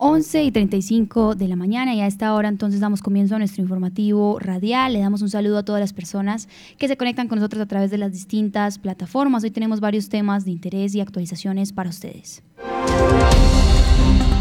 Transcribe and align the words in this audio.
11 0.00 0.44
y 0.44 0.52
35 0.52 1.34
de 1.34 1.48
la 1.48 1.56
mañana 1.56 1.92
y 1.92 2.00
a 2.00 2.06
esta 2.06 2.32
hora 2.32 2.48
entonces 2.48 2.78
damos 2.78 3.02
comienzo 3.02 3.34
a 3.34 3.38
nuestro 3.38 3.62
informativo 3.62 4.38
radial. 4.38 4.92
Le 4.92 5.00
damos 5.00 5.22
un 5.22 5.28
saludo 5.28 5.58
a 5.58 5.64
todas 5.64 5.80
las 5.80 5.92
personas 5.92 6.48
que 6.78 6.86
se 6.86 6.96
conectan 6.96 7.26
con 7.26 7.38
nosotros 7.38 7.60
a 7.60 7.66
través 7.66 7.90
de 7.90 7.98
las 7.98 8.12
distintas 8.12 8.78
plataformas. 8.78 9.42
Hoy 9.42 9.50
tenemos 9.50 9.80
varios 9.80 10.08
temas 10.08 10.44
de 10.44 10.52
interés 10.52 10.94
y 10.94 11.00
actualizaciones 11.00 11.72
para 11.72 11.90
ustedes. 11.90 12.44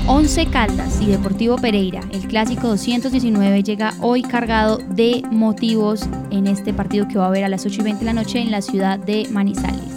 11 0.05 0.45
Caldas 0.45 1.01
y 1.01 1.07
Deportivo 1.07 1.57
Pereira, 1.57 2.01
el 2.13 2.27
clásico 2.27 2.67
219 2.67 3.63
llega 3.63 3.93
hoy 3.99 4.21
cargado 4.21 4.77
de 4.77 5.23
motivos 5.31 6.07
en 6.29 6.45
este 6.45 6.71
partido 6.71 7.07
que 7.07 7.17
va 7.17 7.25
a 7.25 7.27
haber 7.29 7.43
a 7.43 7.49
las 7.49 7.65
8 7.65 7.81
y 7.81 7.83
20 7.83 7.99
de 7.99 8.05
la 8.05 8.13
noche 8.13 8.39
en 8.39 8.51
la 8.51 8.61
ciudad 8.61 8.99
de 8.99 9.27
Manizales. 9.31 9.96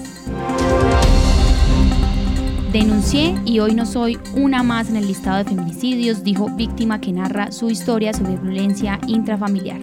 Denuncié 2.72 3.34
y 3.44 3.58
hoy 3.58 3.74
no 3.74 3.84
soy 3.84 4.16
una 4.36 4.62
más 4.62 4.88
en 4.90 4.96
el 4.96 5.08
listado 5.08 5.38
de 5.38 5.44
feminicidios, 5.44 6.22
dijo 6.22 6.48
víctima 6.50 7.00
que 7.00 7.12
narra 7.12 7.50
su 7.50 7.68
historia 7.68 8.12
sobre 8.12 8.36
violencia 8.36 9.00
intrafamiliar. 9.08 9.80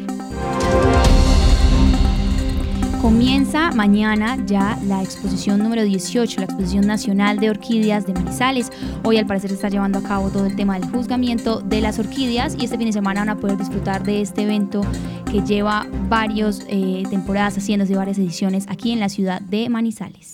Comienza 3.01 3.71
mañana 3.71 4.37
ya 4.45 4.79
la 4.85 5.03
exposición 5.03 5.59
número 5.59 5.83
18, 5.83 6.39
la 6.39 6.45
exposición 6.45 6.87
nacional 6.87 7.39
de 7.39 7.49
orquídeas 7.49 8.07
de 8.07 8.13
Manizales. 8.13 8.71
Hoy 9.03 9.17
al 9.17 9.25
parecer 9.25 9.49
se 9.49 9.55
está 9.55 9.67
llevando 9.67 9.99
a 9.99 10.03
cabo 10.03 10.29
todo 10.29 10.45
el 10.45 10.55
tema 10.55 10.79
del 10.79 10.89
juzgamiento 10.89 11.59
de 11.59 11.81
las 11.81 11.99
orquídeas 11.99 12.55
y 12.57 12.63
este 12.63 12.77
fin 12.77 12.87
de 12.87 12.93
semana 12.93 13.19
van 13.19 13.29
a 13.29 13.37
poder 13.37 13.57
disfrutar 13.57 14.03
de 14.03 14.21
este 14.21 14.43
evento 14.43 14.79
que 15.29 15.41
lleva 15.41 15.85
varias 16.07 16.65
eh, 16.69 17.03
temporadas 17.09 17.57
haciéndose 17.57 17.95
varias 17.95 18.17
ediciones 18.17 18.65
aquí 18.69 18.93
en 18.93 19.01
la 19.01 19.09
ciudad 19.09 19.41
de 19.41 19.67
Manizales. 19.67 20.31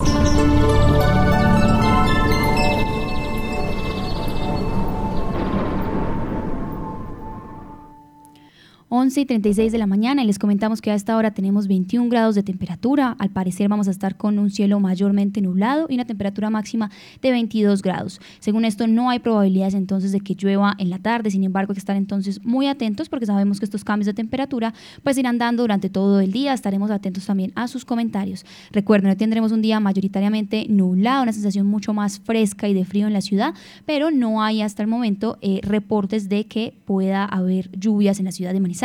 11 8.96 9.22
y 9.22 9.26
36 9.26 9.72
de 9.72 9.80
la 9.80 9.88
mañana 9.88 10.22
y 10.22 10.28
les 10.28 10.38
comentamos 10.38 10.80
que 10.80 10.92
a 10.92 10.94
esta 10.94 11.18
hora 11.18 11.32
tenemos 11.32 11.68
21 11.68 12.10
grados 12.10 12.36
de 12.36 12.44
temperatura. 12.44 13.16
Al 13.18 13.32
parecer 13.32 13.68
vamos 13.68 13.88
a 13.88 13.92
estar 13.92 14.18
con 14.18 14.38
un 14.38 14.52
cielo 14.52 14.80
mayormente 14.80 15.42
nublado 15.42 15.88
y 15.90 15.96
una 15.96 16.06
temperatura 16.06 16.52
máxima 16.52 16.92
de 17.20 17.32
22 17.32 17.82
grados. 17.82 18.22
Según 18.40 18.66
esto, 18.66 18.86
no 18.86 19.10
hay 19.10 19.18
probabilidades 19.18 19.74
entonces 19.74 20.12
de 20.12 20.20
que 20.20 20.36
llueva 20.36 20.76
en 20.78 20.92
la 20.92 21.00
tarde. 21.00 21.32
Sin 21.32 21.44
embargo, 21.44 21.72
hay 21.72 21.74
que 21.74 21.80
estar 21.80 21.96
entonces 21.96 22.46
muy 22.46 22.68
atentos 22.68 23.10
porque 23.10 23.26
sabemos 23.26 23.58
que 23.58 23.66
estos 23.66 23.84
cambios 23.84 24.06
de 24.06 24.14
temperatura 24.14 24.76
pues 25.02 25.18
irán 25.18 25.40
dando 25.40 25.64
durante 25.64 25.90
todo 25.90 26.20
el 26.20 26.32
día. 26.32 26.54
Estaremos 26.54 26.92
atentos 26.92 27.26
también 27.26 27.52
a 27.56 27.68
sus 27.68 27.86
comentarios. 27.86 28.46
Recuerden, 28.72 29.10
hoy 29.10 29.16
tendremos 29.16 29.52
un 29.52 29.64
día 29.64 29.80
mayoritariamente 29.80 30.68
nublado, 30.70 31.24
una 31.24 31.34
sensación 31.34 31.66
mucho 31.66 31.96
más 31.96 32.20
fresca 32.20 32.68
y 32.68 32.76
de 32.76 32.86
frío 32.86 33.08
en 33.08 33.14
la 33.14 33.22
ciudad, 33.22 33.56
pero 33.88 34.12
no 34.12 34.44
hay 34.44 34.62
hasta 34.62 34.84
el 34.84 34.88
momento 34.88 35.40
eh, 35.42 35.62
reportes 35.64 36.30
de 36.30 36.46
que 36.46 36.76
pueda 36.86 37.26
haber 37.26 37.72
lluvias 37.72 38.20
en 38.20 38.26
la 38.26 38.32
ciudad 38.32 38.54
de 38.54 38.60
Manizales 38.60 38.83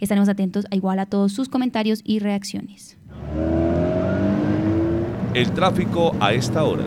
Estaremos 0.00 0.28
atentos 0.28 0.66
a 0.70 0.76
igual 0.76 0.98
a 0.98 1.06
todos 1.06 1.32
sus 1.32 1.48
comentarios 1.48 2.00
y 2.04 2.18
reacciones. 2.18 2.96
El 5.34 5.52
tráfico 5.52 6.16
a 6.18 6.32
esta 6.32 6.64
hora. 6.64 6.84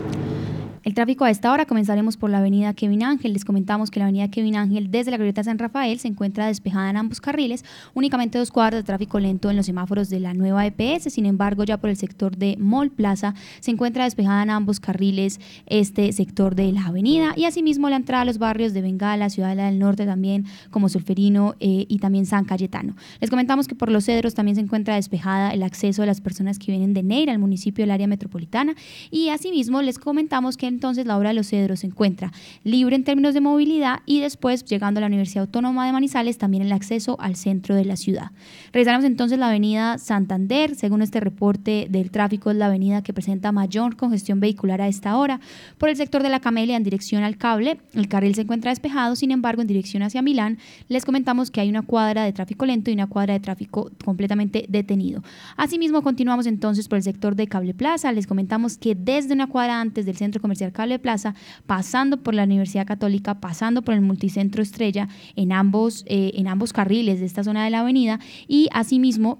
El 0.82 0.94
tráfico 0.94 1.26
a 1.26 1.30
esta 1.30 1.52
hora 1.52 1.66
comenzaremos 1.66 2.16
por 2.16 2.30
la 2.30 2.38
avenida 2.38 2.72
Kevin 2.72 3.02
Ángel. 3.02 3.34
Les 3.34 3.44
comentamos 3.44 3.90
que 3.90 4.00
la 4.00 4.06
avenida 4.06 4.30
Kevin 4.30 4.56
Ángel 4.56 4.90
desde 4.90 5.10
la 5.10 5.18
glorieta 5.18 5.44
San 5.44 5.58
Rafael 5.58 5.98
se 5.98 6.08
encuentra 6.08 6.46
despejada 6.46 6.88
en 6.88 6.96
ambos 6.96 7.20
carriles, 7.20 7.66
únicamente 7.92 8.38
dos 8.38 8.50
cuadras 8.50 8.80
de 8.80 8.86
tráfico 8.86 9.20
lento 9.20 9.50
en 9.50 9.56
los 9.58 9.66
semáforos 9.66 10.08
de 10.08 10.20
la 10.20 10.32
nueva 10.32 10.64
EPS. 10.64 11.12
Sin 11.12 11.26
embargo, 11.26 11.64
ya 11.64 11.76
por 11.76 11.90
el 11.90 11.98
sector 11.98 12.34
de 12.34 12.56
Mall 12.58 12.90
Plaza 12.90 13.34
se 13.60 13.70
encuentra 13.70 14.04
despejada 14.04 14.42
en 14.42 14.48
ambos 14.48 14.80
carriles 14.80 15.38
este 15.66 16.14
sector 16.14 16.54
de 16.54 16.72
la 16.72 16.86
avenida 16.86 17.34
y 17.36 17.44
asimismo 17.44 17.90
la 17.90 17.96
entrada 17.96 18.22
a 18.22 18.24
los 18.24 18.38
barrios 18.38 18.72
de 18.72 18.80
Bengala, 18.80 19.28
Ciudadela 19.28 19.66
del 19.66 19.78
Norte 19.78 20.06
también 20.06 20.46
como 20.70 20.88
Solferino 20.88 21.56
eh, 21.60 21.84
y 21.88 21.98
también 21.98 22.24
San 22.24 22.46
Cayetano. 22.46 22.96
Les 23.20 23.28
comentamos 23.28 23.68
que 23.68 23.74
por 23.74 23.90
los 23.90 24.06
cedros 24.06 24.32
también 24.32 24.54
se 24.54 24.62
encuentra 24.62 24.94
despejada 24.94 25.50
el 25.50 25.62
acceso 25.62 26.00
de 26.00 26.06
las 26.06 26.22
personas 26.22 26.58
que 26.58 26.72
vienen 26.72 26.94
de 26.94 27.02
Neira, 27.02 27.32
al 27.32 27.38
municipio 27.38 27.82
del 27.82 27.90
área 27.90 28.06
metropolitana 28.06 28.74
y 29.10 29.28
asimismo 29.28 29.82
les 29.82 29.98
comentamos 29.98 30.56
que 30.56 30.69
entonces 30.70 31.06
la 31.06 31.18
obra 31.18 31.28
de 31.28 31.34
los 31.34 31.48
cedros 31.48 31.80
se 31.80 31.88
encuentra 31.88 32.32
libre 32.64 32.96
en 32.96 33.04
términos 33.04 33.34
de 33.34 33.40
movilidad 33.40 34.00
y 34.06 34.20
después, 34.20 34.64
llegando 34.64 34.98
a 34.98 35.02
la 35.02 35.06
Universidad 35.08 35.42
Autónoma 35.42 35.86
de 35.86 35.92
Manizales, 35.92 36.38
también 36.38 36.62
el 36.62 36.72
acceso 36.72 37.16
al 37.20 37.36
centro 37.36 37.74
de 37.74 37.84
la 37.84 37.96
ciudad. 37.96 38.30
Revisamos 38.72 39.04
entonces 39.04 39.38
la 39.38 39.48
avenida 39.48 39.98
Santander. 39.98 40.74
Según 40.74 41.02
este 41.02 41.20
reporte 41.20 41.86
del 41.90 42.10
tráfico, 42.10 42.50
es 42.50 42.56
la 42.56 42.66
avenida 42.66 43.02
que 43.02 43.12
presenta 43.12 43.52
mayor 43.52 43.96
congestión 43.96 44.40
vehicular 44.40 44.80
a 44.80 44.88
esta 44.88 45.16
hora. 45.16 45.40
Por 45.78 45.88
el 45.88 45.96
sector 45.96 46.22
de 46.22 46.28
la 46.28 46.40
Camelia, 46.40 46.76
en 46.76 46.84
dirección 46.84 47.22
al 47.22 47.36
cable, 47.36 47.80
el 47.94 48.08
carril 48.08 48.34
se 48.34 48.42
encuentra 48.42 48.70
despejado, 48.70 49.16
sin 49.16 49.30
embargo, 49.30 49.62
en 49.62 49.68
dirección 49.68 50.02
hacia 50.02 50.22
Milán, 50.22 50.58
les 50.88 51.04
comentamos 51.04 51.50
que 51.50 51.60
hay 51.60 51.68
una 51.68 51.82
cuadra 51.82 52.24
de 52.24 52.32
tráfico 52.32 52.66
lento 52.66 52.90
y 52.90 52.94
una 52.94 53.06
cuadra 53.06 53.34
de 53.34 53.40
tráfico 53.40 53.90
completamente 54.04 54.66
detenido. 54.68 55.22
Asimismo, 55.56 56.02
continuamos 56.02 56.46
entonces 56.46 56.88
por 56.88 56.96
el 56.96 57.02
sector 57.02 57.34
de 57.34 57.46
Cable 57.46 57.74
Plaza. 57.74 58.12
Les 58.12 58.26
comentamos 58.26 58.76
que 58.76 58.94
desde 58.94 59.32
una 59.32 59.46
cuadra 59.46 59.80
antes 59.80 60.06
del 60.06 60.16
centro 60.16 60.40
comercial 60.40 60.59
Cable 60.72 60.98
Plaza, 60.98 61.34
pasando 61.66 62.18
por 62.18 62.34
la 62.34 62.44
Universidad 62.44 62.86
Católica, 62.86 63.40
pasando 63.40 63.82
por 63.82 63.94
el 63.94 64.00
Multicentro 64.00 64.62
Estrella, 64.62 65.08
en 65.36 65.52
ambos, 65.52 66.04
eh, 66.06 66.32
en 66.34 66.48
ambos 66.48 66.72
carriles 66.72 67.20
de 67.20 67.26
esta 67.26 67.42
zona 67.42 67.64
de 67.64 67.70
la 67.70 67.80
avenida 67.80 68.20
y 68.46 68.68
asimismo 68.72 69.38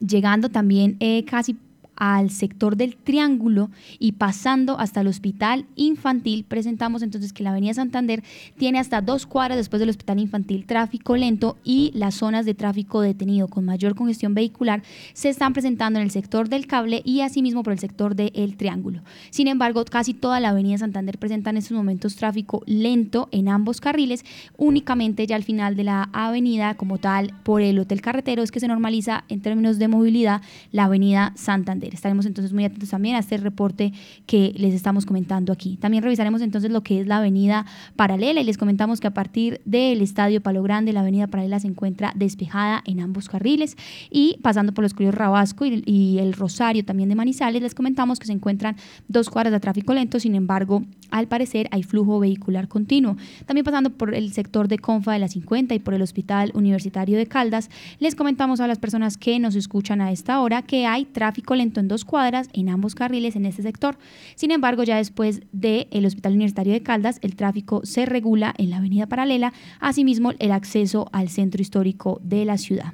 llegando 0.00 0.50
también 0.50 0.96
eh, 1.00 1.24
casi 1.24 1.56
al 1.96 2.30
sector 2.30 2.76
del 2.76 2.96
Triángulo 2.96 3.70
y 3.98 4.12
pasando 4.12 4.78
hasta 4.78 5.00
el 5.00 5.06
Hospital 5.06 5.66
Infantil, 5.76 6.44
presentamos 6.44 7.02
entonces 7.02 7.32
que 7.32 7.42
la 7.42 7.50
Avenida 7.50 7.74
Santander 7.74 8.22
tiene 8.56 8.78
hasta 8.78 9.00
dos 9.00 9.26
cuadras 9.26 9.56
después 9.56 9.80
del 9.80 9.90
Hospital 9.90 10.18
Infantil 10.18 10.66
tráfico 10.66 11.16
lento 11.16 11.56
y 11.64 11.92
las 11.94 12.14
zonas 12.14 12.46
de 12.46 12.54
tráfico 12.54 13.00
detenido 13.00 13.48
con 13.48 13.64
mayor 13.64 13.94
congestión 13.94 14.34
vehicular 14.34 14.82
se 15.12 15.28
están 15.28 15.52
presentando 15.52 15.98
en 15.98 16.04
el 16.04 16.10
sector 16.10 16.48
del 16.48 16.66
cable 16.66 17.02
y 17.04 17.20
asimismo 17.20 17.62
por 17.62 17.72
el 17.72 17.78
sector 17.78 18.14
del 18.14 18.56
Triángulo. 18.56 19.02
Sin 19.30 19.48
embargo, 19.48 19.84
casi 19.84 20.14
toda 20.14 20.40
la 20.40 20.50
Avenida 20.50 20.78
Santander 20.78 21.18
presenta 21.18 21.50
en 21.50 21.56
estos 21.58 21.76
momentos 21.76 22.16
tráfico 22.16 22.62
lento 22.66 23.28
en 23.32 23.48
ambos 23.48 23.80
carriles, 23.80 24.24
únicamente 24.56 25.26
ya 25.26 25.36
al 25.36 25.44
final 25.44 25.76
de 25.76 25.84
la 25.84 26.08
avenida 26.12 26.74
como 26.74 26.98
tal 26.98 27.32
por 27.42 27.62
el 27.62 27.78
Hotel 27.78 28.00
Carretero 28.00 28.42
es 28.42 28.50
que 28.50 28.60
se 28.60 28.68
normaliza 28.68 29.24
en 29.28 29.40
términos 29.40 29.78
de 29.78 29.88
movilidad 29.88 30.42
la 30.72 30.84
Avenida 30.84 31.32
Santander. 31.36 31.85
Estaremos 31.94 32.26
entonces 32.26 32.52
muy 32.52 32.64
atentos 32.64 32.90
también 32.90 33.16
a 33.16 33.20
este 33.20 33.36
reporte 33.36 33.92
que 34.26 34.52
les 34.56 34.74
estamos 34.74 35.06
comentando 35.06 35.52
aquí. 35.52 35.76
También 35.76 36.02
revisaremos 36.02 36.42
entonces 36.42 36.70
lo 36.70 36.82
que 36.82 37.00
es 37.00 37.06
la 37.06 37.18
avenida 37.18 37.66
paralela 37.96 38.40
y 38.40 38.44
les 38.44 38.58
comentamos 38.58 39.00
que 39.00 39.06
a 39.06 39.14
partir 39.14 39.60
del 39.64 40.02
Estadio 40.02 40.40
Palo 40.40 40.62
Grande, 40.62 40.92
la 40.92 41.00
avenida 41.00 41.26
paralela 41.26 41.60
se 41.60 41.68
encuentra 41.68 42.12
despejada 42.16 42.82
en 42.86 43.00
ambos 43.00 43.28
carriles 43.28 43.76
y 44.10 44.38
pasando 44.42 44.72
por 44.72 44.82
los 44.82 44.94
Cuyos 44.94 45.14
Rabasco 45.14 45.66
y, 45.66 45.82
y 45.86 46.18
el 46.18 46.32
Rosario 46.32 46.84
también 46.84 47.08
de 47.08 47.14
Manizales, 47.14 47.62
les 47.62 47.74
comentamos 47.74 48.18
que 48.18 48.26
se 48.26 48.32
encuentran 48.32 48.76
dos 49.08 49.30
cuadras 49.30 49.52
de 49.52 49.60
tráfico 49.60 49.94
lento, 49.94 50.20
sin 50.20 50.34
embargo, 50.34 50.82
al 51.10 51.28
parecer 51.28 51.68
hay 51.70 51.82
flujo 51.82 52.18
vehicular 52.18 52.68
continuo. 52.68 53.16
También 53.46 53.64
pasando 53.64 53.90
por 53.90 54.14
el 54.14 54.32
sector 54.32 54.68
de 54.68 54.78
Confa 54.78 55.12
de 55.12 55.18
la 55.18 55.28
50 55.28 55.74
y 55.74 55.78
por 55.78 55.94
el 55.94 56.02
Hospital 56.02 56.50
Universitario 56.54 57.18
de 57.18 57.26
Caldas, 57.26 57.70
les 57.98 58.14
comentamos 58.14 58.60
a 58.60 58.66
las 58.66 58.78
personas 58.78 59.16
que 59.16 59.38
nos 59.38 59.54
escuchan 59.54 60.00
a 60.00 60.12
esta 60.12 60.40
hora 60.40 60.62
que 60.62 60.86
hay 60.86 61.04
tráfico 61.04 61.54
lento 61.54 61.75
en 61.80 61.88
dos 61.88 62.04
cuadras 62.04 62.48
en 62.52 62.68
ambos 62.68 62.94
carriles 62.94 63.36
en 63.36 63.46
este 63.46 63.62
sector. 63.62 63.98
Sin 64.34 64.50
embargo, 64.50 64.82
ya 64.84 64.96
después 64.96 65.40
del 65.52 66.06
Hospital 66.06 66.34
Universitario 66.34 66.72
de 66.72 66.82
Caldas, 66.82 67.18
el 67.22 67.36
tráfico 67.36 67.80
se 67.84 68.06
regula 68.06 68.54
en 68.58 68.70
la 68.70 68.78
avenida 68.78 69.06
paralela, 69.06 69.52
asimismo 69.80 70.32
el 70.38 70.52
acceso 70.52 71.08
al 71.12 71.28
centro 71.28 71.62
histórico 71.62 72.20
de 72.22 72.44
la 72.44 72.58
ciudad. 72.58 72.92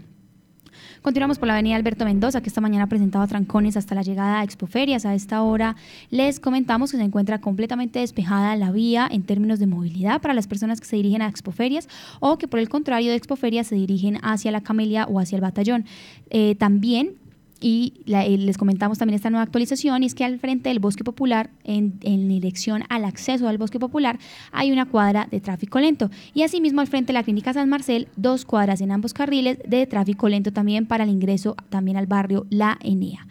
Continuamos 1.03 1.41
por 1.41 1.49
la 1.49 1.55
avenida 1.55 1.75
Alberto 1.75 2.05
Mendoza, 2.05 2.43
que 2.43 2.49
esta 2.49 2.61
mañana 2.61 2.87
presentaba 2.87 3.27
trancones 3.27 3.77
hasta 3.77 3.97
la 3.97 4.03
llegada 4.03 4.39
a 4.39 4.45
Expoferias. 4.45 5.05
A 5.05 5.17
esta 5.17 5.43
hora 5.43 5.75
les 6.11 6.39
comentamos 6.39 6.93
que 6.93 6.97
se 6.97 7.03
encuentra 7.03 7.41
completamente 7.41 7.99
despejada 7.99 8.55
la 8.55 8.71
vía 8.71 9.09
en 9.11 9.25
términos 9.25 9.59
de 9.59 9.67
movilidad 9.67 10.21
para 10.21 10.33
las 10.33 10.47
personas 10.47 10.81
que 10.81 10.87
se 10.87 10.95
dirigen 10.95 11.21
a 11.21 11.29
Expoferias 11.29 11.89
o 12.21 12.39
que 12.39 12.47
por 12.47 12.61
el 12.61 12.69
contrario 12.69 13.11
de 13.11 13.17
Expoferias 13.17 13.67
se 13.67 13.75
dirigen 13.75 14.19
hacia 14.23 14.53
la 14.53 14.61
Camelia 14.61 15.07
o 15.07 15.19
hacia 15.19 15.35
el 15.35 15.43
Batallón. 15.43 15.87
Eh, 16.31 16.55
también 16.55 17.17
y 17.63 17.95
eh, 18.07 18.37
les 18.37 18.59
comentamos 18.59 18.99
también 18.99 19.15
esta 19.15 19.31
nueva 19.31 19.45
actualización 19.45 20.03
y 20.03 20.07
es 20.07 20.15
que 20.15 20.25
al 20.25 20.39
frente 20.39 20.69
del 20.69 20.81
bosque 20.81 21.05
popular, 21.05 21.51
en, 21.65 21.95
en, 22.03 22.29
dirección 22.29 22.83
al 22.89 23.05
acceso 23.05 23.49
al 23.49 23.57
bosque 23.57 23.79
popular, 23.79 24.19
hay 24.51 24.73
una 24.73 24.87
cuadra 24.87 25.29
de 25.31 25.41
tráfico 25.41 25.79
lento. 25.79 26.11
Y 26.35 26.43
asimismo 26.43 26.81
al 26.81 26.89
frente 26.89 27.09
de 27.09 27.15
la 27.15 27.23
clínica 27.23 27.53
San 27.53 27.69
Marcel, 27.69 28.09
dos 28.17 28.45
cuadras 28.45 28.81
en 28.81 28.91
ambos 28.91 29.15
carriles 29.15 29.59
de 29.67 29.87
tráfico 29.87 30.29
lento 30.29 30.53
también 30.53 30.87
para 30.87 31.05
el 31.05 31.11
ingreso 31.11 31.55
también 31.71 31.97
al 31.97 32.07
barrio 32.07 32.47
La 32.51 32.79
Enea. 32.83 33.27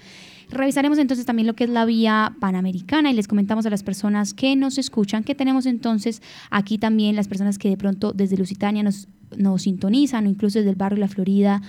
Revisaremos 0.50 0.98
entonces 0.98 1.25
también 1.25 1.48
lo 1.48 1.56
que 1.56 1.63
es 1.63 1.69
la 1.69 1.86
vía 1.86 2.36
panamericana 2.39 3.10
y 3.10 3.13
les 3.13 3.27
comentamos 3.27 3.66
a 3.66 3.69
las 3.69 3.84
personas 3.84 4.34
que 4.34 4.56
nos 4.56 4.77
escuchan 4.77 5.24
que 5.24 5.34
tenemos 5.34 5.66
entonces 5.66 6.22
aquí 6.50 6.77
también 6.77 7.16
las 7.16 7.30
personas 7.30 7.57
que 7.57 7.69
de 7.69 7.77
pronto 7.77 8.12
desde 8.12 8.38
Lusitania 8.38 8.84
nos, 8.84 9.07
nos 9.38 9.62
sintonizan 9.62 10.25
o 10.25 10.30
incluso 10.30 10.60
desde 10.60 10.72
el 10.72 10.75
barrio 10.75 11.00
La 11.00 11.07
Florida 11.07 11.62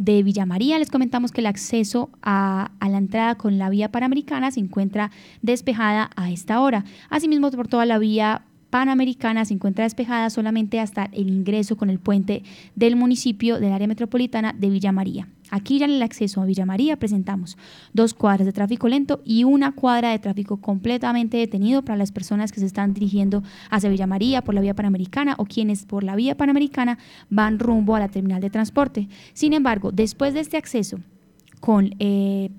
de 0.00 0.22
Villa 0.22 0.46
María. 0.46 0.78
Les 0.78 0.90
comentamos 0.90 1.30
que 1.30 1.42
el 1.42 1.46
acceso 1.46 2.08
a, 2.22 2.70
la 2.80 2.96
entrada 2.96 3.34
con 3.34 3.58
la 3.58 3.68
vía 3.68 3.92
panamericana 3.92 4.50
se 4.50 4.58
encuentra 4.58 5.10
despejada 5.42 6.10
a 6.16 6.30
esta 6.30 6.60
hora. 6.60 6.84
Asimismo, 7.10 7.50
por 7.50 7.68
toda 7.68 7.86
la 7.86 7.98
vía 7.98 8.42
Panamericana 8.70 9.44
se 9.44 9.54
encuentra 9.54 9.82
despejada 9.82 10.30
solamente 10.30 10.78
hasta 10.78 11.06
el 11.12 11.28
ingreso 11.28 11.76
con 11.76 11.90
el 11.90 11.98
puente 11.98 12.44
del 12.76 12.94
municipio 12.94 13.58
del 13.58 13.72
área 13.72 13.88
metropolitana 13.88 14.54
de 14.56 14.70
Villa 14.70 14.92
María. 14.92 15.26
Aquí 15.50 15.78
ya 15.78 15.86
en 15.86 15.92
el 15.92 16.02
acceso 16.02 16.40
a 16.40 16.44
Villa 16.44 16.66
María 16.66 16.96
presentamos 16.96 17.58
dos 17.92 18.14
cuadras 18.14 18.46
de 18.46 18.52
tráfico 18.52 18.88
lento 18.88 19.20
y 19.24 19.44
una 19.44 19.72
cuadra 19.72 20.10
de 20.10 20.18
tráfico 20.18 20.58
completamente 20.58 21.36
detenido 21.36 21.82
para 21.82 21.98
las 21.98 22.12
personas 22.12 22.52
que 22.52 22.60
se 22.60 22.66
están 22.66 22.94
dirigiendo 22.94 23.42
hacia 23.70 23.90
Villa 23.90 24.06
María 24.06 24.42
por 24.42 24.54
la 24.54 24.60
vía 24.60 24.74
panamericana 24.74 25.34
o 25.38 25.44
quienes 25.44 25.84
por 25.84 26.04
la 26.04 26.16
vía 26.16 26.36
panamericana 26.36 26.98
van 27.28 27.58
rumbo 27.58 27.96
a 27.96 28.00
la 28.00 28.08
terminal 28.08 28.40
de 28.40 28.50
transporte. 28.50 29.08
Sin 29.32 29.52
embargo, 29.52 29.92
después 29.92 30.34
de 30.34 30.40
este 30.40 30.56
acceso 30.56 31.00
con... 31.60 31.94
Eh, 31.98 32.50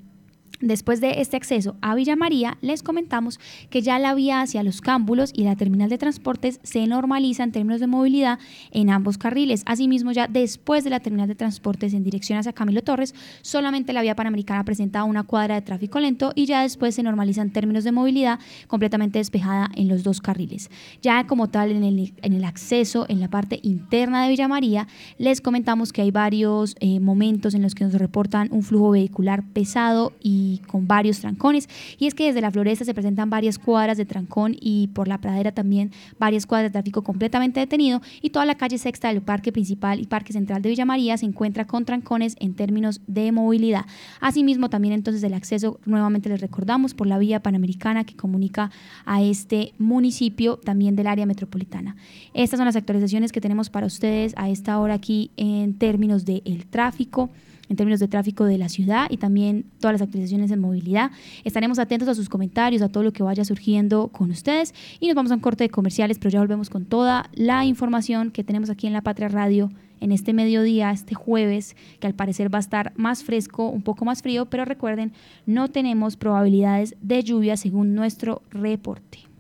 Después 0.60 1.02
de 1.02 1.22
este 1.22 1.38
acceso 1.38 1.76
a 1.82 1.96
Villa 1.96 2.16
María, 2.16 2.58
les 2.62 2.84
comentamos 2.84 3.40
que 3.72 3.82
ya 3.82 3.98
la 3.98 4.14
vía 4.14 4.42
hacia 4.42 4.62
los 4.62 4.80
cámbulos 4.82 5.32
y 5.34 5.44
la 5.44 5.56
terminal 5.56 5.90
de 5.90 5.98
transportes 5.98 6.60
se 6.62 6.86
normaliza 6.86 7.44
en 7.44 7.52
términos 7.52 7.80
de 7.80 7.88
movilidad 7.88 8.38
en 8.72 8.92
ambos 8.92 9.18
carriles. 9.18 9.64
Asimismo, 9.66 10.12
ya 10.12 10.28
después 10.28 10.84
de 10.84 10.92
la 10.92 11.00
terminal 11.00 11.28
de 11.28 11.34
transportes 11.34 11.96
en 11.96 12.04
dirección 12.04 12.38
hacia 12.38 12.54
Camilo 12.54 12.84
Torres, 12.84 13.16
solamente 13.42 13.92
la 13.92 14.04
vía 14.04 14.16
panamericana 14.16 14.64
presenta 14.64 15.04
una 15.04 15.24
cuadra 15.24 15.56
de 15.56 15.62
tráfico 15.62 16.00
lento 16.00 16.32
y 16.36 16.46
ya 16.46 16.62
después 16.62 16.94
se 16.94 17.02
normaliza 17.02 17.42
en 17.42 17.52
términos 17.52 17.84
de 17.84 17.92
movilidad 17.92 18.40
completamente 18.68 19.18
despejada 19.18 19.70
en 19.76 19.88
los 19.88 20.04
dos 20.04 20.22
carriles. 20.22 20.70
Ya 21.02 21.26
como 21.26 21.50
tal, 21.50 21.72
en 21.72 21.84
el, 21.84 22.14
en 22.22 22.34
el 22.34 22.44
acceso, 22.44 23.08
en 23.10 23.20
la 23.20 23.30
parte 23.30 23.60
interna 23.64 24.24
de 24.24 24.30
Villa 24.30 24.48
María, 24.48 24.88
les 25.18 25.42
comentamos 25.42 25.92
que 25.92 26.04
hay 26.04 26.12
varios 26.12 26.76
eh, 26.82 27.00
momentos 27.00 27.56
en 27.56 27.64
los 27.64 27.74
que 27.74 27.84
nos 27.84 27.94
reportan 27.94 28.50
un 28.52 28.62
flujo 28.62 28.92
vehicular 28.92 29.44
pesado 29.54 30.14
y 30.22 30.41
con 30.68 30.88
varios 30.88 31.20
trancones. 31.20 31.70
Y 31.98 32.08
es 32.08 32.14
que 32.14 32.26
desde 32.26 32.42
la 32.42 32.52
floresta 32.52 32.86
se 32.86 32.94
presentan 32.94 33.30
varias 33.30 33.58
cuadras 33.58 33.98
de 33.98 34.06
trancón 34.06 34.56
y 34.60 34.88
por 34.90 35.08
la 35.08 35.20
pradera 35.20 35.52
también 35.52 35.92
varias 36.20 36.46
cuadras 36.46 36.70
de 36.70 36.74
tráfico 36.74 37.04
completamente 37.04 37.60
detenido 37.60 38.02
y 38.22 38.30
toda 38.30 38.46
la 38.46 38.56
calle 38.56 38.78
sexta 38.78 39.10
del 39.10 39.22
parque 39.22 39.52
principal 39.52 40.00
y 40.00 40.06
parque 40.06 40.34
central 40.34 40.62
de 40.62 40.70
Villa 40.70 40.86
María 40.86 41.18
se 41.18 41.26
encuentra 41.26 41.66
con 41.66 41.86
trancones 41.86 42.36
en 42.40 42.54
términos 42.54 43.02
de 43.08 43.32
movilidad. 43.32 43.86
Asimismo 44.20 44.70
también 44.70 44.94
entonces 44.94 45.24
el 45.24 45.34
acceso, 45.34 45.80
nuevamente 45.86 46.30
les 46.30 46.42
recordamos, 46.42 46.94
por 46.94 47.08
la 47.08 47.18
vía 47.18 47.42
panamericana 47.42 48.04
que 48.04 48.16
comunica 48.16 48.72
a 49.06 49.22
este 49.22 49.74
municipio 49.78 50.58
también 50.58 50.96
del 50.96 51.08
área 51.08 51.26
metropolitana. 51.26 51.96
Estas 52.34 52.58
son 52.58 52.66
las 52.66 52.76
actualizaciones 52.76 53.32
que 53.32 53.42
tenemos 53.42 53.70
para 53.70 53.86
ustedes 53.86 54.34
a 54.38 54.50
esta 54.50 54.80
hora 54.80 54.96
aquí 54.96 55.32
en 55.38 55.78
términos 55.78 56.26
del 56.26 56.42
el 56.46 56.66
tráfico 56.66 57.30
en 57.72 57.78
términos 57.78 58.02
de 58.02 58.10
tráfico 58.10 58.44
de 58.44 58.58
la 58.58 58.68
ciudad 58.68 59.08
y 59.10 59.16
también 59.16 59.64
todas 59.80 59.94
las 59.94 60.02
actualizaciones 60.02 60.52
en 60.52 60.60
movilidad. 60.60 61.10
Estaremos 61.46 61.80
atentos 61.80 62.10
a 62.10 62.14
sus 62.14 62.28
comentarios, 62.28 62.82
a 62.82 62.90
todo 62.90 63.02
lo 63.02 63.14
que 63.14 63.24
vaya 63.24 63.46
surgiendo 63.46 64.10
con 64.10 64.30
ustedes 64.30 64.76
y 65.00 65.08
nos 65.08 65.16
vamos 65.16 65.32
a 65.32 65.36
un 65.36 65.40
corte 65.40 65.64
de 65.64 65.70
comerciales, 65.70 66.20
pero 66.20 66.32
ya 66.32 66.40
volvemos 66.40 66.70
con 66.70 66.84
toda 66.84 67.30
la 67.34 67.64
información 67.64 68.32
que 68.32 68.44
tenemos 68.44 68.70
aquí 68.70 68.88
en 68.88 68.94
La 68.94 69.02
Patria 69.02 69.30
Radio 69.30 69.72
en 70.02 70.12
este 70.12 70.34
mediodía, 70.34 70.92
este 70.92 71.16
jueves, 71.16 71.78
que 72.02 72.08
al 72.08 72.14
parecer 72.14 72.54
va 72.54 72.58
a 72.58 72.62
estar 72.62 72.92
más 72.98 73.24
fresco, 73.24 73.70
un 73.70 73.84
poco 73.84 74.04
más 74.04 74.22
frío, 74.22 74.48
pero 74.48 74.66
recuerden, 74.66 75.14
no 75.46 75.70
tenemos 75.70 76.18
probabilidades 76.18 76.96
de 77.02 77.24
lluvia 77.24 77.56
según 77.56 77.96
nuestro 77.96 78.42
reporte. 78.50 79.31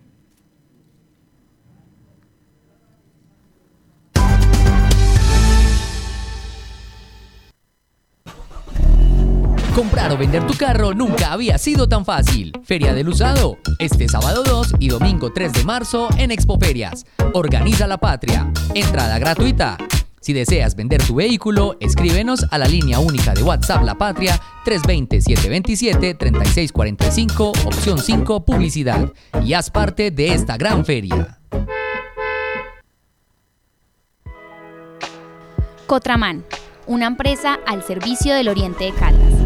Comprar 9.75 10.11
o 10.11 10.17
vender 10.17 10.45
tu 10.45 10.53
carro 10.53 10.93
nunca 10.93 11.31
había 11.31 11.57
sido 11.57 11.87
tan 11.87 12.03
fácil. 12.03 12.51
Feria 12.63 12.93
del 12.93 13.07
Usado, 13.07 13.57
este 13.79 14.09
sábado 14.09 14.43
2 14.43 14.73
y 14.79 14.89
domingo 14.89 15.31
3 15.31 15.53
de 15.53 15.63
marzo 15.63 16.09
en 16.17 16.31
Expoferias. 16.31 17.05
Organiza 17.33 17.87
la 17.87 17.97
patria. 17.97 18.51
Entrada 18.75 19.17
gratuita. 19.17 19.77
Si 20.19 20.33
deseas 20.33 20.75
vender 20.75 21.01
tu 21.01 21.15
vehículo, 21.15 21.77
escríbenos 21.79 22.45
a 22.51 22.57
la 22.57 22.67
línea 22.67 22.99
única 22.99 23.33
de 23.33 23.43
WhatsApp 23.43 23.83
La 23.83 23.95
Patria 23.95 24.37
320-727-3645, 24.65 27.65
opción 27.65 27.97
5, 27.97 28.43
publicidad, 28.45 29.13
y 29.43 29.53
haz 29.53 29.71
parte 29.71 30.11
de 30.11 30.33
esta 30.33 30.57
gran 30.57 30.85
feria. 30.85 31.39
Cotraman, 35.87 36.43
una 36.85 37.07
empresa 37.07 37.57
al 37.65 37.83
servicio 37.83 38.35
del 38.35 38.49
Oriente 38.49 38.83
de 38.83 38.91
Caldas. 38.91 39.40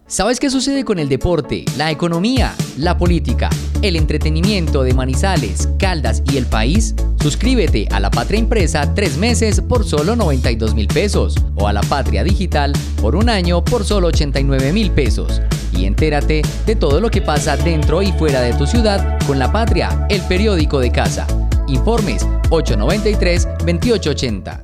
¿Sabes 0.07 0.39
qué 0.39 0.49
sucede 0.49 0.83
con 0.83 0.97
el 0.97 1.09
deporte, 1.09 1.63
la 1.77 1.91
economía, 1.91 2.55
la 2.77 2.97
política, 2.97 3.51
el 3.83 3.95
entretenimiento 3.97 4.81
de 4.83 4.93
Manizales, 4.93 5.67
Caldas 5.77 6.23
y 6.31 6.37
el 6.37 6.45
país? 6.45 6.95
Suscríbete 7.21 7.89
a 7.91 7.99
La 7.99 8.09
Patria 8.09 8.39
Impresa 8.39 8.95
tres 8.95 9.17
meses 9.17 9.59
por 9.61 9.85
solo 9.85 10.15
92 10.15 10.73
mil 10.73 10.87
pesos 10.87 11.35
o 11.55 11.67
a 11.67 11.73
La 11.73 11.81
Patria 11.81 12.23
Digital 12.23 12.73
por 13.01 13.15
un 13.15 13.29
año 13.29 13.63
por 13.63 13.83
solo 13.83 14.07
89 14.07 14.73
mil 14.73 14.89
pesos. 14.91 15.39
Y 15.73 15.85
entérate 15.85 16.41
de 16.65 16.75
todo 16.75 16.99
lo 17.01 17.11
que 17.11 17.21
pasa 17.21 17.57
dentro 17.57 18.01
y 18.01 18.11
fuera 18.13 18.41
de 18.41 18.53
tu 18.53 18.65
ciudad 18.65 19.19
con 19.27 19.37
La 19.37 19.51
Patria, 19.51 20.07
el 20.09 20.21
periódico 20.21 20.79
de 20.79 20.91
casa. 20.91 21.27
Informes 21.67 22.25
893-2880. 22.49 24.63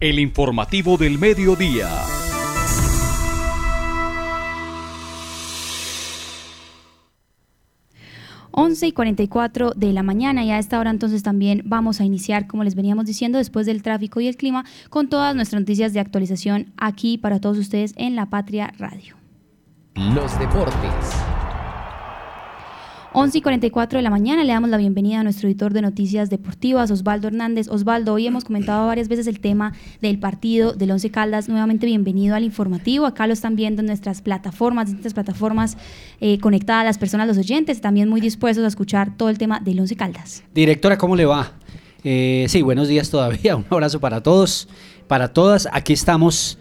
El 0.00 0.18
informativo 0.18 0.96
del 0.96 1.18
mediodía. 1.18 2.17
11 8.58 8.88
y 8.88 8.92
44 8.92 9.70
de 9.76 9.92
la 9.92 10.02
mañana 10.02 10.44
y 10.44 10.50
a 10.50 10.58
esta 10.58 10.80
hora 10.80 10.90
entonces 10.90 11.22
también 11.22 11.62
vamos 11.64 12.00
a 12.00 12.04
iniciar, 12.04 12.48
como 12.48 12.64
les 12.64 12.74
veníamos 12.74 13.06
diciendo, 13.06 13.38
después 13.38 13.66
del 13.66 13.84
tráfico 13.84 14.20
y 14.20 14.26
el 14.26 14.36
clima, 14.36 14.64
con 14.90 15.08
todas 15.08 15.36
nuestras 15.36 15.60
noticias 15.60 15.92
de 15.92 16.00
actualización 16.00 16.72
aquí 16.76 17.18
para 17.18 17.38
todos 17.38 17.56
ustedes 17.56 17.94
en 17.96 18.16
La 18.16 18.26
Patria 18.26 18.72
Radio. 18.76 19.14
Los 19.94 20.36
deportes. 20.40 21.37
11 23.14 23.38
y 23.38 23.40
44 23.40 23.98
de 23.98 24.02
la 24.02 24.10
mañana 24.10 24.44
le 24.44 24.52
damos 24.52 24.68
la 24.68 24.76
bienvenida 24.76 25.20
a 25.20 25.22
nuestro 25.22 25.48
editor 25.48 25.72
de 25.72 25.80
noticias 25.80 26.28
deportivas, 26.28 26.90
Osvaldo 26.90 27.28
Hernández. 27.28 27.68
Osvaldo, 27.68 28.12
hoy 28.12 28.26
hemos 28.26 28.44
comentado 28.44 28.86
varias 28.86 29.08
veces 29.08 29.26
el 29.26 29.40
tema 29.40 29.72
del 30.02 30.18
partido 30.18 30.74
del 30.74 30.90
Once 30.90 31.10
Caldas. 31.10 31.48
Nuevamente 31.48 31.86
bienvenido 31.86 32.36
al 32.36 32.44
informativo. 32.44 33.06
Acá 33.06 33.26
lo 33.26 33.32
están 33.32 33.56
viendo 33.56 33.80
en 33.80 33.86
nuestras 33.86 34.20
plataformas, 34.20 34.88
distintas 34.88 35.14
plataformas 35.14 35.78
eh, 36.20 36.38
conectadas 36.38 36.84
las 36.84 36.98
personas, 36.98 37.26
los 37.26 37.38
oyentes, 37.38 37.80
también 37.80 38.10
muy 38.10 38.20
dispuestos 38.20 38.62
a 38.64 38.68
escuchar 38.68 39.16
todo 39.16 39.30
el 39.30 39.38
tema 39.38 39.58
del 39.58 39.80
Once 39.80 39.96
Caldas. 39.96 40.42
Directora, 40.54 40.98
¿cómo 40.98 41.16
le 41.16 41.24
va? 41.24 41.52
Eh, 42.04 42.44
sí, 42.48 42.60
buenos 42.60 42.88
días 42.88 43.08
todavía. 43.08 43.56
Un 43.56 43.64
abrazo 43.70 44.00
para 44.00 44.22
todos, 44.22 44.68
para 45.06 45.32
todas. 45.32 45.66
Aquí 45.72 45.94
estamos 45.94 46.58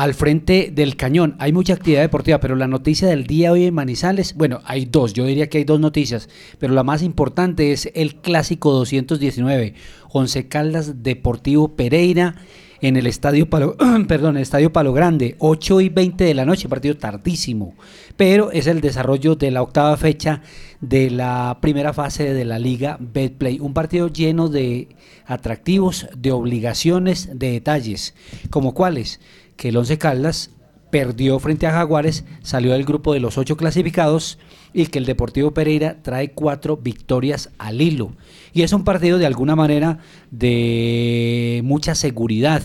al 0.00 0.14
frente 0.14 0.72
del 0.74 0.96
cañón. 0.96 1.36
Hay 1.38 1.52
mucha 1.52 1.74
actividad 1.74 2.00
deportiva, 2.00 2.40
pero 2.40 2.56
la 2.56 2.66
noticia 2.66 3.06
del 3.06 3.26
día 3.26 3.52
hoy 3.52 3.66
en 3.66 3.74
Manizales, 3.74 4.32
bueno, 4.34 4.62
hay 4.64 4.86
dos, 4.86 5.12
yo 5.12 5.26
diría 5.26 5.50
que 5.50 5.58
hay 5.58 5.64
dos 5.64 5.78
noticias, 5.78 6.30
pero 6.58 6.72
la 6.72 6.82
más 6.82 7.02
importante 7.02 7.72
es 7.72 7.90
el 7.94 8.14
clásico 8.14 8.72
219, 8.72 9.74
Once 10.10 10.48
Caldas 10.48 11.02
Deportivo 11.02 11.76
Pereira 11.76 12.36
en 12.80 12.96
el 12.96 13.06
estadio 13.06 13.50
Palo, 13.50 13.76
perdón, 14.08 14.38
el 14.38 14.42
estadio 14.42 14.72
Palo 14.72 14.94
Grande, 14.94 15.36
8 15.38 15.82
y 15.82 15.90
20 15.90 16.24
de 16.24 16.32
la 16.32 16.46
noche, 16.46 16.66
partido 16.66 16.96
tardísimo, 16.96 17.74
pero 18.16 18.50
es 18.52 18.68
el 18.68 18.80
desarrollo 18.80 19.34
de 19.34 19.50
la 19.50 19.60
octava 19.60 19.98
fecha 19.98 20.40
de 20.80 21.10
la 21.10 21.58
primera 21.60 21.92
fase 21.92 22.32
de 22.32 22.46
la 22.46 22.58
liga 22.58 22.96
Betplay, 23.00 23.60
un 23.60 23.74
partido 23.74 24.08
lleno 24.08 24.48
de 24.48 24.88
atractivos, 25.26 26.08
de 26.16 26.32
obligaciones, 26.32 27.28
de 27.38 27.52
detalles, 27.52 28.14
como 28.48 28.72
cuáles, 28.72 29.20
que 29.60 29.68
el 29.68 29.76
Once 29.76 29.98
Caldas 29.98 30.52
perdió 30.90 31.38
frente 31.38 31.66
a 31.66 31.72
Jaguares, 31.72 32.24
salió 32.40 32.72
del 32.72 32.86
grupo 32.86 33.12
de 33.12 33.20
los 33.20 33.36
ocho 33.36 33.58
clasificados 33.58 34.38
y 34.72 34.86
que 34.86 34.98
el 34.98 35.04
Deportivo 35.04 35.52
Pereira 35.52 35.98
trae 36.00 36.30
cuatro 36.30 36.78
victorias 36.78 37.50
al 37.58 37.82
hilo. 37.82 38.12
Y 38.54 38.62
es 38.62 38.72
un 38.72 38.84
partido 38.84 39.18
de 39.18 39.26
alguna 39.26 39.56
manera 39.56 39.98
de 40.30 41.60
mucha 41.62 41.94
seguridad, 41.94 42.62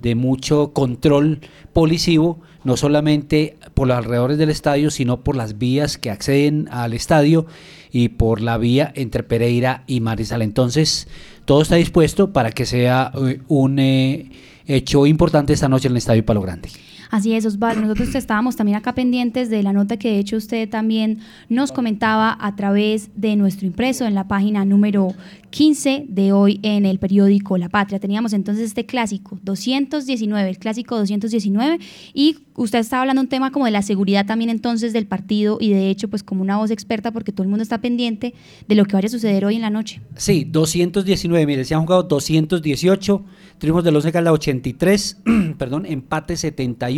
de 0.00 0.14
mucho 0.14 0.72
control 0.72 1.40
policivo, 1.74 2.40
no 2.64 2.78
solamente 2.78 3.58
por 3.74 3.86
los 3.86 3.98
alrededores 3.98 4.38
del 4.38 4.48
estadio, 4.48 4.90
sino 4.90 5.20
por 5.20 5.36
las 5.36 5.58
vías 5.58 5.98
que 5.98 6.10
acceden 6.10 6.66
al 6.70 6.94
estadio 6.94 7.44
y 7.92 8.08
por 8.08 8.40
la 8.40 8.56
vía 8.56 8.90
entre 8.96 9.22
Pereira 9.22 9.84
y 9.86 10.00
Marisal. 10.00 10.40
Entonces, 10.40 11.08
todo 11.44 11.60
está 11.60 11.76
dispuesto 11.76 12.32
para 12.32 12.52
que 12.52 12.64
sea 12.64 13.12
eh, 13.22 13.42
un... 13.48 13.78
Eh, 13.78 14.30
hecho 14.68 15.06
importante 15.06 15.52
esta 15.52 15.68
noche 15.68 15.88
en 15.88 15.92
el 15.92 15.98
Estadio 15.98 16.24
Palo 16.24 16.42
Grande. 16.42 16.68
Así 17.10 17.32
es, 17.32 17.46
Osvaldo. 17.46 17.80
Nosotros 17.80 18.14
estábamos 18.14 18.56
también 18.56 18.76
acá 18.76 18.94
pendientes 18.94 19.48
de 19.48 19.62
la 19.62 19.72
nota 19.72 19.96
que 19.96 20.10
de 20.10 20.18
hecho 20.18 20.36
usted 20.36 20.68
también 20.68 21.18
nos 21.48 21.72
comentaba 21.72 22.36
a 22.38 22.54
través 22.54 23.10
de 23.14 23.36
nuestro 23.36 23.66
impreso 23.66 24.04
en 24.04 24.14
la 24.14 24.28
página 24.28 24.64
número 24.64 25.14
15 25.50 26.06
de 26.08 26.32
hoy 26.32 26.60
en 26.62 26.84
el 26.84 26.98
periódico 26.98 27.56
La 27.56 27.68
Patria. 27.68 27.98
Teníamos 27.98 28.32
entonces 28.32 28.64
este 28.64 28.84
clásico 28.84 29.38
219, 29.42 30.48
el 30.48 30.58
clásico 30.58 30.96
219 30.96 31.78
y 32.12 32.38
usted 32.54 32.80
estaba 32.80 33.02
hablando 33.02 33.22
un 33.22 33.28
tema 33.28 33.50
como 33.52 33.64
de 33.64 33.70
la 33.70 33.82
seguridad 33.82 34.26
también 34.26 34.50
entonces 34.50 34.92
del 34.92 35.06
partido 35.06 35.58
y 35.60 35.70
de 35.70 35.90
hecho 35.90 36.08
pues 36.08 36.22
como 36.22 36.42
una 36.42 36.58
voz 36.58 36.70
experta 36.70 37.12
porque 37.12 37.32
todo 37.32 37.44
el 37.44 37.48
mundo 37.48 37.62
está 37.62 37.78
pendiente 37.80 38.34
de 38.66 38.74
lo 38.74 38.84
que 38.84 38.94
vaya 38.94 39.06
a 39.06 39.10
suceder 39.10 39.44
hoy 39.44 39.56
en 39.56 39.62
la 39.62 39.70
noche. 39.70 40.00
Sí, 40.16 40.44
219, 40.44 41.46
mire, 41.46 41.64
se 41.64 41.74
han 41.74 41.82
jugado 41.82 42.02
218, 42.02 43.24
triunfos 43.58 43.84
del 43.84 43.96
Once 43.96 44.12
Caldas 44.12 44.34
83, 44.34 45.18
perdón, 45.58 45.86
empate 45.86 46.36
71, 46.36 46.97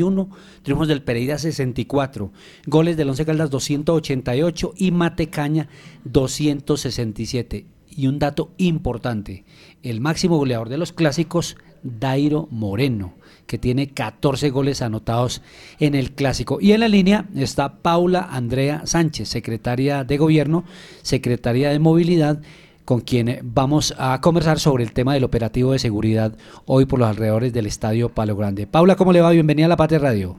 triunfos 0.62 0.88
del 0.88 1.02
Pereira 1.02 1.38
64, 1.38 2.32
goles 2.66 2.96
del 2.96 3.08
Once 3.08 3.24
Caldas 3.24 3.50
288 3.50 4.74
y 4.76 4.90
Matecaña 4.90 5.68
267. 6.04 7.66
Y 7.88 8.06
un 8.06 8.18
dato 8.18 8.52
importante, 8.56 9.44
el 9.82 10.00
máximo 10.00 10.38
goleador 10.38 10.68
de 10.68 10.78
los 10.78 10.92
clásicos, 10.92 11.56
Dairo 11.82 12.46
Moreno, 12.50 13.14
que 13.46 13.58
tiene 13.58 13.90
14 13.90 14.50
goles 14.50 14.80
anotados 14.82 15.42
en 15.80 15.94
el 15.94 16.12
clásico. 16.12 16.58
Y 16.60 16.72
en 16.72 16.80
la 16.80 16.88
línea 16.88 17.28
está 17.34 17.78
Paula 17.82 18.28
Andrea 18.30 18.82
Sánchez, 18.84 19.28
secretaria 19.28 20.04
de 20.04 20.18
Gobierno, 20.18 20.64
secretaria 21.02 21.70
de 21.70 21.78
Movilidad, 21.78 22.40
con 22.84 23.00
quien 23.00 23.38
vamos 23.42 23.94
a 23.98 24.20
conversar 24.20 24.58
sobre 24.58 24.84
el 24.84 24.92
tema 24.92 25.14
del 25.14 25.24
operativo 25.24 25.72
de 25.72 25.78
seguridad 25.78 26.32
hoy 26.66 26.86
por 26.86 26.98
los 26.98 27.08
alrededores 27.08 27.52
del 27.52 27.66
Estadio 27.66 28.08
Palo 28.08 28.36
Grande. 28.36 28.66
Paula, 28.66 28.96
¿cómo 28.96 29.12
le 29.12 29.20
va? 29.20 29.30
Bienvenida 29.30 29.66
a 29.66 29.68
la 29.68 29.76
Patria 29.76 29.98
Radio. 29.98 30.36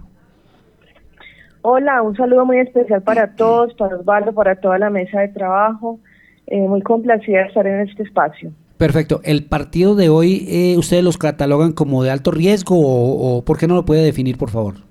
Hola, 1.63 2.01
un 2.01 2.15
saludo 2.15 2.45
muy 2.45 2.59
especial 2.59 3.01
para 3.03 3.35
todos, 3.35 3.73
para 3.75 3.97
Osvaldo, 3.97 4.33
para 4.33 4.55
toda 4.55 4.77
la 4.79 4.89
mesa 4.89 5.19
de 5.19 5.29
trabajo. 5.29 5.99
Eh, 6.47 6.67
muy 6.67 6.81
complacida 6.81 7.39
de 7.39 7.45
estar 7.45 7.65
en 7.65 7.87
este 7.87 8.03
espacio. 8.03 8.51
Perfecto. 8.77 9.21
¿El 9.23 9.45
partido 9.45 9.95
de 9.95 10.09
hoy 10.09 10.45
eh, 10.49 10.75
ustedes 10.77 11.03
los 11.03 11.17
catalogan 11.17 11.71
como 11.71 12.03
de 12.03 12.09
alto 12.09 12.31
riesgo 12.31 12.77
o, 12.77 13.37
o 13.37 13.45
por 13.45 13.57
qué 13.57 13.67
no 13.67 13.75
lo 13.75 13.85
puede 13.85 14.03
definir, 14.03 14.37
por 14.37 14.49
favor? 14.49 14.90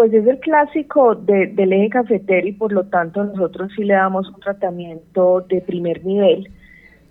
Pues 0.00 0.14
es 0.14 0.26
el 0.26 0.40
clásico 0.40 1.14
de, 1.14 1.48
del 1.48 1.74
eje 1.74 1.90
cafetero 1.90 2.48
y 2.48 2.52
por 2.52 2.72
lo 2.72 2.84
tanto 2.84 3.22
nosotros 3.22 3.70
sí 3.76 3.84
le 3.84 3.92
damos 3.92 4.26
un 4.30 4.40
tratamiento 4.40 5.42
de 5.42 5.60
primer 5.60 6.06
nivel 6.06 6.48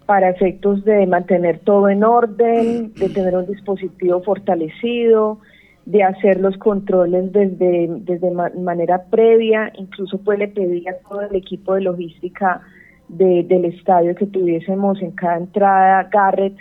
para 0.08 0.32
efectos 0.32 0.84
de 0.86 1.06
mantener 1.06 1.60
todo 1.60 1.88
en 1.88 2.04
orden, 2.04 2.92
de 2.96 3.10
tener 3.10 3.36
un 3.38 3.46
dispositivo 3.46 4.24
fortalecido, 4.24 5.38
de 5.86 6.02
hacer 6.02 6.40
los 6.40 6.58
controles 6.58 7.32
desde, 7.32 7.90
desde 8.00 8.32
ma- 8.32 8.52
manera 8.58 9.04
previa, 9.04 9.72
incluso 9.78 10.18
pues 10.18 10.40
le 10.40 10.48
pedí 10.48 10.88
a 10.88 10.98
todo 11.08 11.22
el 11.22 11.36
equipo 11.36 11.76
de 11.76 11.82
logística 11.82 12.62
de- 13.08 13.44
del 13.44 13.66
estadio 13.66 14.16
que 14.16 14.26
tuviésemos 14.26 15.00
en 15.04 15.12
cada 15.12 15.38
entrada 15.38 16.10
Garrett 16.12 16.58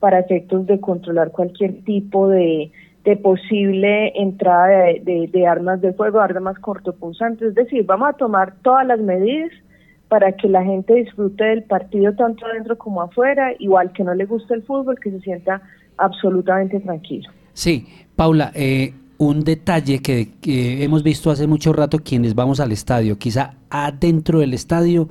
para 0.00 0.18
efectos 0.18 0.66
de 0.66 0.80
controlar 0.80 1.30
cualquier 1.30 1.84
tipo 1.84 2.28
de, 2.28 2.72
de 3.08 3.16
posible 3.16 4.12
entrada 4.20 4.84
de, 5.02 5.46
armas 5.46 5.80
de 5.80 5.94
fuego, 5.94 6.20
armas 6.20 6.58
cortopunzantes. 6.58 7.48
Es 7.48 7.54
decir, 7.54 7.84
vamos 7.86 8.10
a 8.10 8.12
tomar 8.12 8.56
todas 8.62 8.86
las 8.86 9.00
medidas 9.00 9.50
para 10.08 10.32
que 10.32 10.46
la 10.46 10.62
gente 10.62 10.94
disfrute 10.94 11.42
del 11.44 11.62
partido 11.62 12.14
tanto 12.14 12.44
adentro 12.44 12.76
como 12.76 13.00
afuera, 13.00 13.52
igual 13.58 13.92
que 13.92 14.04
no 14.04 14.14
le 14.14 14.26
guste 14.26 14.52
el 14.52 14.62
fútbol, 14.62 14.98
que 15.00 15.10
se 15.10 15.20
sienta 15.20 15.62
absolutamente 15.96 16.80
tranquilo. 16.80 17.30
Sí, 17.54 17.86
Paula, 18.14 18.52
eh, 18.54 18.92
un 19.16 19.42
detalle 19.42 20.00
que 20.00 20.84
hemos 20.84 21.02
visto 21.02 21.30
hace 21.30 21.46
mucho 21.46 21.72
rato 21.72 22.00
quienes 22.00 22.34
vamos 22.34 22.60
al 22.60 22.72
estadio, 22.72 23.18
quizá 23.18 23.54
adentro 23.70 24.40
del 24.40 24.52
estadio 24.52 25.08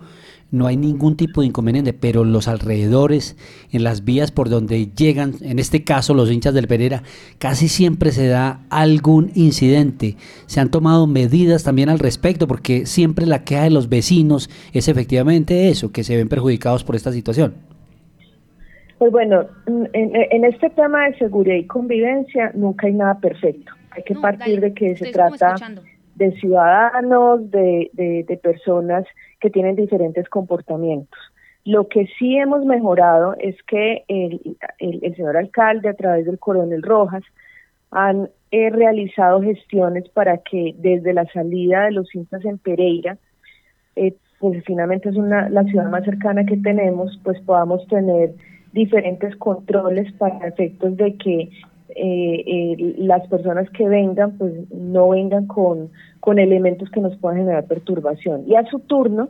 no 0.52 0.68
hay 0.68 0.78
ningún 0.78 1.18
tipo 1.18 1.42
de 1.42 1.48
inconveniente, 1.48 1.94
pero 1.94 2.24
los 2.24 2.48
alrededores, 2.48 3.36
en 3.72 3.84
las 3.84 4.06
vías 4.06 4.32
por 4.32 4.50
donde 4.50 4.88
llegan, 4.88 5.34
en 5.42 5.60
este 5.60 5.84
caso 5.84 6.14
los 6.14 6.32
hinchas 6.32 6.54
del 6.54 6.68
Pereira, 6.68 7.04
casi 7.38 7.68
siempre 7.68 8.12
se 8.12 8.28
da 8.28 8.62
algún 8.70 9.32
incidente. 9.36 10.16
Se 10.46 10.60
han 10.60 10.72
tomado 10.72 11.06
medidas 11.08 11.64
también 11.64 11.90
al 11.90 12.00
respecto, 12.00 12.48
porque 12.48 12.86
siempre 12.86 13.26
la 13.26 13.44
queja 13.44 13.64
de 13.64 13.72
los 13.72 13.90
vecinos 13.90 14.50
es 14.74 14.88
efectivamente 14.88 15.70
eso, 15.70 15.92
que 15.92 16.04
se 16.04 16.16
ven 16.16 16.30
perjudicados 16.30 16.84
por 16.84 16.96
esta 16.96 17.12
situación. 17.12 17.56
Pues 18.98 19.12
bueno, 19.12 19.46
en, 19.68 20.12
en 20.16 20.46
este 20.46 20.70
tema 20.72 21.06
de 21.06 21.18
seguridad 21.18 21.56
y 21.56 21.68
convivencia 21.68 22.52
nunca 22.56 22.88
hay 22.88 22.94
nada 22.94 23.20
perfecto. 23.20 23.72
Hay 23.92 24.04
que 24.04 24.16
No, 24.16 24.22
partir 24.22 24.56
dale, 24.56 24.62
de 24.62 24.74
que 24.74 24.96
se 24.96 25.08
trata 25.08 25.56
de 26.16 26.32
ciudadanos, 26.40 27.52
de, 27.52 27.92
de, 27.94 28.24
de 28.28 28.38
personas 28.38 29.06
que 29.40 29.50
tienen 29.50 29.76
diferentes 29.76 30.28
comportamientos. 30.30 31.20
Lo 31.66 31.88
que 31.88 32.08
sí 32.18 32.38
hemos 32.38 32.64
mejorado 32.66 33.36
es 33.40 33.62
que 33.64 34.06
el, 34.08 34.58
el, 34.80 35.16
señor 35.16 35.36
alcalde, 35.36 35.90
a 35.90 35.96
través 35.96 36.26
del 36.26 36.40
coronel 36.40 36.82
Rojas, 36.82 37.24
han 37.92 38.30
eh, 38.52 38.70
realizado 38.70 39.42
gestiones 39.42 40.08
para 40.10 40.38
que 40.38 40.76
desde 40.78 41.14
la 41.14 41.26
salida 41.26 41.86
de 41.86 41.92
los 41.92 42.14
hinchas 42.16 42.46
en 42.46 42.58
Pereira, 42.58 43.18
eh, 43.98 44.16
pues 44.40 44.64
finalmente 44.66 45.10
es 45.10 45.16
una, 45.16 45.50
la 45.50 45.64
ciudad 45.66 45.90
más 45.90 46.06
cercana 46.06 46.46
que 46.46 46.58
tenemos, 46.58 47.20
pues 47.24 47.40
podamos 47.42 47.86
tener 47.88 48.34
diferentes 48.72 49.36
controles 49.36 50.12
para 50.14 50.48
efectos 50.48 50.96
de 50.98 51.18
que 51.18 51.50
eh, 51.90 52.44
eh, 52.46 52.96
las 52.98 53.28
personas 53.28 53.70
que 53.72 53.88
vengan 53.88 54.38
pues 54.38 54.54
no 54.72 55.10
vengan 55.10 55.48
con, 55.48 55.90
con 56.20 56.40
elementos 56.40 56.90
que 56.92 57.00
nos 57.00 57.16
puedan 57.18 57.40
generar 57.40 57.66
perturbación. 57.66 58.44
Y 58.48 58.56
a 58.56 58.66
su 58.66 58.80
turno, 58.80 59.30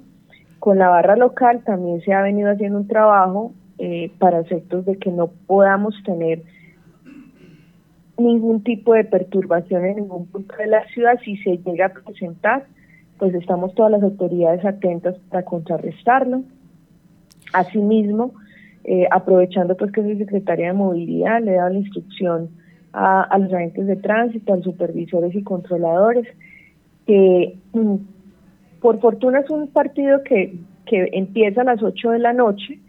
con 0.59 0.79
la 0.79 0.89
barra 0.89 1.15
local 1.15 1.63
también 1.63 2.01
se 2.01 2.13
ha 2.13 2.21
venido 2.21 2.49
haciendo 2.49 2.79
un 2.79 2.87
trabajo 2.87 3.53
eh, 3.77 4.11
para 4.17 4.39
efectos 4.39 4.85
de 4.85 4.97
que 4.97 5.11
no 5.11 5.27
podamos 5.45 5.93
tener 6.03 6.41
ningún 8.17 8.63
tipo 8.63 8.93
de 8.93 9.03
perturbación 9.03 9.85
en 9.85 9.97
ningún 9.97 10.25
punto 10.25 10.55
de 10.57 10.67
la 10.67 10.83
ciudad. 10.87 11.19
Si 11.23 11.37
se 11.37 11.57
llega 11.57 11.85
a 11.85 11.93
presentar, 11.93 12.65
pues 13.19 13.35
estamos 13.35 13.75
todas 13.75 13.91
las 13.91 14.01
autoridades 14.01 14.65
atentas 14.65 15.15
para 15.29 15.43
contrarrestarlo. 15.43 16.41
Asimismo, 17.53 18.33
eh, 18.89 19.06
aprovechando 19.12 19.75
pues 19.75 19.91
que 19.91 20.01
soy 20.01 20.17
secretaria 20.17 20.67
de 20.67 20.74
movilidad, 20.74 21.41
le 21.41 21.51
he 21.51 21.56
dado 21.56 21.72
la 21.72 21.79
instrucción 21.79 22.50
a, 22.94 23.38
los 23.38 23.53
agentes 23.53 23.86
de 23.86 23.98
tránsito, 23.98 24.53
a 24.53 24.56
los 24.56 24.63
supervisores 24.63 25.36
y 25.36 25.44
controladores, 25.44 26.25
que 27.06 27.58
mm, 27.74 27.96
por 28.79 29.01
fortuna 29.01 29.41
es 29.41 29.50
un 29.50 29.67
partido 29.67 30.24
que, 30.24 30.58
que 30.86 31.10
empieza 31.12 31.62
a 31.62 31.65
las 31.65 31.84
8 31.84 32.12
de 32.12 32.20
la 32.20 32.32
noche, 32.32 32.79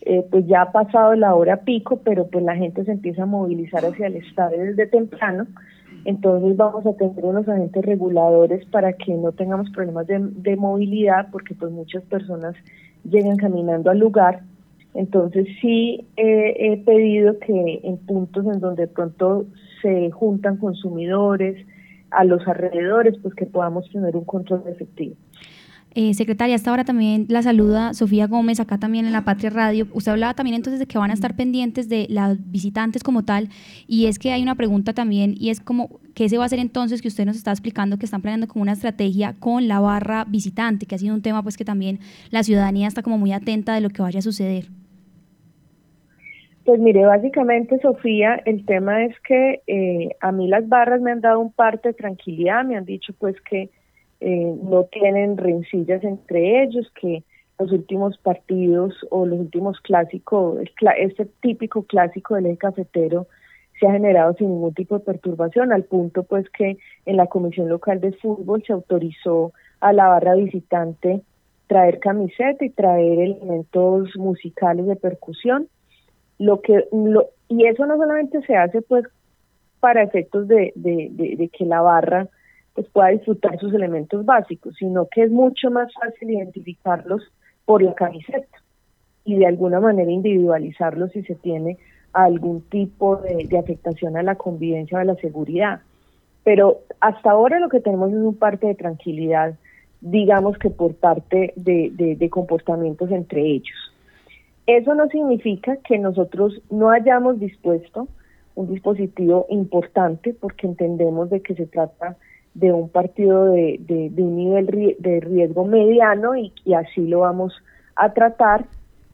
eh, 0.00 0.26
pues 0.28 0.44
ya 0.48 0.62
ha 0.62 0.72
pasado 0.72 1.14
la 1.14 1.36
hora 1.36 1.58
pico, 1.58 2.00
pero 2.04 2.26
pues 2.26 2.42
la 2.42 2.56
gente 2.56 2.84
se 2.84 2.90
empieza 2.90 3.22
a 3.22 3.26
movilizar 3.26 3.84
hacia 3.84 4.08
el 4.08 4.16
estadio 4.16 4.58
desde 4.58 4.88
temprano, 4.88 5.46
entonces 6.04 6.56
vamos 6.56 6.84
a 6.84 6.96
tener 6.96 7.24
unos 7.24 7.48
agentes 7.48 7.84
reguladores 7.84 8.66
para 8.66 8.92
que 8.94 9.14
no 9.14 9.30
tengamos 9.30 9.70
problemas 9.70 10.08
de, 10.08 10.18
de 10.18 10.56
movilidad, 10.56 11.28
porque 11.30 11.54
pues 11.54 11.70
muchas 11.70 12.02
personas 12.02 12.56
llegan 13.04 13.36
caminando 13.36 13.90
al 13.90 14.00
lugar, 14.00 14.42
entonces 14.94 15.46
sí 15.60 16.06
he 16.16 16.76
pedido 16.84 17.38
que 17.38 17.80
en 17.82 17.98
puntos 17.98 18.46
en 18.46 18.60
donde 18.60 18.82
de 18.82 18.88
pronto 18.88 19.46
se 19.82 20.10
juntan 20.10 20.56
consumidores, 20.56 21.66
a 22.14 22.24
los 22.24 22.46
alrededores, 22.46 23.16
pues 23.22 23.34
que 23.34 23.46
podamos 23.46 23.88
tener 23.90 24.16
un 24.16 24.24
control 24.24 24.62
efectivo. 24.66 25.14
Eh, 25.96 26.12
secretaria, 26.14 26.56
hasta 26.56 26.70
ahora 26.70 26.82
también 26.82 27.26
la 27.28 27.42
saluda 27.42 27.94
Sofía 27.94 28.26
Gómez, 28.26 28.58
acá 28.58 28.78
también 28.78 29.06
en 29.06 29.12
la 29.12 29.24
Patria 29.24 29.50
Radio. 29.50 29.86
Usted 29.92 30.10
hablaba 30.10 30.34
también 30.34 30.56
entonces 30.56 30.80
de 30.80 30.86
que 30.86 30.98
van 30.98 31.12
a 31.12 31.14
estar 31.14 31.36
pendientes 31.36 31.88
de 31.88 32.08
las 32.10 32.36
visitantes 32.50 33.04
como 33.04 33.22
tal, 33.24 33.48
y 33.86 34.06
es 34.06 34.18
que 34.18 34.32
hay 34.32 34.42
una 34.42 34.56
pregunta 34.56 34.92
también, 34.92 35.36
y 35.38 35.50
es 35.50 35.60
como, 35.60 36.00
¿qué 36.14 36.28
se 36.28 36.36
va 36.36 36.42
a 36.42 36.46
hacer 36.46 36.58
entonces 36.58 37.00
que 37.00 37.06
usted 37.06 37.26
nos 37.26 37.36
está 37.36 37.52
explicando 37.52 37.96
que 37.96 38.06
están 38.06 38.22
planeando 38.22 38.48
como 38.48 38.62
una 38.62 38.72
estrategia 38.72 39.36
con 39.38 39.68
la 39.68 39.78
barra 39.78 40.24
visitante, 40.24 40.86
que 40.86 40.96
ha 40.96 40.98
sido 40.98 41.14
un 41.14 41.22
tema 41.22 41.44
pues 41.44 41.56
que 41.56 41.64
también 41.64 42.00
la 42.30 42.42
ciudadanía 42.42 42.88
está 42.88 43.02
como 43.02 43.16
muy 43.16 43.30
atenta 43.30 43.72
de 43.74 43.80
lo 43.80 43.90
que 43.90 44.02
vaya 44.02 44.18
a 44.18 44.22
suceder? 44.22 44.66
Pues 46.64 46.80
mire, 46.80 47.04
básicamente, 47.04 47.78
Sofía, 47.80 48.40
el 48.46 48.64
tema 48.64 49.04
es 49.04 49.14
que 49.20 49.62
eh, 49.66 50.16
a 50.20 50.32
mí 50.32 50.48
las 50.48 50.66
barras 50.66 51.00
me 51.02 51.12
han 51.12 51.20
dado 51.20 51.40
un 51.40 51.52
parte 51.52 51.90
de 51.90 51.94
tranquilidad, 51.94 52.64
me 52.64 52.76
han 52.76 52.86
dicho 52.86 53.12
pues 53.18 53.38
que 53.42 53.68
eh, 54.20 54.54
no 54.62 54.84
tienen 54.84 55.36
rencillas 55.36 56.02
entre 56.02 56.62
ellos, 56.62 56.90
que 56.98 57.22
los 57.58 57.70
últimos 57.70 58.16
partidos 58.16 58.94
o 59.10 59.26
los 59.26 59.40
últimos 59.40 59.78
clásicos, 59.80 60.58
este 60.98 61.26
típico 61.42 61.82
clásico 61.82 62.34
del 62.34 62.56
cafetero 62.56 63.26
se 63.78 63.86
ha 63.86 63.92
generado 63.92 64.32
sin 64.34 64.48
ningún 64.48 64.72
tipo 64.72 64.98
de 64.98 65.04
perturbación, 65.04 65.70
al 65.70 65.84
punto 65.84 66.22
pues 66.22 66.48
que 66.48 66.78
en 67.04 67.16
la 67.18 67.26
Comisión 67.26 67.68
Local 67.68 68.00
de 68.00 68.12
Fútbol 68.12 68.64
se 68.66 68.72
autorizó 68.72 69.52
a 69.80 69.92
la 69.92 70.08
barra 70.08 70.34
visitante 70.34 71.20
traer 71.66 71.98
camiseta 71.98 72.64
y 72.64 72.70
traer 72.70 73.18
elementos 73.18 74.16
musicales 74.16 74.86
de 74.86 74.96
percusión 74.96 75.68
lo 76.38 76.60
que 76.60 76.84
lo, 76.92 77.28
y 77.48 77.66
eso 77.66 77.86
no 77.86 77.96
solamente 77.96 78.42
se 78.42 78.56
hace 78.56 78.82
pues 78.82 79.04
para 79.80 80.02
efectos 80.02 80.48
de, 80.48 80.72
de, 80.74 81.08
de, 81.10 81.48
que 81.48 81.64
la 81.64 81.80
barra 81.82 82.28
pues 82.74 82.88
pueda 82.88 83.08
disfrutar 83.08 83.58
sus 83.58 83.72
elementos 83.74 84.24
básicos, 84.24 84.74
sino 84.78 85.06
que 85.08 85.24
es 85.24 85.30
mucho 85.30 85.70
más 85.70 85.92
fácil 85.92 86.30
identificarlos 86.30 87.22
por 87.64 87.82
la 87.82 87.94
camiseta 87.94 88.62
y 89.24 89.36
de 89.36 89.46
alguna 89.46 89.80
manera 89.80 90.10
individualizarlos 90.10 91.12
si 91.12 91.22
se 91.22 91.34
tiene 91.34 91.78
algún 92.12 92.62
tipo 92.62 93.16
de, 93.16 93.58
afectación 93.58 94.16
a 94.16 94.22
la 94.22 94.36
convivencia 94.36 94.98
o 94.98 95.00
a 95.00 95.04
la 95.04 95.16
seguridad. 95.16 95.80
Pero 96.44 96.80
hasta 97.00 97.30
ahora 97.30 97.58
lo 97.58 97.68
que 97.68 97.80
tenemos 97.80 98.10
es 98.10 98.16
un 98.16 98.36
parte 98.36 98.66
de 98.66 98.74
tranquilidad, 98.74 99.54
digamos 100.00 100.58
que 100.58 100.70
por 100.70 100.94
parte 100.94 101.52
de, 101.56 101.90
de 101.94 102.30
comportamientos 102.30 103.10
entre 103.10 103.42
ellos. 103.42 103.93
Eso 104.66 104.94
no 104.94 105.08
significa 105.08 105.76
que 105.78 105.98
nosotros 105.98 106.60
no 106.70 106.90
hayamos 106.90 107.38
dispuesto 107.38 108.08
un 108.54 108.72
dispositivo 108.72 109.46
importante 109.50 110.34
porque 110.34 110.66
entendemos 110.66 111.28
de 111.30 111.40
que 111.40 111.54
se 111.54 111.66
trata 111.66 112.16
de 112.54 112.72
un 112.72 112.88
partido 112.88 113.46
de, 113.46 114.10
un 114.16 114.36
nivel 114.36 114.96
de 114.98 115.20
riesgo 115.20 115.64
mediano 115.64 116.36
y, 116.36 116.52
así 116.74 117.06
lo 117.06 117.20
vamos 117.20 117.52
a 117.96 118.12
tratar. 118.12 118.64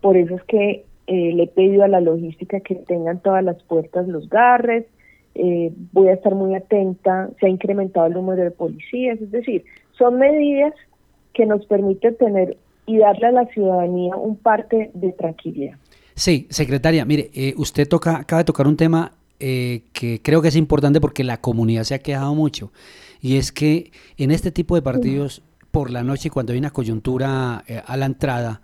Por 0.01 0.17
eso 0.17 0.37
es 0.37 0.43
que 0.45 0.85
eh, 1.07 1.33
le 1.33 1.45
he 1.45 1.49
pedido 1.49 1.85
a 1.85 1.89
la 1.89 2.01
logística 2.01 2.61
que 2.61 2.75
tengan 2.75 3.21
todas 3.21 3.43
las 3.43 3.63
puertas, 3.65 4.07
los 4.07 4.29
garres. 4.29 4.87
Eh, 5.35 5.73
voy 5.93 6.09
a 6.09 6.15
estar 6.15 6.35
muy 6.35 6.55
atenta. 6.55 7.31
Se 7.41 7.47
ha 7.47 7.49
incrementado 7.49 8.07
el 8.07 8.13
número 8.13 8.43
de 8.43 8.51
policías. 8.51 9.21
Es 9.21 9.31
decir, 9.31 9.65
son 9.93 10.19
medidas 10.19 10.75
que 11.33 11.47
nos 11.47 11.65
permiten 11.67 12.17
tener 12.17 12.57
y 12.91 12.99
darle 12.99 13.27
a 13.29 13.33
la 13.33 13.47
ciudadanía 13.47 14.17
un 14.17 14.37
parte 14.37 14.91
de 14.95 15.13
tranquilidad. 15.13 15.77
Sí, 16.17 16.49
secretaria, 16.51 17.05
mire, 17.05 17.31
eh, 17.33 17.55
usted 17.57 17.89
toca, 17.89 18.19
acaba 18.19 18.41
de 18.41 18.45
tocar 18.45 18.67
un 18.67 18.77
tema 18.77 19.13
eh, 19.39 19.85
que 19.93 20.21
creo 20.21 20.43
que 20.43 20.49
es 20.49 20.57
importante 20.57 21.01
porque 21.01 21.23
la 21.23 21.41
comunidad 21.41 21.85
se 21.85 21.95
ha 21.95 22.01
quejado 22.01 22.35
mucho, 22.35 22.73
y 23.21 23.37
es 23.37 23.53
que 23.53 23.93
en 24.17 24.33
este 24.33 24.51
tipo 24.51 24.75
de 24.75 24.83
partidos, 24.83 25.43
por 25.71 25.91
la 25.91 26.03
noche, 26.03 26.31
cuando 26.31 26.53
hay 26.53 26.59
una 26.59 26.73
coyuntura 26.73 27.63
eh, 27.69 27.81
a 27.87 27.97
la 27.97 28.07
entrada, 28.07 28.61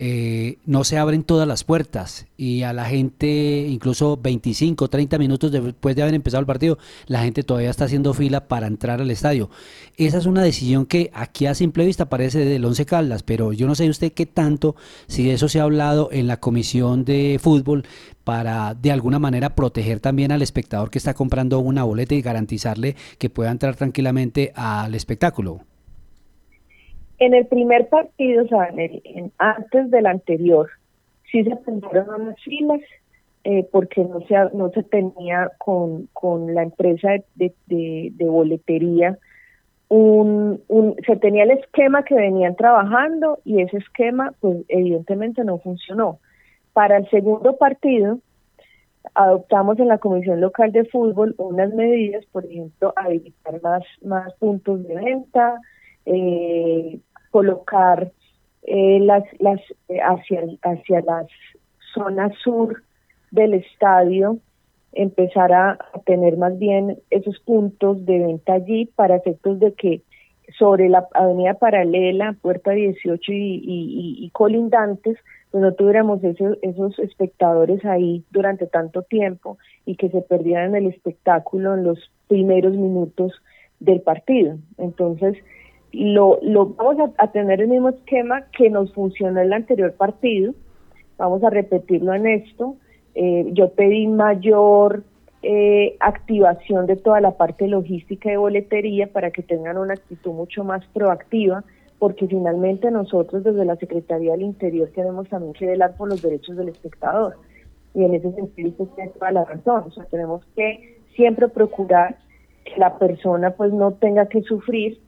eh, 0.00 0.58
no 0.64 0.84
se 0.84 0.96
abren 0.96 1.24
todas 1.24 1.48
las 1.48 1.64
puertas 1.64 2.26
y 2.36 2.62
a 2.62 2.72
la 2.72 2.84
gente, 2.84 3.66
incluso 3.68 4.16
25, 4.16 4.88
30 4.88 5.18
minutos 5.18 5.50
después 5.50 5.96
de 5.96 6.02
haber 6.02 6.14
empezado 6.14 6.40
el 6.40 6.46
partido, 6.46 6.78
la 7.06 7.22
gente 7.22 7.42
todavía 7.42 7.70
está 7.70 7.86
haciendo 7.86 8.14
fila 8.14 8.46
para 8.46 8.68
entrar 8.68 9.00
al 9.00 9.10
estadio. 9.10 9.50
Esa 9.96 10.18
es 10.18 10.26
una 10.26 10.42
decisión 10.42 10.86
que 10.86 11.10
aquí 11.14 11.46
a 11.46 11.54
simple 11.54 11.84
vista 11.84 12.08
parece 12.08 12.44
del 12.44 12.64
Once 12.64 12.86
Caldas, 12.86 13.24
pero 13.24 13.52
yo 13.52 13.66
no 13.66 13.74
sé 13.74 13.88
usted 13.88 14.12
qué 14.12 14.26
tanto, 14.26 14.76
si 15.08 15.30
eso 15.30 15.48
se 15.48 15.58
ha 15.58 15.64
hablado 15.64 16.10
en 16.12 16.28
la 16.28 16.38
comisión 16.38 17.04
de 17.04 17.38
fútbol 17.42 17.84
para 18.22 18.74
de 18.74 18.92
alguna 18.92 19.18
manera 19.18 19.54
proteger 19.56 20.00
también 20.00 20.30
al 20.30 20.42
espectador 20.42 20.90
que 20.90 20.98
está 20.98 21.14
comprando 21.14 21.58
una 21.58 21.82
boleta 21.82 22.14
y 22.14 22.22
garantizarle 22.22 22.94
que 23.18 23.30
pueda 23.30 23.50
entrar 23.50 23.74
tranquilamente 23.74 24.52
al 24.54 24.94
espectáculo. 24.94 25.62
En 27.18 27.34
el 27.34 27.46
primer 27.46 27.88
partido, 27.88 28.46
sea, 28.46 28.72
antes 29.38 29.90
del 29.90 30.06
anterior, 30.06 30.68
sí 31.30 31.44
se 31.44 31.56
pusieron 31.56 32.22
unas 32.22 32.40
filas 32.42 32.80
eh, 33.44 33.66
porque 33.72 34.04
no 34.04 34.20
se, 34.22 34.34
no 34.54 34.70
se 34.70 34.82
tenía 34.82 35.50
con, 35.58 36.08
con 36.12 36.54
la 36.54 36.62
empresa 36.62 37.08
de, 37.36 37.52
de, 37.66 38.24
boletería 38.24 39.18
un, 39.88 40.62
un, 40.68 40.96
se 41.06 41.16
tenía 41.16 41.44
el 41.44 41.52
esquema 41.52 42.02
que 42.02 42.14
venían 42.14 42.56
trabajando 42.56 43.38
y 43.44 43.62
ese 43.62 43.78
esquema 43.78 44.34
pues 44.40 44.58
evidentemente 44.68 45.44
no 45.44 45.58
funcionó. 45.58 46.18
Para 46.72 46.98
el 46.98 47.08
segundo 47.10 47.56
partido 47.56 48.18
adoptamos 49.14 49.78
en 49.78 49.88
la 49.88 49.98
Comisión 49.98 50.40
Local 50.40 50.72
de 50.72 50.84
Fútbol 50.84 51.34
unas 51.38 51.72
medidas, 51.72 52.24
por 52.26 52.44
ejemplo, 52.44 52.92
habilitar 52.96 53.62
más, 53.62 53.82
más 54.02 54.34
puntos 54.34 54.86
de 54.86 54.94
venta, 54.94 55.54
eh, 56.04 56.98
colocar 57.38 58.10
eh, 58.64 58.98
las, 59.00 59.22
las 59.38 59.60
eh, 59.88 60.00
hacia, 60.00 60.42
hacia 60.62 61.00
las 61.02 61.28
zonas 61.94 62.32
sur 62.42 62.82
del 63.30 63.54
estadio, 63.54 64.38
empezar 64.92 65.52
a, 65.52 65.78
tener 66.04 66.36
más 66.36 66.58
bien 66.58 66.98
esos 67.10 67.38
puntos 67.40 68.04
de 68.06 68.18
venta 68.18 68.54
allí 68.54 68.86
para 68.86 69.14
efectos 69.14 69.60
de 69.60 69.72
que 69.74 70.02
sobre 70.58 70.88
la 70.88 71.06
avenida 71.14 71.54
paralela, 71.54 72.34
puerta 72.42 72.72
18 72.72 73.32
y, 73.32 73.62
y, 74.24 74.30
colindantes, 74.30 75.16
pues 75.52 75.62
no 75.62 75.72
tuviéramos 75.74 76.24
esos, 76.24 76.58
esos 76.62 76.98
espectadores 76.98 77.84
ahí 77.84 78.24
durante 78.32 78.66
tanto 78.66 79.02
tiempo 79.02 79.58
y 79.86 79.94
que 79.94 80.08
se 80.08 80.22
perdieran 80.22 80.74
el 80.74 80.86
espectáculo 80.86 81.74
en 81.74 81.84
los 81.84 82.10
primeros 82.26 82.72
minutos 82.72 83.32
del 83.78 84.00
partido. 84.00 84.56
Entonces, 84.78 85.36
lo, 85.92 86.38
lo 86.42 86.66
vamos 86.66 87.10
a, 87.16 87.32
tener 87.32 87.60
el 87.60 87.68
mismo 87.68 87.90
esquema 87.90 88.42
que 88.56 88.70
nos 88.70 88.92
funcionó 88.92 89.40
en 89.40 89.46
el 89.46 89.52
anterior 89.52 89.92
partido, 89.94 90.54
vamos 91.16 91.42
a 91.42 91.50
repetirlo 91.50 92.14
en 92.14 92.26
esto. 92.26 92.76
Eh, 93.14 93.46
yo 93.52 93.70
pedí 93.72 94.06
mayor 94.06 95.02
eh, 95.42 95.96
activación 96.00 96.86
de 96.86 96.96
toda 96.96 97.20
la 97.20 97.36
parte 97.36 97.68
logística 97.68 98.28
de 98.30 98.36
boletería 98.36 99.06
para 99.12 99.30
que 99.30 99.42
tengan 99.42 99.78
una 99.78 99.94
actitud 99.94 100.32
mucho 100.32 100.62
más 100.62 100.84
proactiva, 100.92 101.64
porque 101.98 102.26
finalmente 102.28 102.90
nosotros 102.90 103.42
desde 103.42 103.64
la 103.64 103.76
Secretaría 103.76 104.32
del 104.32 104.42
Interior 104.42 104.90
tenemos 104.94 105.28
también 105.28 105.52
que 105.54 105.66
velar 105.66 105.96
por 105.96 106.08
los 106.08 106.22
derechos 106.22 106.56
del 106.56 106.68
espectador. 106.68 107.36
Y 107.94 108.04
en 108.04 108.14
ese 108.14 108.30
sentido 108.32 108.68
usted 108.68 108.84
tiene 108.94 109.10
toda 109.12 109.32
la 109.32 109.44
razón, 109.44 109.84
o 109.86 109.90
sea, 109.90 110.04
tenemos 110.04 110.44
que 110.54 110.98
siempre 111.16 111.48
procurar 111.48 112.16
que 112.64 112.78
la 112.78 112.98
persona 112.98 113.50
pues 113.52 113.72
no 113.72 113.92
tenga 113.92 114.26
que 114.26 114.42
sufrir 114.42 115.00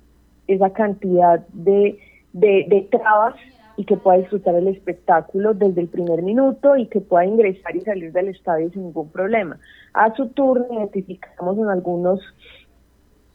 esa 0.50 0.70
cantidad 0.70 1.46
de, 1.52 1.98
de, 2.32 2.88
trabas 2.90 3.36
y 3.76 3.84
que 3.84 3.96
pueda 3.96 4.18
disfrutar 4.18 4.54
el 4.56 4.68
espectáculo 4.68 5.54
desde 5.54 5.80
el 5.80 5.88
primer 5.88 6.22
minuto 6.22 6.76
y 6.76 6.86
que 6.86 7.00
pueda 7.00 7.24
ingresar 7.24 7.74
y 7.76 7.80
salir 7.80 8.12
del 8.12 8.28
estadio 8.28 8.70
sin 8.70 8.84
ningún 8.84 9.10
problema. 9.10 9.58
A 9.94 10.14
su 10.14 10.28
turno 10.28 10.66
identificamos 10.70 11.56
en 11.58 11.68
algunos 11.68 12.20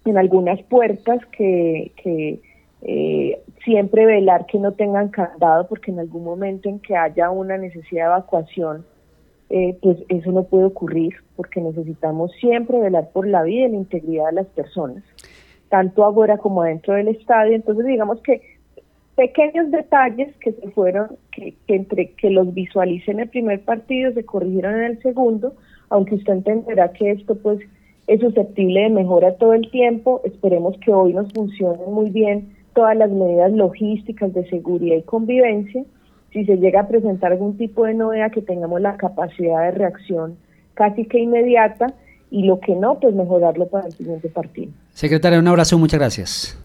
en 0.06 0.20
algunas 0.20 0.62
puertas 0.64 1.20
que, 1.36 1.92
que 2.04 2.40
eh, 2.84 3.40
siempre 3.64 4.06
velar 4.06 4.46
que 4.46 4.60
no 4.60 4.74
tengan 4.74 5.10
candado 5.10 5.68
porque 5.68 5.90
en 5.90 6.00
algún 6.00 6.24
momento 6.24 6.70
en 6.70 6.80
que 6.80 6.96
haya 6.96 7.32
una 7.32 7.58
necesidad 7.58 8.04
de 8.04 8.12
evacuación 8.12 8.86
eh, 9.50 9.78
pues 9.82 9.98
eso 10.10 10.32
no 10.32 10.44
puede 10.44 10.66
ocurrir 10.66 11.16
porque 11.36 11.62
necesitamos 11.62 12.32
siempre 12.40 12.80
velar 12.80 13.10
por 13.12 13.28
la 13.28 13.42
vida 13.44 13.66
y 13.66 13.72
la 13.72 13.78
integridad 13.78 14.28
de 14.28 14.34
las 14.34 14.48
personas 14.48 15.04
tanto 15.70 16.04
ahora 16.04 16.38
como 16.38 16.64
dentro 16.64 16.94
del 16.94 17.10
estadio. 17.10 17.56
Entonces, 17.56 17.86
digamos 17.86 18.22
que 18.22 18.42
pequeños 19.16 19.72
detalles 19.72 20.36
que 20.38 20.52
se 20.54 20.70
fueron, 20.72 21.18
que, 21.32 21.56
entre 21.68 22.12
que 22.12 22.30
los 22.30 22.54
visualicé 22.54 23.12
en 23.12 23.22
el 23.22 23.30
primer 23.30 23.62
partido, 23.62 24.12
se 24.14 24.26
corrigieron 24.26 24.76
en 24.76 24.84
el 24.84 25.02
segundo, 25.02 25.54
aunque 25.90 26.16
usted 26.16 26.34
entenderá 26.34 26.92
que 26.92 27.12
esto 27.12 27.36
pues 27.36 27.60
es 28.08 28.20
susceptible 28.20 28.82
de 28.82 28.90
mejora 28.90 29.36
todo 29.36 29.54
el 29.54 29.70
tiempo. 29.72 30.22
Esperemos 30.26 30.78
que 30.80 30.92
hoy 30.92 31.14
nos 31.14 31.32
funcionen 31.34 31.92
muy 31.92 32.10
bien 32.10 32.56
todas 32.74 32.96
las 32.96 33.10
medidas 33.10 33.52
logísticas 33.52 34.34
de 34.34 34.48
seguridad 34.50 34.98
y 34.98 35.04
convivencia. 35.04 35.84
Si 36.32 36.46
se 36.46 36.58
llega 36.58 36.82
a 36.82 36.88
presentar 36.88 37.32
algún 37.32 37.58
tipo 37.58 37.86
de 37.86 37.94
novedad, 37.94 38.32
que 38.32 38.42
tengamos 38.42 38.82
la 38.82 38.98
capacidad 38.98 39.64
de 39.64 39.72
reacción 39.72 40.38
casi 40.74 41.06
que 41.06 41.20
inmediata 41.20 41.94
y 42.30 42.44
lo 42.44 42.60
que 42.60 42.76
no, 42.76 43.00
pues 43.00 43.16
mejorarlo 43.16 43.68
para 43.68 43.88
el 43.88 43.94
siguiente 43.94 44.28
partido. 44.28 44.74
Secretaria, 44.96 45.38
un 45.38 45.48
abrazo, 45.48 45.78
muchas 45.78 46.00
gracias. 46.00 46.58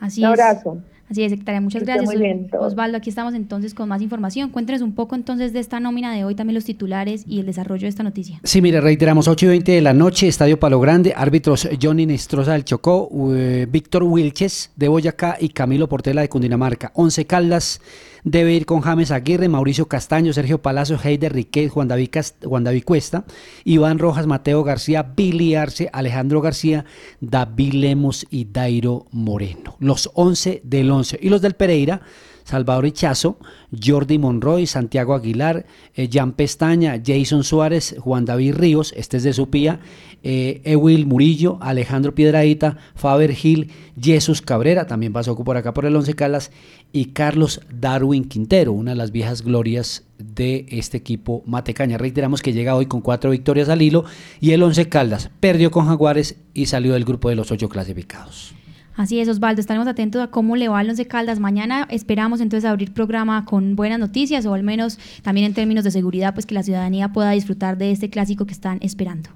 Así 0.00 0.22
un 0.22 0.28
abrazo. 0.28 0.78
Así 1.10 1.22
es, 1.22 1.30
secretaria, 1.30 1.60
muchas 1.60 1.84
gracias. 1.84 2.10
Osvaldo, 2.58 2.96
aquí 2.96 3.10
estamos 3.10 3.34
entonces 3.34 3.74
con 3.74 3.88
más 3.88 4.00
información. 4.00 4.48
Cuéntenos 4.50 4.80
un 4.80 4.94
poco 4.94 5.14
entonces 5.14 5.52
de 5.52 5.60
esta 5.60 5.78
nómina 5.78 6.12
de 6.14 6.24
hoy, 6.24 6.34
también 6.34 6.54
los 6.54 6.64
titulares 6.64 7.24
y 7.28 7.38
el 7.38 7.46
desarrollo 7.46 7.82
de 7.82 7.88
esta 7.88 8.02
noticia. 8.02 8.40
Sí, 8.42 8.62
mire, 8.62 8.80
reiteramos, 8.80 9.28
8 9.28 9.44
y 9.44 9.48
20 9.50 9.72
de 9.72 9.82
la 9.82 9.92
noche, 9.92 10.26
Estadio 10.26 10.58
Palo 10.58 10.80
Grande, 10.80 11.12
árbitros 11.14 11.68
Johnny 11.80 12.06
Nestroza 12.06 12.54
del 12.54 12.64
Chocó, 12.64 13.08
eh, 13.36 13.68
Víctor 13.70 14.04
Wilches 14.04 14.72
de 14.74 14.88
Boyacá 14.88 15.36
y 15.38 15.50
Camilo 15.50 15.86
Portela 15.86 16.22
de 16.22 16.30
Cundinamarca. 16.30 16.92
11 16.94 17.26
Caldas 17.26 17.82
debe 18.26 18.52
ir 18.52 18.66
con 18.66 18.80
James 18.80 19.12
Aguirre, 19.12 19.48
Mauricio 19.48 19.86
Castaño, 19.86 20.32
Sergio 20.32 20.60
Palacio, 20.60 20.98
Heider 21.02 21.32
Riquet, 21.32 21.70
Juan 21.70 21.86
David, 21.86 22.10
Juan 22.44 22.64
David 22.64 22.82
Cuesta, 22.84 23.24
Iván 23.64 24.00
Rojas, 24.00 24.26
Mateo 24.26 24.64
García, 24.64 25.04
Billy 25.04 25.54
Arce, 25.54 25.88
Alejandro 25.92 26.40
García, 26.40 26.84
David 27.20 27.74
Lemos 27.74 28.26
y 28.28 28.46
Dairo 28.46 29.06
Moreno. 29.12 29.76
Los 29.78 30.10
11 30.14 30.60
del 30.64 30.90
11. 30.90 31.20
Y 31.22 31.28
los 31.28 31.40
del 31.40 31.54
Pereira 31.54 32.02
Salvador 32.46 32.86
Ichazo, 32.86 33.38
Jordi 33.84 34.18
Monroy, 34.18 34.66
Santiago 34.66 35.14
Aguilar, 35.14 35.66
eh, 35.96 36.08
Jan 36.10 36.32
Pestaña, 36.32 37.02
Jason 37.04 37.42
Suárez, 37.42 37.96
Juan 37.98 38.24
David 38.24 38.54
Ríos, 38.54 38.94
este 38.96 39.16
es 39.16 39.24
de 39.24 39.32
Supía, 39.32 39.80
eh, 40.22 40.60
Ewil 40.64 41.06
Murillo, 41.06 41.58
Alejandro 41.60 42.14
Piedraíta, 42.14 42.76
Faber 42.94 43.32
Gil, 43.32 43.72
Jesús 44.00 44.42
Cabrera, 44.42 44.86
también 44.86 45.12
pasó 45.12 45.36
por 45.36 45.56
acá 45.56 45.74
por 45.74 45.86
el 45.86 45.96
Once 45.96 46.14
Caldas, 46.14 46.52
y 46.92 47.06
Carlos 47.06 47.60
Darwin 47.68 48.28
Quintero, 48.28 48.72
una 48.72 48.92
de 48.92 48.96
las 48.96 49.10
viejas 49.10 49.42
glorias 49.42 50.04
de 50.18 50.66
este 50.70 50.98
equipo 50.98 51.42
Matecaña. 51.46 51.98
Reiteramos 51.98 52.42
que 52.42 52.52
llega 52.52 52.76
hoy 52.76 52.86
con 52.86 53.00
cuatro 53.00 53.32
victorias 53.32 53.68
al 53.68 53.82
hilo 53.82 54.04
y 54.40 54.52
el 54.52 54.62
Once 54.62 54.88
Caldas 54.88 55.30
perdió 55.40 55.72
con 55.72 55.86
Jaguares 55.86 56.36
y 56.54 56.66
salió 56.66 56.92
del 56.92 57.04
grupo 57.04 57.28
de 57.28 57.34
los 57.34 57.50
ocho 57.50 57.68
clasificados. 57.68 58.54
Así 58.96 59.20
es, 59.20 59.28
Osvaldo, 59.28 59.60
estaremos 59.60 59.86
atentos 59.86 60.22
a 60.22 60.28
cómo 60.28 60.56
le 60.56 60.68
va 60.68 60.78
al 60.78 60.88
Once 60.88 61.06
Caldas. 61.06 61.38
Mañana 61.38 61.86
esperamos 61.90 62.40
entonces 62.40 62.68
abrir 62.68 62.92
programa 62.92 63.44
con 63.44 63.76
buenas 63.76 63.98
noticias 63.98 64.46
o 64.46 64.54
al 64.54 64.62
menos 64.62 64.98
también 65.22 65.46
en 65.46 65.54
términos 65.54 65.84
de 65.84 65.90
seguridad, 65.90 66.32
pues 66.32 66.46
que 66.46 66.54
la 66.54 66.62
ciudadanía 66.62 67.12
pueda 67.12 67.30
disfrutar 67.32 67.76
de 67.76 67.90
este 67.90 68.08
clásico 68.08 68.46
que 68.46 68.54
están 68.54 68.78
esperando. 68.80 69.30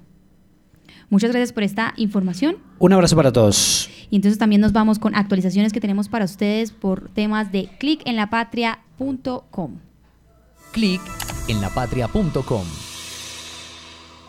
Muchas 1.09 1.31
gracias 1.31 1.53
por 1.53 1.63
esta 1.63 1.93
información. 1.97 2.55
Un 2.79 2.93
abrazo 2.93 3.15
para 3.15 3.31
todos. 3.31 3.89
Y 4.09 4.15
entonces 4.15 4.39
también 4.39 4.61
nos 4.61 4.71
vamos 4.71 4.97
con 4.97 5.13
actualizaciones 5.13 5.73
que 5.73 5.81
tenemos 5.81 6.09
para 6.09 6.25
ustedes 6.25 6.71
por 6.71 7.09
temas 7.09 7.51
de 7.51 7.69
clickenlapatria.com. 7.79 9.75
Clic 10.71 11.01
en. 11.49 11.59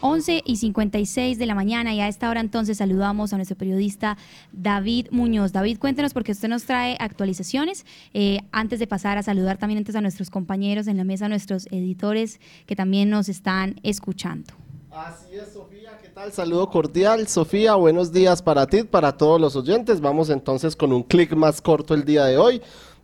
11 0.02 0.42
y 0.44 0.56
56 0.56 1.38
de 1.38 1.46
la 1.46 1.54
mañana 1.54 1.94
y 1.94 2.00
a 2.00 2.08
esta 2.08 2.28
hora 2.28 2.40
entonces 2.40 2.78
saludamos 2.78 3.32
a 3.32 3.36
nuestro 3.36 3.56
periodista 3.56 4.18
David 4.52 5.06
Muñoz. 5.10 5.52
David, 5.52 5.78
cuéntenos 5.78 6.12
porque 6.12 6.32
usted 6.32 6.48
nos 6.48 6.64
trae 6.64 6.96
actualizaciones. 6.98 7.86
Eh, 8.12 8.40
antes 8.50 8.80
de 8.80 8.86
pasar 8.86 9.16
a 9.16 9.22
saludar 9.22 9.58
también 9.58 9.78
antes 9.78 9.94
a 9.94 10.00
nuestros 10.00 10.28
compañeros 10.28 10.88
en 10.88 10.96
la 10.96 11.04
mesa, 11.04 11.26
a 11.26 11.28
nuestros 11.28 11.66
editores 11.66 12.40
que 12.66 12.76
también 12.76 13.10
nos 13.10 13.28
están 13.28 13.80
escuchando. 13.82 14.52
Así 14.90 15.36
es, 15.36 15.54
Sofía, 15.54 15.98
¿qué 16.02 16.08
tal? 16.08 16.32
Saludo 16.32 16.68
cordial. 16.68 17.26
Sofía, 17.26 17.76
buenos 17.76 18.12
días 18.12 18.42
para 18.42 18.66
ti, 18.66 18.82
para 18.82 19.16
todos 19.16 19.40
los 19.40 19.56
oyentes. 19.56 20.00
Vamos 20.02 20.28
entonces 20.28 20.76
con 20.76 20.92
un 20.92 21.02
clic 21.02 21.32
más 21.34 21.62
corto 21.62 21.94
el 21.94 22.04
día 22.04 22.26
de 22.26 22.36
hoy 22.36 22.60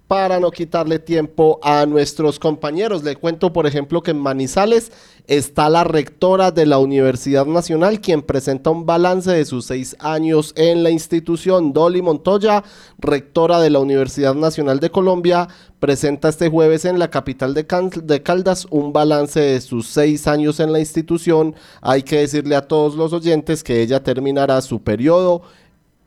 para 0.08 0.40
no 0.40 0.50
quitarle 0.50 0.98
tiempo 0.98 1.60
a 1.62 1.84
nuestros 1.84 2.38
compañeros. 2.38 3.04
Le 3.04 3.14
cuento, 3.14 3.52
por 3.52 3.66
ejemplo, 3.66 4.02
que 4.02 4.12
en 4.12 4.18
Manizales 4.18 4.90
está 5.26 5.68
la 5.68 5.84
rectora 5.84 6.50
de 6.50 6.64
la 6.64 6.78
Universidad 6.78 7.44
Nacional, 7.44 8.00
quien 8.00 8.22
presenta 8.22 8.70
un 8.70 8.86
balance 8.86 9.30
de 9.30 9.44
sus 9.44 9.66
seis 9.66 9.94
años 10.00 10.54
en 10.56 10.82
la 10.82 10.90
institución. 10.90 11.74
Dolly 11.74 12.00
Montoya, 12.00 12.64
rectora 12.98 13.60
de 13.60 13.68
la 13.68 13.80
Universidad 13.80 14.34
Nacional 14.34 14.80
de 14.80 14.90
Colombia, 14.90 15.48
presenta 15.78 16.30
este 16.30 16.48
jueves 16.48 16.86
en 16.86 16.98
la 16.98 17.10
capital 17.10 17.52
de, 17.52 17.66
de 18.02 18.22
Caldas 18.22 18.66
un 18.70 18.94
balance 18.94 19.38
de 19.38 19.60
sus 19.60 19.88
seis 19.88 20.26
años 20.26 20.58
en 20.58 20.72
la 20.72 20.80
institución. 20.80 21.54
Hay 21.82 22.02
que 22.02 22.20
decirle 22.20 22.56
a 22.56 22.66
todos 22.66 22.94
los 22.94 23.12
oyentes 23.12 23.62
que 23.62 23.82
ella 23.82 24.02
terminará 24.02 24.62
su 24.62 24.80
periodo 24.80 25.42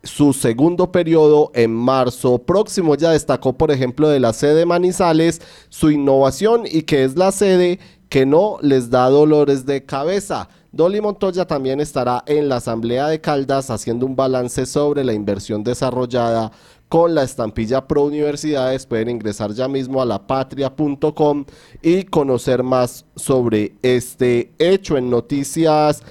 su 0.02 0.32
segundo 0.32 0.90
periodo 0.92 1.50
en 1.54 1.72
marzo 1.72 2.38
próximo. 2.38 2.94
Ya 2.94 3.10
destacó, 3.10 3.52
por 3.52 3.70
ejemplo, 3.70 4.08
de 4.08 4.20
la 4.20 4.32
sede 4.32 4.66
Manizales 4.66 5.40
su 5.68 5.90
innovación 5.90 6.62
y 6.64 6.82
que 6.82 7.04
es 7.04 7.16
la 7.16 7.32
sede 7.32 7.78
que 8.08 8.26
no 8.26 8.58
les 8.60 8.90
da 8.90 9.08
dolores 9.08 9.64
de 9.64 9.84
cabeza. 9.84 10.48
Dolly 10.70 11.00
Montoya 11.00 11.46
también 11.46 11.80
estará 11.80 12.22
en 12.26 12.48
la 12.48 12.56
Asamblea 12.56 13.08
de 13.08 13.20
Caldas 13.20 13.70
haciendo 13.70 14.06
un 14.06 14.16
balance 14.16 14.66
sobre 14.66 15.04
la 15.04 15.12
inversión 15.12 15.62
desarrollada 15.62 16.50
con 16.88 17.14
la 17.14 17.22
estampilla 17.22 17.86
Pro 17.86 18.04
Universidades. 18.04 18.86
Pueden 18.86 19.08
ingresar 19.08 19.52
ya 19.52 19.66
mismo 19.66 20.02
a 20.02 20.04
lapatria.com 20.04 21.44
y 21.80 22.04
conocer 22.04 22.62
más 22.62 23.06
sobre 23.16 23.74
este 23.82 24.52
hecho 24.58 24.96
en 24.98 25.08
noticias 25.08 26.02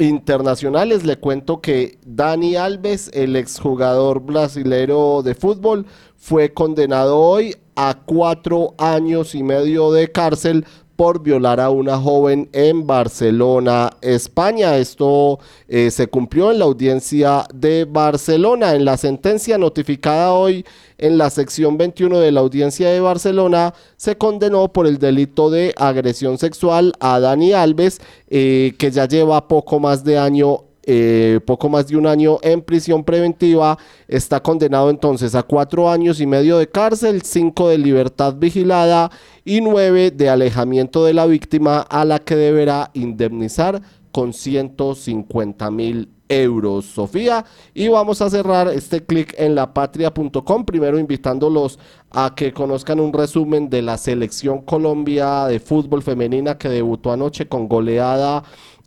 internacionales, 0.00 1.04
le 1.04 1.18
cuento 1.18 1.60
que 1.60 1.98
Dani 2.04 2.56
Alves, 2.56 3.10
el 3.14 3.36
exjugador 3.36 4.20
brasilero 4.20 5.22
de 5.22 5.34
fútbol, 5.34 5.86
fue 6.16 6.52
condenado 6.52 7.18
hoy 7.18 7.56
a 7.76 7.94
cuatro 8.04 8.74
años 8.78 9.34
y 9.34 9.42
medio 9.42 9.92
de 9.92 10.10
cárcel 10.10 10.66
por 11.00 11.22
violar 11.22 11.60
a 11.60 11.70
una 11.70 11.96
joven 11.96 12.50
en 12.52 12.86
Barcelona, 12.86 13.88
España. 14.02 14.76
Esto 14.76 15.38
eh, 15.66 15.90
se 15.90 16.08
cumplió 16.08 16.50
en 16.52 16.58
la 16.58 16.66
audiencia 16.66 17.46
de 17.54 17.86
Barcelona. 17.86 18.74
En 18.74 18.84
la 18.84 18.98
sentencia 18.98 19.56
notificada 19.56 20.34
hoy 20.34 20.62
en 21.00 21.18
la 21.18 21.30
sección 21.30 21.76
21 21.76 22.20
de 22.20 22.32
la 22.32 22.40
audiencia 22.40 22.90
de 22.90 23.00
Barcelona, 23.00 23.74
se 23.96 24.16
condenó 24.16 24.72
por 24.72 24.86
el 24.86 24.98
delito 24.98 25.50
de 25.50 25.74
agresión 25.76 26.38
sexual 26.38 26.92
a 27.00 27.18
Dani 27.18 27.52
Alves, 27.52 28.00
eh, 28.28 28.74
que 28.78 28.90
ya 28.90 29.08
lleva 29.08 29.48
poco 29.48 29.80
más 29.80 30.04
de 30.04 30.18
año 30.18 30.64
eh, 30.92 31.40
poco 31.44 31.68
más 31.68 31.88
de 31.88 31.96
un 31.96 32.06
año 32.06 32.38
en 32.42 32.62
prisión 32.62 33.04
preventiva, 33.04 33.78
está 34.08 34.40
condenado 34.40 34.88
entonces 34.88 35.34
a 35.34 35.42
cuatro 35.42 35.90
años 35.90 36.20
y 36.20 36.26
medio 36.26 36.56
de 36.56 36.68
cárcel, 36.68 37.22
cinco 37.22 37.68
de 37.68 37.76
libertad 37.76 38.34
vigilada 38.36 39.10
y 39.44 39.60
nueve 39.60 40.10
de 40.10 40.30
alejamiento 40.30 41.04
de 41.04 41.12
la 41.12 41.26
víctima 41.26 41.80
a 41.80 42.04
la 42.04 42.18
que 42.18 42.34
deberá 42.34 42.90
indemnizar 42.94 43.82
con 44.10 44.32
150 44.32 45.70
mil 45.70 46.08
euros, 46.30 46.86
Sofía. 46.86 47.44
Y 47.74 47.88
vamos 47.88 48.22
a 48.22 48.30
cerrar 48.30 48.68
este 48.68 49.04
clic 49.04 49.34
en 49.36 49.54
lapatria.com, 49.54 50.64
primero 50.64 50.98
invitándolos 50.98 51.78
a 52.10 52.34
que 52.34 52.52
conozcan 52.52 53.00
un 53.00 53.12
resumen 53.12 53.68
de 53.68 53.82
la 53.82 53.98
selección 53.98 54.62
Colombia 54.62 55.46
de 55.46 55.60
fútbol 55.60 56.02
femenina 56.02 56.56
que 56.56 56.68
debutó 56.68 57.12
anoche 57.12 57.48
con 57.48 57.68
goleada 57.68 58.44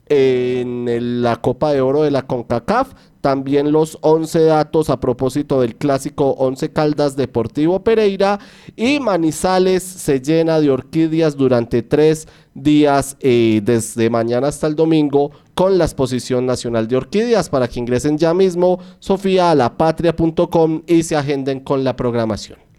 en 0.07 1.21
la 1.21 1.35
Copa 1.37 1.71
de 1.71 1.81
Oro 1.81 2.03
de 2.03 2.11
la 2.11 2.23
CONCACAF. 2.23 2.93
También 3.23 3.71
los 3.71 3.97
11 4.01 4.43
datos 4.43 4.89
a 4.89 4.99
propósito 4.99 5.61
del 5.61 5.77
clásico 5.77 6.31
11 6.31 6.73
Caldas 6.73 7.15
Deportivo 7.15 7.81
Pereira. 7.81 8.37
Y 8.75 8.99
Manizales 8.99 9.81
se 9.81 10.19
llena 10.19 10.59
de 10.59 10.69
orquídeas 10.69 11.37
durante 11.37 11.83
tres 11.83 12.27
días, 12.53 13.15
eh, 13.21 13.61
desde 13.63 14.09
mañana 14.09 14.49
hasta 14.49 14.67
el 14.67 14.75
domingo, 14.75 15.31
con 15.55 15.77
la 15.77 15.85
exposición 15.85 16.45
nacional 16.45 16.89
de 16.89 16.97
orquídeas. 16.97 17.47
Para 17.47 17.69
que 17.69 17.79
ingresen 17.79 18.17
ya 18.17 18.33
mismo, 18.33 18.79
Sofía, 18.99 19.51
a 19.51 19.55
lapatria.com 19.55 20.81
y 20.85 21.03
se 21.03 21.15
agenden 21.15 21.61
con 21.61 21.85
la 21.85 21.95
programación. 21.95 22.72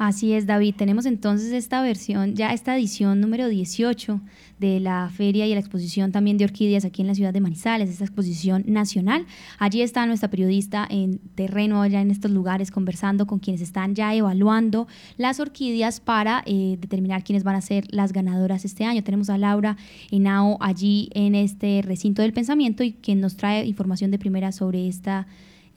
Así 0.00 0.32
es, 0.32 0.46
David. 0.46 0.76
Tenemos 0.78 1.04
entonces 1.04 1.52
esta 1.52 1.82
versión, 1.82 2.34
ya 2.34 2.54
esta 2.54 2.74
edición 2.74 3.20
número 3.20 3.48
18 3.48 4.22
de 4.58 4.80
la 4.80 5.10
feria 5.14 5.46
y 5.46 5.52
la 5.52 5.60
exposición 5.60 6.10
también 6.10 6.38
de 6.38 6.46
orquídeas 6.46 6.86
aquí 6.86 7.02
en 7.02 7.08
la 7.08 7.14
ciudad 7.14 7.34
de 7.34 7.40
Manizales, 7.42 7.90
esta 7.90 8.04
exposición 8.04 8.64
nacional. 8.66 9.26
Allí 9.58 9.82
está 9.82 10.06
nuestra 10.06 10.30
periodista 10.30 10.86
en 10.88 11.18
terreno, 11.34 11.82
allá 11.82 12.00
en 12.00 12.10
estos 12.10 12.30
lugares, 12.30 12.70
conversando 12.70 13.26
con 13.26 13.40
quienes 13.40 13.60
están 13.60 13.94
ya 13.94 14.14
evaluando 14.14 14.88
las 15.18 15.38
orquídeas 15.38 16.00
para 16.00 16.42
eh, 16.46 16.78
determinar 16.80 17.22
quiénes 17.22 17.44
van 17.44 17.56
a 17.56 17.60
ser 17.60 17.84
las 17.90 18.14
ganadoras 18.14 18.64
este 18.64 18.86
año. 18.86 19.04
Tenemos 19.04 19.28
a 19.28 19.36
Laura 19.36 19.76
Henao 20.10 20.56
allí 20.62 21.10
en 21.12 21.34
este 21.34 21.82
recinto 21.84 22.22
del 22.22 22.32
pensamiento 22.32 22.82
y 22.82 22.94
quien 22.94 23.20
nos 23.20 23.36
trae 23.36 23.66
información 23.66 24.10
de 24.10 24.18
primera 24.18 24.50
sobre 24.50 24.88
esta 24.88 25.26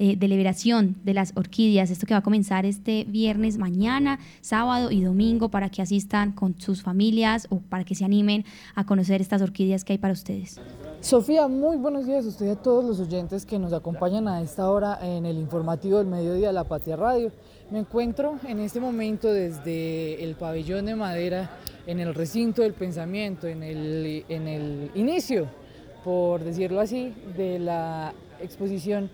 eh, 0.06 0.18
de 0.18 0.28
liberación 0.28 0.98
de 1.06 1.14
las 1.14 1.32
orquídeas, 1.38 1.90
esto 1.90 2.06
que 2.06 2.14
va 2.14 2.18
a 2.18 2.24
comenzar 2.24 2.66
este 2.66 3.06
viernes, 3.06 3.58
mañana, 3.58 4.20
sábado 4.42 4.92
y 4.92 5.02
domingo 5.02 5.48
para 5.48 5.70
que 5.70 5.82
asistan 5.82 6.34
con 6.34 6.60
sus 6.60 6.84
familias 6.84 7.48
o 7.50 7.60
para 7.60 7.86
que 7.86 7.96
se 7.96 8.04
animen 8.04 8.44
a 8.76 8.86
conocer 8.86 9.22
estas 9.22 9.42
orquídeas 9.42 9.86
que 9.86 9.94
hay 9.94 10.00
para 10.00 10.12
ustedes. 10.12 10.60
Sofía, 11.00 11.48
muy 11.48 11.78
buenos 11.78 12.06
días 12.06 12.26
a 12.26 12.28
usted 12.28 12.48
y 12.48 12.50
a 12.50 12.58
todos 12.58 12.84
los 12.84 13.00
oyentes 13.00 13.46
que 13.46 13.58
nos 13.58 13.72
acompañan 13.72 14.28
a 14.28 14.42
esta 14.42 14.70
hora 14.70 15.00
en 15.02 15.26
el 15.26 15.38
informativo 15.38 16.00
del 16.00 16.08
mediodía 16.08 16.48
de 16.48 16.54
la 16.54 16.66
Patria 16.66 16.98
Radio. 16.98 17.32
Me 17.72 17.80
encuentro 17.80 18.40
en 18.46 18.60
este 18.60 18.82
momento 18.82 19.32
desde 19.32 20.22
el 20.22 20.36
pabellón 20.36 20.86
de 20.86 20.98
madera 20.98 21.50
en 21.88 22.02
el 22.02 22.14
recinto 22.14 22.62
del 22.62 22.74
pensamiento, 22.74 23.48
en 23.48 23.64
el, 23.64 24.26
en 24.28 24.50
el 24.50 24.92
inicio, 24.96 25.48
por 26.04 26.44
decirlo 26.44 26.82
así, 26.82 27.14
de 27.38 27.58
la 27.60 28.14
exposición 28.42 29.10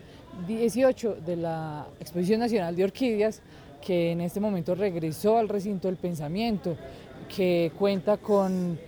18 0.48 1.18
de 1.26 1.36
la 1.36 1.88
Exposición 2.00 2.40
Nacional 2.40 2.76
de 2.76 2.84
Orquídeas, 2.84 3.42
que 3.86 4.12
en 4.12 4.22
este 4.22 4.40
momento 4.40 4.76
regresó 4.76 5.38
al 5.38 5.50
recinto 5.50 5.88
del 5.88 5.98
pensamiento, 5.98 6.76
que 7.34 7.72
cuenta 7.78 8.18
con, 8.18 8.80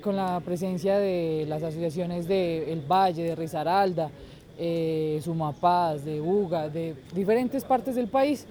con 0.00 0.16
la 0.16 0.40
presencia 0.40 0.98
de 0.98 1.44
las 1.48 1.62
asociaciones 1.62 2.26
de 2.26 2.72
El 2.72 2.80
Valle, 2.80 3.22
de 3.22 3.34
Risaralda, 3.34 4.10
eh, 4.58 5.20
Sumapaz, 5.22 6.04
de 6.04 6.20
Uga, 6.20 6.68
de 6.68 6.94
diferentes 7.14 7.64
partes 7.64 7.94
del 7.94 8.08
país. 8.08 8.46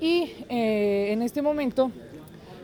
Y 0.00 0.32
eh, 0.48 1.12
en 1.12 1.22
este 1.22 1.42
momento 1.42 1.90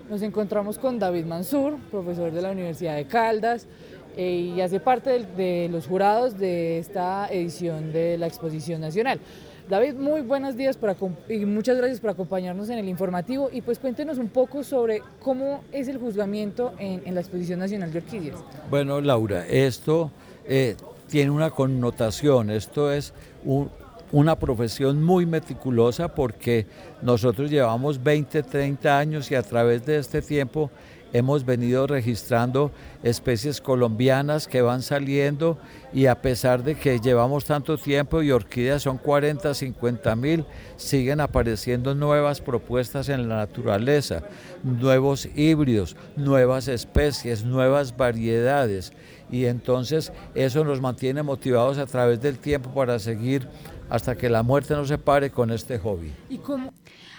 nos 0.08 0.22
encontramos 0.22 0.78
con 0.78 0.98
David 0.98 1.24
Mansur, 1.26 1.76
profesor 1.90 2.30
de 2.30 2.40
la 2.40 2.50
Universidad 2.50 2.96
de 2.96 3.06
Caldas, 3.06 3.66
eh, 4.16 4.52
y 4.56 4.60
hace 4.60 4.80
parte 4.80 5.24
de, 5.36 5.68
los 5.70 5.86
jurados 5.86 6.38
de 6.38 6.78
esta 6.78 7.28
edición 7.30 7.92
de 7.92 8.18
la 8.18 8.26
Exposición 8.26 8.80
Nacional. 8.80 9.20
David, 9.68 9.94
muy 9.94 10.20
buenos 10.20 10.56
días 10.56 10.78
acom- 10.80 11.16
y 11.28 11.44
muchas 11.44 11.76
gracias 11.76 11.98
por 12.00 12.10
acompañarnos 12.10 12.68
en 12.70 12.78
el 12.78 12.88
informativo 12.88 13.50
y 13.52 13.62
pues 13.62 13.78
cuéntenos 13.80 14.18
un 14.18 14.28
poco 14.28 14.62
sobre 14.62 15.02
cómo 15.20 15.64
es 15.72 15.88
el 15.88 15.98
juzgamiento 15.98 16.72
en, 16.78 17.12
la 17.14 17.20
Exposición 17.20 17.58
Nacional 17.58 17.92
de 17.92 17.98
Orquídeas. 17.98 18.36
Bueno, 18.70 19.00
Laura, 19.00 19.44
esto 19.48 20.12
eh, 20.46 20.76
tiene 21.08 21.30
una 21.32 21.50
connotación, 21.50 22.50
esto 22.50 22.92
es 22.92 23.12
un- 23.44 23.68
una 24.12 24.38
profesión 24.38 25.02
muy 25.02 25.26
meticulosa 25.26 26.14
porque 26.14 26.66
nosotros 27.02 27.50
llevamos 27.50 28.00
20, 28.00 28.44
30 28.44 28.96
años 28.96 29.28
y 29.32 29.34
a 29.34 29.42
través 29.42 29.84
de 29.84 29.98
este 29.98 30.22
tiempo 30.22 30.70
hemos 31.12 31.44
venido 31.44 31.86
registrando 31.86 32.70
especies 33.02 33.60
colombianas 33.60 34.46
que 34.46 34.62
van 34.62 34.82
saliendo 34.82 35.58
y 35.92 36.06
a 36.06 36.20
pesar 36.20 36.62
de 36.62 36.74
que 36.74 37.00
llevamos 37.00 37.44
tanto 37.44 37.78
tiempo 37.78 38.22
y 38.22 38.30
orquídeas 38.30 38.82
son 38.82 38.98
40, 38.98 39.54
50 39.54 40.16
mil, 40.16 40.44
siguen 40.76 41.20
apareciendo 41.20 41.94
nuevas 41.94 42.40
propuestas 42.40 43.08
en 43.08 43.28
la 43.28 43.36
naturaleza, 43.36 44.22
nuevos 44.62 45.28
híbridos, 45.34 45.96
nuevas 46.16 46.68
especies, 46.68 47.44
nuevas 47.44 47.96
variedades 47.96 48.92
y 49.30 49.46
entonces 49.46 50.12
eso 50.34 50.64
nos 50.64 50.80
mantiene 50.80 51.22
motivados 51.22 51.78
a 51.78 51.86
través 51.86 52.20
del 52.20 52.38
tiempo 52.38 52.70
para 52.70 52.98
seguir 52.98 53.48
hasta 53.88 54.16
que 54.16 54.28
la 54.28 54.42
muerte 54.42 54.74
nos 54.74 54.88
separe 54.88 55.30
con 55.30 55.50
este 55.50 55.78
hobby. 55.78 56.12
¿Y 56.28 56.38
cómo? 56.38 56.72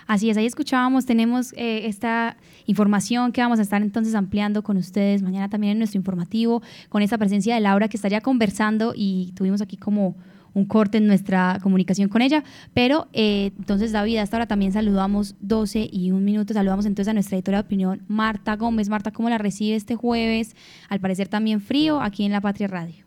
Así 0.08 0.30
es, 0.30 0.38
ahí 0.38 0.46
escuchábamos, 0.46 1.06
tenemos 1.06 1.54
eh, 1.58 1.86
esta 1.86 2.38
información 2.66 3.34
que 3.34 3.42
vamos 3.42 3.60
a 3.60 3.62
estar 3.62 3.82
entonces 3.82 4.16
ampliando 4.16 4.64
con 4.64 4.78
ustedes 4.78 5.22
mañana 5.22 5.50
también 5.50 5.74
en 5.74 5.78
nuestro 5.80 5.98
informativo, 5.98 6.62
con 6.88 7.02
esta 7.02 7.18
presencia 7.18 7.56
de 7.56 7.62
Laura 7.62 7.90
que 7.90 7.98
está 7.98 8.08
ya 8.08 8.22
conversando 8.22 8.94
y 8.96 9.34
tuvimos 9.36 9.62
aquí 9.62 9.76
como 9.76 10.16
un 10.54 10.66
corte 10.66 10.98
en 10.98 11.08
nuestra 11.08 11.60
comunicación 11.62 12.10
con 12.10 12.22
ella, 12.22 12.44
pero 12.74 13.10
eh, 13.14 13.52
entonces 13.60 13.92
David, 13.92 14.18
hasta 14.18 14.38
ahora 14.38 14.48
también 14.48 14.72
saludamos 14.72 15.36
12 15.42 15.90
y 15.92 16.12
un 16.12 16.24
minuto, 16.24 16.54
saludamos 16.54 16.86
entonces 16.86 17.12
a 17.12 17.14
nuestra 17.14 17.38
editora 17.38 17.60
de 17.60 17.66
opinión, 17.66 18.02
Marta 18.08 18.56
Gómez. 18.56 18.90
Marta, 18.90 19.12
¿cómo 19.12 19.30
la 19.30 19.38
recibe 19.38 19.76
este 19.76 19.96
jueves? 19.96 20.56
Al 20.90 21.00
parecer 21.00 21.28
también 21.28 21.62
frío 21.62 22.02
aquí 22.02 22.24
en 22.24 22.32
La 22.32 22.42
Patria 22.42 22.68
Radio. 22.68 23.07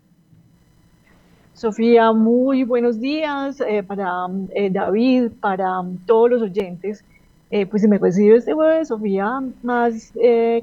Sofía, 1.61 2.12
muy 2.12 2.64
buenos 2.64 3.01
días 3.01 3.61
eh, 3.61 3.83
para 3.83 4.29
eh, 4.55 4.70
David, 4.70 5.33
para 5.42 5.81
um, 5.81 5.99
todos 6.07 6.31
los 6.31 6.40
oyentes. 6.40 7.05
Eh, 7.51 7.66
pues 7.66 7.83
si 7.83 7.88
me 7.88 7.99
recibe 7.99 8.37
este 8.37 8.55
jueves, 8.55 8.88
Sofía, 8.88 9.42
más 9.62 10.11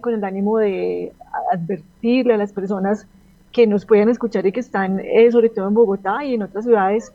con 0.01 0.15
el 0.15 0.23
ánimo 0.23 0.57
de 0.57 1.13
advertirle 1.51 2.33
a 2.33 2.38
las 2.38 2.51
personas 2.51 3.05
que 3.51 3.67
nos 3.67 3.86
puedan 3.86 4.10
escuchar 4.10 4.47
y 4.47 4.51
que 4.51 4.60
están 4.60 4.99
sobre 5.31 5.49
todo 5.49 5.67
en 5.67 5.75
Bogotá 5.75 6.25
y 6.25 6.33
en 6.33 6.41
otras 6.41 6.65
ciudades 6.65 7.13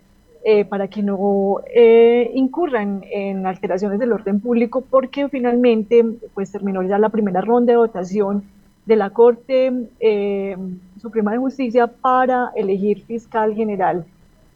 para 0.69 0.87
que 0.87 1.03
no 1.03 1.57
incurran 2.35 3.03
en 3.11 3.47
alteraciones 3.47 3.99
del 3.99 4.13
orden 4.13 4.39
público 4.39 4.85
porque 4.89 5.29
finalmente 5.29 6.05
pues 6.35 6.53
terminó 6.53 6.85
ya 6.85 6.99
la 6.99 7.09
primera 7.09 7.41
ronda 7.41 7.73
de 7.73 7.79
votación 7.79 8.45
de 8.87 8.95
la 8.95 9.11
Corte 9.11 9.73
Suprema 11.03 11.33
de 11.33 11.39
Justicia 11.39 11.87
para 11.87 12.53
elegir 12.55 13.05
fiscal 13.05 13.55
general 13.55 14.05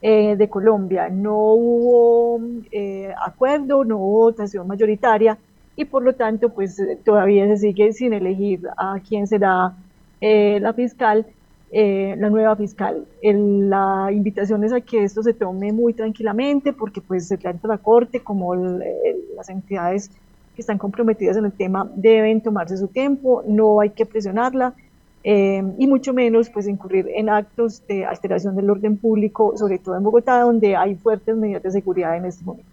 eh, 0.01 0.35
de 0.35 0.49
Colombia. 0.49 1.09
No 1.09 1.35
hubo 1.53 2.39
eh, 2.71 3.13
acuerdo, 3.25 3.83
no 3.83 3.97
hubo 3.97 4.19
votación 4.31 4.67
mayoritaria 4.67 5.37
y 5.75 5.85
por 5.85 6.03
lo 6.03 6.13
tanto 6.13 6.49
pues 6.49 6.79
eh, 6.79 6.97
todavía 7.03 7.45
se 7.47 7.57
sigue 7.57 7.91
sin 7.93 8.13
elegir 8.13 8.61
a 8.77 8.99
quién 9.07 9.27
será 9.27 9.73
eh, 10.21 10.59
la 10.61 10.73
fiscal, 10.73 11.25
eh, 11.71 12.15
la 12.17 12.29
nueva 12.29 12.55
fiscal. 12.55 13.05
El- 13.21 13.69
la 13.69 14.09
invitación 14.11 14.63
es 14.63 14.73
a 14.73 14.81
que 14.81 15.03
esto 15.03 15.21
se 15.23 15.33
tome 15.33 15.71
muy 15.73 15.93
tranquilamente 15.93 16.73
porque 16.73 17.01
pues 17.01 17.27
tanto 17.43 17.67
la 17.67 17.77
Corte 17.77 18.21
como 18.23 18.53
el- 18.53 18.81
el- 18.81 19.21
las 19.35 19.49
entidades 19.49 20.09
que 20.55 20.61
están 20.61 20.77
comprometidas 20.79 21.37
en 21.37 21.45
el 21.45 21.51
tema 21.51 21.87
deben 21.95 22.41
tomarse 22.41 22.77
su 22.77 22.87
tiempo, 22.87 23.43
no 23.47 23.79
hay 23.81 23.91
que 23.91 24.05
presionarla 24.07 24.73
eh, 25.29 25.61
y 25.77 25.87
mucho 25.87 26.13
menos 26.13 26.49
pues 26.49 26.69
incurrir 26.69 27.05
en 27.13 27.27
actos 27.27 27.85
de 27.85 28.05
alteración 28.05 28.55
del 28.55 28.69
orden 28.69 28.95
público, 28.95 29.57
sobre 29.57 29.77
todo 29.77 29.97
en 29.97 30.03
Bogotá, 30.03 30.39
donde 30.39 30.77
hay 30.77 30.95
fuertes 30.95 31.35
medidas 31.35 31.61
de 31.63 31.71
seguridad 31.71 32.15
en 32.15 32.23
este 32.23 32.45
momento. 32.45 32.71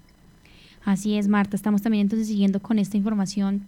Así 0.84 1.18
es, 1.18 1.26
Marta. 1.26 1.56
Estamos 1.56 1.82
también 1.82 2.02
entonces 2.02 2.28
siguiendo 2.28 2.60
con 2.60 2.78
esta 2.78 2.96
información 2.96 3.62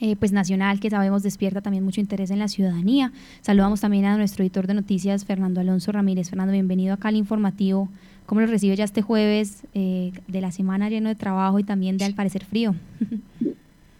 eh, 0.00 0.16
pues 0.16 0.32
nacional 0.32 0.80
que 0.80 0.88
sabemos 0.88 1.22
despierta 1.22 1.60
también 1.60 1.84
mucho 1.84 2.00
interés 2.00 2.30
en 2.30 2.38
la 2.38 2.48
ciudadanía. 2.48 3.12
Saludamos 3.42 3.82
también 3.82 4.06
a 4.06 4.16
nuestro 4.16 4.42
editor 4.42 4.66
de 4.66 4.72
noticias, 4.72 5.26
Fernando 5.26 5.60
Alonso 5.60 5.92
Ramírez. 5.92 6.30
Fernando, 6.30 6.54
bienvenido 6.54 6.94
acá 6.94 7.08
al 7.08 7.16
informativo. 7.16 7.90
¿Cómo 8.24 8.40
lo 8.40 8.46
recibe 8.46 8.74
ya 8.76 8.84
este 8.84 9.02
jueves 9.02 9.64
eh, 9.74 10.12
de 10.26 10.40
la 10.40 10.52
semana 10.52 10.88
lleno 10.88 11.10
de 11.10 11.16
trabajo 11.16 11.58
y 11.58 11.64
también 11.64 11.98
de 11.98 12.06
al 12.06 12.14
parecer 12.14 12.46
frío? 12.46 12.74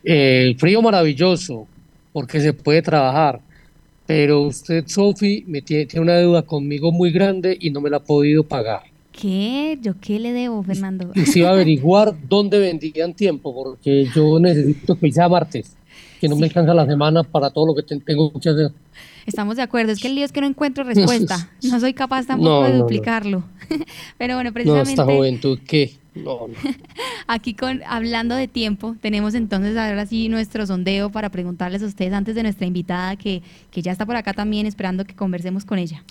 Eh, 0.05 0.45
El 0.49 0.59
frío 0.59 0.81
maravilloso, 0.81 1.67
porque 2.15 2.41
se 2.41 2.55
puede 2.55 2.81
trabajar, 2.81 3.43
pero 4.07 4.43
usted, 4.43 4.85
Sofi, 4.87 5.45
me 5.47 5.63
tiene, 5.63 5.87
tiene 5.87 6.03
una 6.05 6.15
deuda 6.17 6.43
conmigo 6.43 6.93
muy 6.93 7.11
grande 7.13 7.57
y 7.61 7.71
no 7.71 7.81
me 7.81 7.91
la 7.91 7.99
ha 7.99 8.05
podido 8.05 8.43
pagar. 8.45 8.83
¿Qué? 9.13 9.79
¿Yo 9.83 9.95
qué 10.01 10.19
le 10.19 10.33
debo, 10.33 10.63
Fernando? 10.63 11.11
Y 11.15 11.21
se 11.27 11.41
iba 11.41 11.51
a 11.51 11.53
averiguar 11.53 12.15
dónde 12.29 12.59
vendían 12.59 13.15
tiempo, 13.15 13.55
porque 13.55 14.07
yo 14.15 14.39
necesito 14.41 14.99
que 14.99 15.13
sea 15.13 15.29
martes, 15.29 15.77
que 16.21 16.29
no 16.29 16.37
me 16.37 16.47
alcanza 16.47 16.73
la 16.75 16.87
semana 16.87 17.23
para 17.23 17.51
todo 17.51 17.67
lo 17.67 17.75
que 17.75 17.83
te- 17.83 18.01
tengo 18.01 18.33
que 18.33 18.49
hacer. 18.49 18.71
Estamos 19.27 19.57
de 19.57 19.63
acuerdo. 19.63 19.93
Es 19.93 20.01
que 20.01 20.09
el 20.09 20.15
lío 20.17 20.25
es 20.25 20.33
que 20.33 20.41
no 20.41 20.47
encuentro 20.49 20.83
respuesta. 20.83 21.51
No 21.71 21.79
soy 21.79 21.93
capaz 21.95 22.27
tampoco 22.27 22.51
No, 22.51 22.63
de 22.63 22.71
no, 22.71 22.75
no. 22.77 22.83
duplicarlo. 22.83 23.45
Pero 24.19 24.35
bueno, 24.35 24.51
No, 24.51 24.55
precisamente... 24.55 24.91
esta 24.93 25.05
juventud, 25.05 25.59
¿qué? 25.67 25.93
No, 26.15 26.49
no. 26.49 26.55
Aquí 27.27 27.55
con 27.55 27.81
hablando 27.87 28.35
de 28.35 28.49
tiempo, 28.49 28.97
tenemos 29.01 29.35
entonces 29.35 29.77
ahora 29.77 30.07
sí 30.07 30.29
nuestro 30.29 30.67
sondeo 30.67 31.11
para 31.11 31.31
preguntarles 31.31 31.83
a 31.83 31.87
ustedes 31.87 32.13
antes 32.13 32.35
de 32.35 32.43
nuestra 32.43 32.67
invitada 32.67 33.17
que, 33.17 33.43
que 33.71 33.83
ya 33.83 33.93
está 33.93 34.05
por 34.05 34.17
acá 34.17 34.35
también 34.35 34.67
esperando 34.67 35.05
que 35.05 35.15
conversemos 35.15 35.65
con 35.65 35.79
ella. 35.79 36.05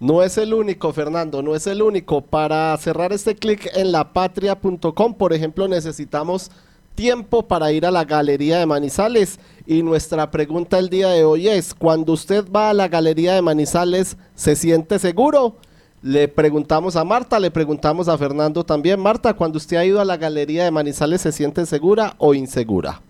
No 0.00 0.22
es 0.22 0.38
el 0.38 0.54
único, 0.54 0.92
Fernando, 0.92 1.42
no 1.42 1.56
es 1.56 1.66
el 1.66 1.82
único. 1.82 2.20
Para 2.20 2.76
cerrar 2.76 3.12
este 3.12 3.34
clic 3.34 3.68
en 3.74 3.90
lapatria.com, 3.90 5.14
por 5.14 5.32
ejemplo, 5.32 5.66
necesitamos 5.66 6.52
tiempo 6.94 7.46
para 7.46 7.72
ir 7.72 7.84
a 7.84 7.90
la 7.90 8.04
galería 8.04 8.58
de 8.58 8.66
Manizales. 8.66 9.40
Y 9.66 9.82
nuestra 9.82 10.30
pregunta 10.30 10.78
el 10.78 10.88
día 10.88 11.08
de 11.08 11.24
hoy 11.24 11.48
es, 11.48 11.74
cuando 11.74 12.12
usted 12.12 12.44
va 12.48 12.70
a 12.70 12.74
la 12.74 12.86
galería 12.86 13.34
de 13.34 13.42
Manizales, 13.42 14.16
¿se 14.36 14.54
siente 14.54 15.00
seguro? 15.00 15.56
Le 16.02 16.28
preguntamos 16.28 16.94
a 16.94 17.04
Marta, 17.04 17.40
le 17.40 17.50
preguntamos 17.50 18.08
a 18.08 18.16
Fernando 18.16 18.64
también. 18.64 19.00
Marta, 19.00 19.34
cuando 19.34 19.56
usted 19.56 19.76
ha 19.76 19.84
ido 19.84 20.00
a 20.00 20.04
la 20.04 20.16
galería 20.16 20.64
de 20.64 20.70
Manizales, 20.70 21.22
¿se 21.22 21.32
siente 21.32 21.66
segura 21.66 22.14
o 22.18 22.34
insegura? 22.34 23.00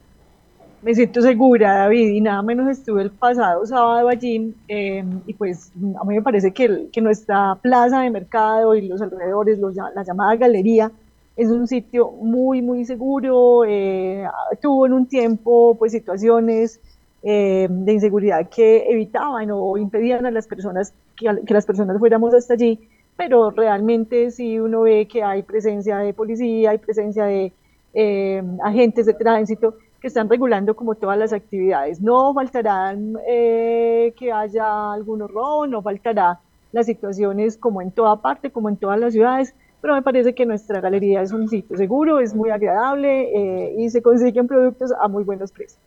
Me 0.80 0.94
siento 0.94 1.20
segura, 1.20 1.74
David, 1.74 2.08
y 2.08 2.20
nada 2.20 2.40
menos 2.40 2.68
estuve 2.70 3.02
el 3.02 3.10
pasado 3.10 3.66
sábado 3.66 4.08
allí, 4.08 4.54
eh, 4.68 5.04
y 5.26 5.34
pues 5.34 5.72
a 6.00 6.04
mí 6.04 6.14
me 6.14 6.22
parece 6.22 6.52
que, 6.52 6.88
que 6.92 7.00
nuestra 7.00 7.56
plaza 7.60 8.00
de 8.02 8.10
mercado 8.10 8.74
y 8.76 8.86
los 8.86 9.02
alrededores, 9.02 9.58
la 9.58 10.04
llamada 10.04 10.36
galería, 10.36 10.90
es 11.36 11.48
un 11.48 11.66
sitio 11.66 12.10
muy, 12.10 12.62
muy 12.62 12.84
seguro. 12.84 13.64
eh, 13.66 14.24
tuvo 14.62 14.86
en 14.86 14.92
un 14.92 15.06
tiempo 15.06 15.76
pues 15.78 15.92
situaciones 15.92 16.80
eh, 17.22 17.66
de 17.68 17.92
inseguridad 17.92 18.48
que 18.48 18.90
evitaban 18.90 19.50
o 19.52 19.76
impedían 19.76 20.26
a 20.26 20.30
las 20.30 20.46
personas 20.46 20.94
que, 21.18 21.54
las 21.54 21.66
personas 21.66 21.98
fuéramos 21.98 22.32
hasta 22.34 22.54
allí, 22.54 22.88
pero 23.16 23.50
realmente 23.50 24.30
sí 24.30 24.58
uno 24.60 24.82
ve 24.82 25.06
que 25.08 25.22
hay 25.22 25.42
presencia 25.42 25.98
de 25.98 26.14
policía, 26.14 26.70
hay 26.70 26.78
presencia 26.78 27.24
de 27.24 27.52
eh, 27.94 28.42
agentes 28.62 29.06
de 29.06 29.14
tránsito 29.14 29.74
que 30.00 30.06
están 30.06 30.28
regulando 30.28 30.76
como 30.76 30.94
todas 30.94 31.18
las 31.18 31.32
actividades. 31.32 32.00
No 32.00 32.32
faltarán 32.32 33.16
eh, 33.26 34.14
que 34.16 34.32
haya 34.32 34.92
algunos 34.92 35.30
robos, 35.30 35.68
no 35.68 35.82
faltará 35.82 36.40
las 36.72 36.86
situaciones 36.86 37.56
como 37.56 37.82
en 37.82 37.90
toda 37.90 38.20
parte, 38.20 38.50
como 38.50 38.68
en 38.68 38.76
todas 38.76 39.00
las 39.00 39.12
ciudades, 39.12 39.54
pero 39.80 39.94
me 39.94 40.02
parece 40.02 40.34
que 40.34 40.44
nuestra 40.46 40.80
galería 40.80 41.22
es 41.22 41.32
un 41.32 41.48
sitio 41.48 41.76
seguro, 41.76 42.20
es 42.20 42.34
muy 42.34 42.50
agradable 42.50 43.30
eh, 43.34 43.74
y 43.78 43.90
se 43.90 44.02
consiguen 44.02 44.46
productos 44.46 44.92
a 45.00 45.08
muy 45.08 45.24
buenos 45.24 45.50
precios. 45.50 45.80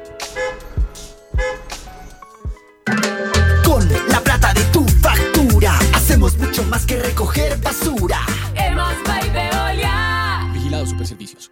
Con 3.65 3.89
la 4.07 4.21
plata 4.21 4.53
de 4.53 4.63
tu 4.71 4.87
factura, 4.87 5.77
hacemos 5.93 6.37
mucho 6.37 6.63
más 6.63 6.85
que 6.85 7.01
recoger 7.01 7.59
basura. 7.59 8.21
Hemos 8.55 8.93
Veolia. 9.33 10.49
Vigilado 10.53 10.85
Superservicios. 10.85 11.51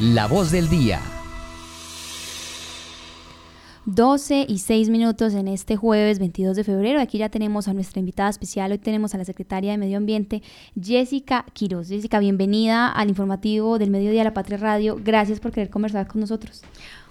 La 0.00 0.28
voz 0.28 0.52
del 0.52 0.68
día. 0.68 1.00
12 3.86 4.46
y 4.48 4.58
6 4.58 4.90
minutos 4.90 5.34
en 5.34 5.48
este 5.48 5.74
jueves 5.74 6.20
22 6.20 6.54
de 6.54 6.62
febrero. 6.62 7.00
Aquí 7.00 7.18
ya 7.18 7.30
tenemos 7.30 7.66
a 7.66 7.74
nuestra 7.74 7.98
invitada 7.98 8.30
especial. 8.30 8.70
Hoy 8.70 8.78
tenemos 8.78 9.16
a 9.16 9.18
la 9.18 9.24
secretaria 9.24 9.72
de 9.72 9.78
Medio 9.78 9.96
Ambiente, 9.96 10.40
Jessica 10.80 11.44
Quiroz. 11.52 11.88
Jessica, 11.88 12.20
bienvenida 12.20 12.88
al 12.92 13.08
informativo 13.08 13.80
del 13.80 13.90
Mediodía 13.90 14.20
de 14.20 14.24
la 14.26 14.34
Patria 14.34 14.58
Radio. 14.58 15.00
Gracias 15.02 15.40
por 15.40 15.50
querer 15.50 15.68
conversar 15.68 16.06
con 16.06 16.20
nosotros. 16.20 16.62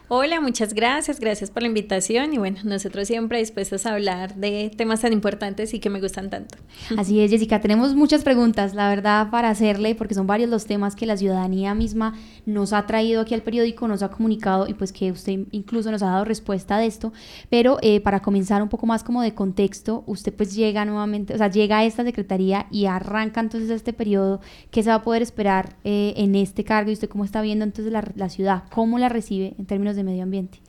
Hola, 0.09 0.39
muchas 0.39 0.73
gracias, 0.73 1.19
gracias 1.19 1.51
por 1.51 1.63
la 1.63 1.67
invitación 1.67 2.33
y 2.33 2.37
bueno, 2.37 2.59
nosotros 2.63 3.09
siempre 3.09 3.39
dispuestos 3.39 3.85
a 3.85 3.93
hablar 3.93 4.35
de 4.35 4.71
temas 4.73 5.01
tan 5.01 5.11
importantes 5.11 5.73
y 5.73 5.81
que 5.81 5.89
me 5.89 5.99
gustan 5.99 6.29
tanto. 6.29 6.57
Así 6.97 7.19
es, 7.19 7.29
Jessica, 7.29 7.59
tenemos 7.59 7.93
muchas 7.93 8.23
preguntas, 8.23 8.73
la 8.73 8.87
verdad, 8.87 9.29
para 9.29 9.49
hacerle, 9.49 9.95
porque 9.95 10.13
son 10.13 10.25
varios 10.25 10.49
los 10.49 10.65
temas 10.65 10.95
que 10.95 11.05
la 11.05 11.17
ciudadanía 11.17 11.75
misma 11.75 12.13
nos 12.45 12.71
ha 12.71 12.85
traído 12.85 13.19
aquí 13.19 13.33
al 13.33 13.41
periódico, 13.41 13.85
nos 13.89 14.01
ha 14.01 14.09
comunicado 14.09 14.65
y 14.69 14.75
pues 14.75 14.93
que 14.93 15.11
usted 15.11 15.39
incluso 15.51 15.91
nos 15.91 16.01
ha 16.01 16.05
dado 16.05 16.23
respuesta 16.23 16.77
de 16.77 16.85
esto, 16.85 17.11
pero 17.49 17.77
eh, 17.81 17.99
para 17.99 18.21
comenzar 18.21 18.61
un 18.61 18.69
poco 18.69 18.85
más 18.85 19.03
como 19.03 19.21
de 19.21 19.33
contexto, 19.33 20.05
usted 20.07 20.33
pues 20.33 20.55
llega 20.55 20.85
nuevamente, 20.85 21.33
o 21.33 21.37
sea, 21.37 21.49
llega 21.49 21.79
a 21.79 21.83
esta 21.83 22.05
secretaría 22.05 22.67
y 22.71 22.85
arranca 22.85 23.41
entonces 23.41 23.69
este 23.69 23.91
periodo, 23.91 24.39
¿qué 24.71 24.83
se 24.83 24.89
va 24.89 24.95
a 24.95 25.03
poder 25.03 25.21
esperar 25.21 25.75
eh, 25.83 26.13
en 26.15 26.33
este 26.35 26.63
cargo 26.63 26.91
y 26.91 26.93
usted 26.93 27.09
cómo 27.09 27.25
está 27.25 27.41
viendo 27.41 27.65
entonces 27.65 27.91
la, 27.91 28.09
la 28.15 28.29
ciudad, 28.29 28.63
cómo 28.71 28.99
la 28.99 29.09
recibe 29.09 29.53
en 29.59 29.65
términos 29.65 29.96
de 29.97 30.03
medio 30.03 30.23
ambiente? 30.23 30.61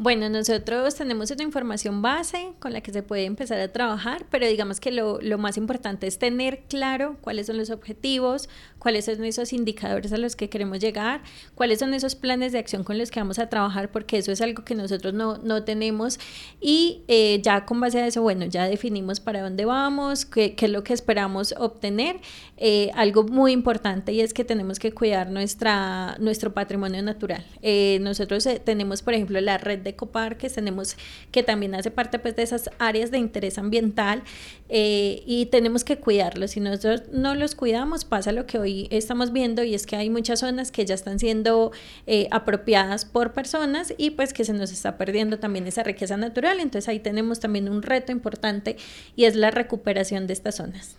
Bueno, 0.00 0.28
nosotros 0.28 0.94
tenemos 0.94 1.32
una 1.32 1.42
información 1.42 2.02
base 2.02 2.52
con 2.60 2.72
la 2.72 2.80
que 2.82 2.92
se 2.92 3.02
puede 3.02 3.24
empezar 3.24 3.58
a 3.58 3.66
trabajar, 3.66 4.26
pero 4.30 4.46
digamos 4.46 4.78
que 4.78 4.92
lo, 4.92 5.20
lo, 5.20 5.38
más 5.38 5.56
importante 5.56 6.06
es 6.06 6.20
tener 6.20 6.60
claro 6.68 7.16
cuáles 7.20 7.48
son 7.48 7.56
los 7.56 7.70
objetivos, 7.70 8.48
cuáles 8.78 9.06
son 9.06 9.24
esos 9.24 9.52
indicadores 9.52 10.12
a 10.12 10.16
los 10.16 10.36
que 10.36 10.48
queremos 10.48 10.78
llegar, 10.78 11.22
cuáles 11.56 11.80
son 11.80 11.94
esos 11.94 12.14
planes 12.14 12.52
de 12.52 12.60
acción 12.60 12.84
con 12.84 12.96
los 12.96 13.10
que 13.10 13.18
vamos 13.18 13.40
a 13.40 13.48
trabajar, 13.48 13.90
porque 13.90 14.18
eso 14.18 14.30
es 14.30 14.40
algo 14.40 14.64
que 14.64 14.76
nosotros 14.76 15.14
no, 15.14 15.38
no 15.38 15.64
tenemos. 15.64 16.20
Y 16.60 17.02
eh, 17.08 17.40
ya 17.42 17.66
con 17.66 17.80
base 17.80 18.00
a 18.00 18.06
eso, 18.06 18.22
bueno, 18.22 18.46
ya 18.46 18.68
definimos 18.68 19.18
para 19.18 19.42
dónde 19.42 19.64
vamos, 19.64 20.24
qué, 20.24 20.54
qué 20.54 20.66
es 20.66 20.70
lo 20.70 20.84
que 20.84 20.94
esperamos 20.94 21.56
obtener. 21.58 22.20
Eh, 22.56 22.90
algo 22.94 23.24
muy 23.24 23.52
importante 23.52 24.12
y 24.12 24.20
es 24.20 24.32
que 24.32 24.44
tenemos 24.44 24.78
que 24.78 24.92
cuidar 24.92 25.30
nuestra, 25.30 26.16
nuestro 26.18 26.54
patrimonio 26.54 27.02
natural. 27.02 27.44
Eh, 27.62 27.98
nosotros 28.00 28.48
tenemos, 28.64 29.02
por 29.02 29.14
ejemplo, 29.14 29.40
la 29.40 29.58
red 29.58 29.80
de 29.80 29.87
ecoparques, 29.90 30.54
tenemos 30.54 30.96
que 31.32 31.42
también 31.42 31.74
hace 31.74 31.90
parte 31.90 32.18
pues, 32.18 32.36
de 32.36 32.42
esas 32.42 32.70
áreas 32.78 33.10
de 33.10 33.18
interés 33.18 33.58
ambiental 33.58 34.22
y 34.70 35.48
tenemos 35.50 35.84
que 35.84 35.96
cuidarlos. 35.96 36.52
Si 36.52 36.60
nosotros 36.60 37.02
no 37.10 37.34
los 37.34 37.54
cuidamos, 37.54 38.04
pasa 38.04 38.32
lo 38.32 38.46
que 38.46 38.58
hoy 38.58 38.88
estamos 38.90 39.32
viendo 39.32 39.62
y 39.62 39.74
es 39.74 39.86
que 39.86 39.96
hay 39.96 40.10
muchas 40.10 40.40
zonas 40.40 40.70
que 40.70 40.84
ya 40.84 40.94
están 40.94 41.18
siendo 41.18 41.72
eh, 42.06 42.28
apropiadas 42.30 43.04
por 43.04 43.32
personas 43.32 43.94
y 43.96 44.10
pues 44.10 44.32
que 44.32 44.44
se 44.44 44.52
nos 44.52 44.72
está 44.72 44.98
perdiendo 44.98 45.38
también 45.38 45.66
esa 45.66 45.82
riqueza 45.82 46.16
natural. 46.16 46.60
Entonces 46.60 46.88
ahí 46.88 47.00
tenemos 47.00 47.40
también 47.40 47.68
un 47.68 47.82
reto 47.82 48.12
importante 48.12 48.76
y 49.16 49.24
es 49.24 49.34
la 49.34 49.50
recuperación 49.50 50.26
de 50.26 50.34
estas 50.34 50.56
zonas. 50.56 50.97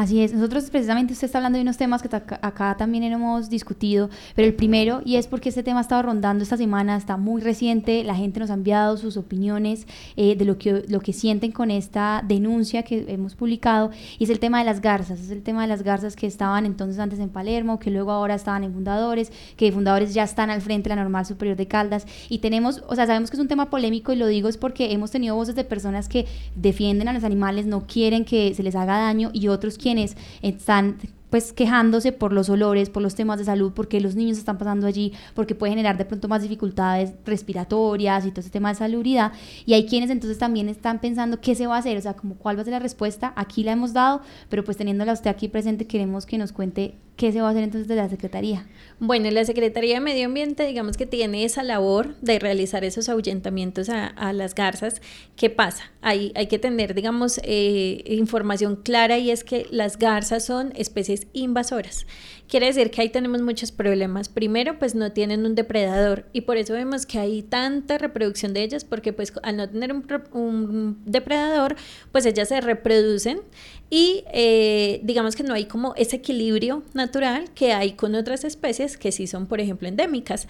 Así 0.00 0.22
es, 0.22 0.32
nosotros 0.32 0.70
precisamente 0.70 1.12
usted 1.12 1.26
está 1.26 1.36
hablando 1.36 1.58
de 1.58 1.62
unos 1.62 1.76
temas 1.76 2.00
que 2.00 2.08
acá 2.16 2.74
también 2.78 3.04
hemos 3.04 3.50
discutido, 3.50 4.08
pero 4.34 4.48
el 4.48 4.54
primero, 4.54 5.02
y 5.04 5.16
es 5.16 5.26
porque 5.26 5.50
este 5.50 5.62
tema 5.62 5.80
ha 5.80 5.82
estado 5.82 6.00
rondando 6.00 6.42
esta 6.42 6.56
semana, 6.56 6.96
está 6.96 7.18
muy 7.18 7.42
reciente, 7.42 8.02
la 8.02 8.14
gente 8.14 8.40
nos 8.40 8.48
ha 8.48 8.54
enviado 8.54 8.96
sus 8.96 9.18
opiniones 9.18 9.86
eh, 10.16 10.36
de 10.36 10.46
lo 10.46 10.56
que, 10.56 10.84
lo 10.88 11.00
que 11.00 11.12
sienten 11.12 11.52
con 11.52 11.70
esta 11.70 12.24
denuncia 12.26 12.82
que 12.82 13.04
hemos 13.08 13.34
publicado, 13.34 13.90
y 14.18 14.24
es 14.24 14.30
el 14.30 14.38
tema 14.38 14.60
de 14.60 14.64
las 14.64 14.80
garzas, 14.80 15.20
es 15.20 15.30
el 15.30 15.42
tema 15.42 15.60
de 15.60 15.68
las 15.68 15.82
garzas 15.82 16.16
que 16.16 16.26
estaban 16.26 16.64
entonces 16.64 16.98
antes 16.98 17.18
en 17.18 17.28
Palermo, 17.28 17.78
que 17.78 17.90
luego 17.90 18.10
ahora 18.10 18.36
estaban 18.36 18.64
en 18.64 18.72
Fundadores, 18.72 19.30
que 19.58 19.70
Fundadores 19.70 20.14
ya 20.14 20.22
están 20.22 20.48
al 20.48 20.62
frente 20.62 20.88
de 20.88 20.96
la 20.96 21.02
Normal 21.02 21.26
Superior 21.26 21.58
de 21.58 21.66
Caldas, 21.66 22.06
y 22.30 22.38
tenemos, 22.38 22.82
o 22.88 22.94
sea, 22.94 23.06
sabemos 23.06 23.28
que 23.30 23.36
es 23.36 23.40
un 23.42 23.48
tema 23.48 23.68
polémico 23.68 24.14
y 24.14 24.16
lo 24.16 24.28
digo 24.28 24.48
es 24.48 24.56
porque 24.56 24.92
hemos 24.94 25.10
tenido 25.10 25.34
voces 25.34 25.56
de 25.56 25.64
personas 25.64 26.08
que 26.08 26.24
defienden 26.56 27.06
a 27.08 27.12
los 27.12 27.22
animales, 27.22 27.66
no 27.66 27.86
quieren 27.86 28.24
que 28.24 28.54
se 28.54 28.62
les 28.62 28.74
haga 28.74 28.96
daño, 28.96 29.28
y 29.34 29.48
otros 29.48 29.76
quienes 29.90 30.16
están 30.40 30.98
pues 31.30 31.52
quejándose 31.52 32.12
por 32.12 32.32
los 32.32 32.48
olores, 32.48 32.90
por 32.90 33.02
los 33.02 33.14
temas 33.14 33.38
de 33.38 33.44
salud, 33.44 33.72
porque 33.72 34.00
los 34.00 34.16
niños 34.16 34.36
están 34.36 34.58
pasando 34.58 34.86
allí, 34.86 35.12
porque 35.34 35.54
puede 35.54 35.72
generar 35.72 35.96
de 35.96 36.04
pronto 36.04 36.26
más 36.26 36.42
dificultades 36.42 37.12
respiratorias 37.24 38.26
y 38.26 38.30
todo 38.30 38.40
ese 38.40 38.50
tema 38.50 38.70
de 38.70 38.74
salubridad. 38.74 39.32
Y 39.64 39.74
hay 39.74 39.86
quienes 39.86 40.10
entonces 40.10 40.38
también 40.38 40.68
están 40.68 41.00
pensando 41.00 41.40
qué 41.40 41.54
se 41.54 41.68
va 41.68 41.76
a 41.76 41.78
hacer, 41.78 41.96
o 41.96 42.00
sea, 42.00 42.14
como 42.14 42.34
cuál 42.34 42.56
va 42.56 42.62
a 42.62 42.64
ser 42.64 42.72
la 42.72 42.80
respuesta. 42.80 43.32
Aquí 43.36 43.62
la 43.62 43.72
hemos 43.72 43.92
dado, 43.92 44.22
pero 44.48 44.64
pues 44.64 44.76
teniéndola 44.76 45.12
usted 45.12 45.30
aquí 45.30 45.46
presente, 45.48 45.86
queremos 45.86 46.26
que 46.26 46.36
nos 46.36 46.52
cuente 46.52 46.96
qué 47.20 47.32
se 47.32 47.42
va 47.42 47.48
a 47.48 47.50
hacer 47.50 47.64
entonces 47.64 47.86
desde 47.86 48.00
la 48.00 48.08
Secretaría. 48.08 48.66
Bueno, 48.98 49.30
la 49.30 49.44
Secretaría 49.44 49.96
de 49.96 50.00
Medio 50.00 50.24
Ambiente, 50.24 50.66
digamos 50.66 50.96
que 50.96 51.04
tiene 51.04 51.44
esa 51.44 51.62
labor 51.62 52.16
de 52.22 52.38
realizar 52.38 52.82
esos 52.82 53.10
ahuyentamientos 53.10 53.90
a, 53.90 54.06
a 54.06 54.32
las 54.32 54.54
garzas. 54.54 55.02
¿Qué 55.36 55.50
pasa? 55.50 55.92
Hay, 56.00 56.32
hay 56.34 56.46
que 56.46 56.58
tener, 56.58 56.94
digamos, 56.94 57.38
eh, 57.44 58.04
información 58.06 58.76
clara 58.76 59.18
y 59.18 59.30
es 59.30 59.44
que 59.44 59.66
las 59.70 59.98
garzas 59.98 60.46
son 60.46 60.72
especies 60.76 61.26
invasoras. 61.34 62.06
Quiere 62.48 62.66
decir 62.66 62.90
que 62.90 63.02
ahí 63.02 63.10
tenemos 63.10 63.42
muchos 63.42 63.70
problemas. 63.70 64.30
Primero, 64.30 64.78
pues 64.78 64.94
no 64.94 65.12
tienen 65.12 65.44
un 65.44 65.54
depredador 65.54 66.24
y 66.32 66.40
por 66.40 66.56
eso 66.56 66.72
vemos 66.72 67.04
que 67.04 67.18
hay 67.18 67.42
tanta 67.42 67.98
reproducción 67.98 68.54
de 68.54 68.62
ellas 68.62 68.84
porque 68.84 69.12
pues 69.12 69.34
al 69.42 69.58
no 69.58 69.68
tener 69.68 69.92
un, 69.92 70.06
un 70.32 71.02
depredador, 71.04 71.76
pues 72.12 72.24
ellas 72.24 72.48
se 72.48 72.62
reproducen 72.62 73.42
y 73.90 74.22
eh, 74.32 75.00
digamos 75.02 75.34
que 75.34 75.42
no 75.42 75.52
hay 75.52 75.64
como 75.64 75.94
ese 75.96 76.16
equilibrio 76.16 76.84
natural 76.94 77.50
que 77.54 77.72
hay 77.72 77.92
con 77.92 78.14
otras 78.14 78.44
especies 78.44 78.96
que 78.96 79.10
sí 79.10 79.26
son, 79.26 79.46
por 79.46 79.60
ejemplo, 79.60 79.88
endémicas. 79.88 80.46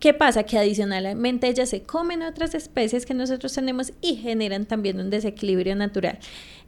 ¿Qué 0.00 0.14
pasa? 0.14 0.42
Que 0.42 0.58
adicionalmente 0.58 1.46
ellas 1.46 1.68
se 1.68 1.82
comen 1.82 2.22
otras 2.22 2.54
especies 2.54 3.06
que 3.06 3.14
nosotros 3.14 3.52
tenemos 3.52 3.92
y 4.00 4.16
generan 4.16 4.66
también 4.66 4.98
un 4.98 5.10
desequilibrio 5.10 5.76
natural. 5.76 6.18